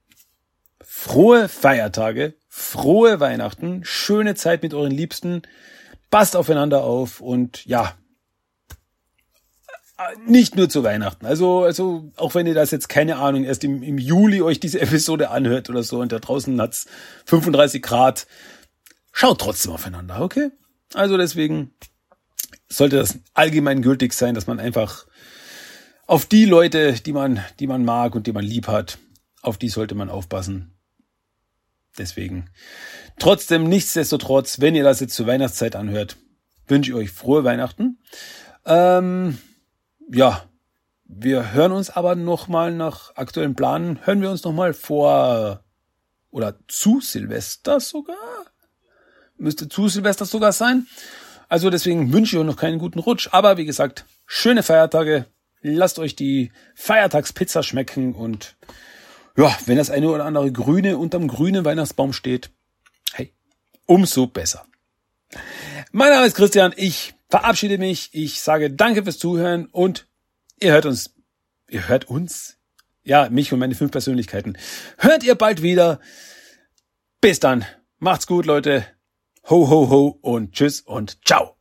frohe 0.84 1.48
Feiertage, 1.48 2.36
frohe 2.48 3.20
Weihnachten, 3.20 3.82
schöne 3.84 4.36
Zeit 4.36 4.64
mit 4.64 4.74
euren 4.74 4.92
Liebsten, 4.92 5.44
passt 6.10 6.36
aufeinander 6.36 6.84
auf 6.84 7.22
und 7.22 7.66
ja, 7.66 7.96
nicht 10.26 10.56
nur 10.56 10.70
zu 10.70 10.84
Weihnachten. 10.84 11.26
Also, 11.26 11.64
also 11.64 12.12
auch 12.18 12.36
wenn 12.36 12.48
ihr 12.48 12.54
das 12.54 12.72
jetzt 12.72 12.90
keine 12.90 13.18
Ahnung 13.18 13.44
erst 13.44 13.64
im, 13.64 13.84
im 13.84 13.98
Juli 13.98 14.42
euch 14.42 14.60
diese 14.60 14.82
Episode 14.82 15.30
anhört 15.30 15.70
oder 15.70 15.84
so 15.84 16.00
und 16.00 16.12
da 16.12 16.20
draußen 16.20 16.60
hat's 16.62 16.88
35 17.26 17.82
Grad, 17.82 18.28
schaut 19.12 19.42
trotzdem 19.42 19.72
aufeinander, 19.72 20.22
okay? 20.22 20.52
Also 20.94 21.18
deswegen 21.18 21.74
sollte 22.68 22.98
das 22.98 23.20
allgemein 23.34 23.82
gültig 23.82 24.14
sein, 24.14 24.36
dass 24.36 24.48
man 24.48 24.60
einfach 24.60 25.06
auf 26.08 26.26
die 26.26 26.46
Leute, 26.46 26.94
die 26.94 27.14
man, 27.14 27.44
die 27.60 27.68
man 27.68 27.86
mag 27.86 28.16
und 28.16 28.28
die 28.28 28.34
man 28.34 28.44
lieb 28.44 28.68
hat, 28.68 28.98
auf 29.42 29.58
die 29.58 29.70
sollte 29.70 29.96
man 29.96 30.10
aufpassen. 30.10 30.78
Deswegen. 31.98 32.50
Trotzdem, 33.20 33.68
nichtsdestotrotz, 33.68 34.62
wenn 34.62 34.76
ihr 34.76 34.84
das 34.84 35.00
jetzt 35.00 35.16
zur 35.16 35.28
Weihnachtszeit 35.28 35.76
anhört, 35.76 36.18
wünsche 36.68 36.92
ich 36.92 36.96
euch 36.96 37.12
frohe 37.12 37.44
Weihnachten. 37.44 38.00
Ähm, 38.66 39.38
ja, 40.10 40.46
wir 41.06 41.52
hören 41.52 41.74
uns 41.74 41.90
aber 41.90 42.16
nochmal 42.16 42.74
nach 42.74 43.16
aktuellen 43.16 43.56
Planen, 43.56 44.06
hören 44.06 44.22
wir 44.22 44.32
uns 44.32 44.44
nochmal 44.44 44.74
vor 44.74 45.64
oder 46.30 46.58
zu 46.68 47.02
Silvester 47.02 47.82
sogar 47.82 48.16
müsste 49.42 49.68
zu 49.68 49.88
Silvester 49.88 50.26
sogar 50.26 50.52
sein. 50.54 50.88
Also 51.50 51.70
deswegen 51.70 52.14
wünsche 52.14 52.36
ich 52.36 52.40
euch 52.40 52.46
noch 52.46 52.58
keinen 52.58 52.80
guten 52.80 53.00
Rutsch. 53.00 53.30
Aber 53.32 53.58
wie 53.58 53.66
gesagt, 53.66 54.06
schöne 54.26 54.64
Feiertage. 54.64 55.26
Lasst 55.62 56.00
euch 56.00 56.16
die 56.16 56.52
Feiertagspizza 56.76 57.62
schmecken 57.62 58.16
und 58.16 58.56
ja, 59.38 59.56
wenn 59.66 59.78
das 59.78 59.90
eine 59.90 60.10
oder 60.10 60.26
andere 60.26 60.52
Grüne 60.52 60.98
unterm 60.98 61.28
grünen 61.28 61.66
Weihnachtsbaum 61.66 62.14
steht, 62.14 62.50
hey, 63.14 63.32
umso 63.86 64.28
besser. 64.28 64.66
Mein 65.92 66.10
Name 66.10 66.26
ist 66.26 66.36
Christian. 66.36 66.74
Ich 66.76 67.14
verabschiede 67.30 67.78
mich. 67.78 68.10
Ich 68.14 68.42
sage 68.42 68.72
danke 68.72 69.04
fürs 69.04 69.20
Zuhören 69.20 69.68
und 69.68 70.08
ihr 70.60 70.74
hört 70.74 70.86
uns, 70.86 71.14
ihr 71.70 71.88
hört 71.88 72.06
uns, 72.06 72.58
ja, 73.04 73.30
mich 73.30 73.52
und 73.54 73.60
meine 73.60 73.76
fünf 73.76 73.92
Persönlichkeiten. 73.92 74.58
Hört 74.98 75.24
ihr 75.24 75.36
bald 75.36 75.62
wieder. 75.62 76.00
Bis 77.20 77.40
dann. 77.40 77.66
Macht's 78.00 78.28
gut, 78.28 78.46
Leute. 78.46 78.86
Ho, 79.50 79.68
ho, 79.70 79.90
ho 79.90 80.20
und 80.22 80.54
tschüss 80.54 80.82
und 80.82 81.26
ciao. 81.26 81.61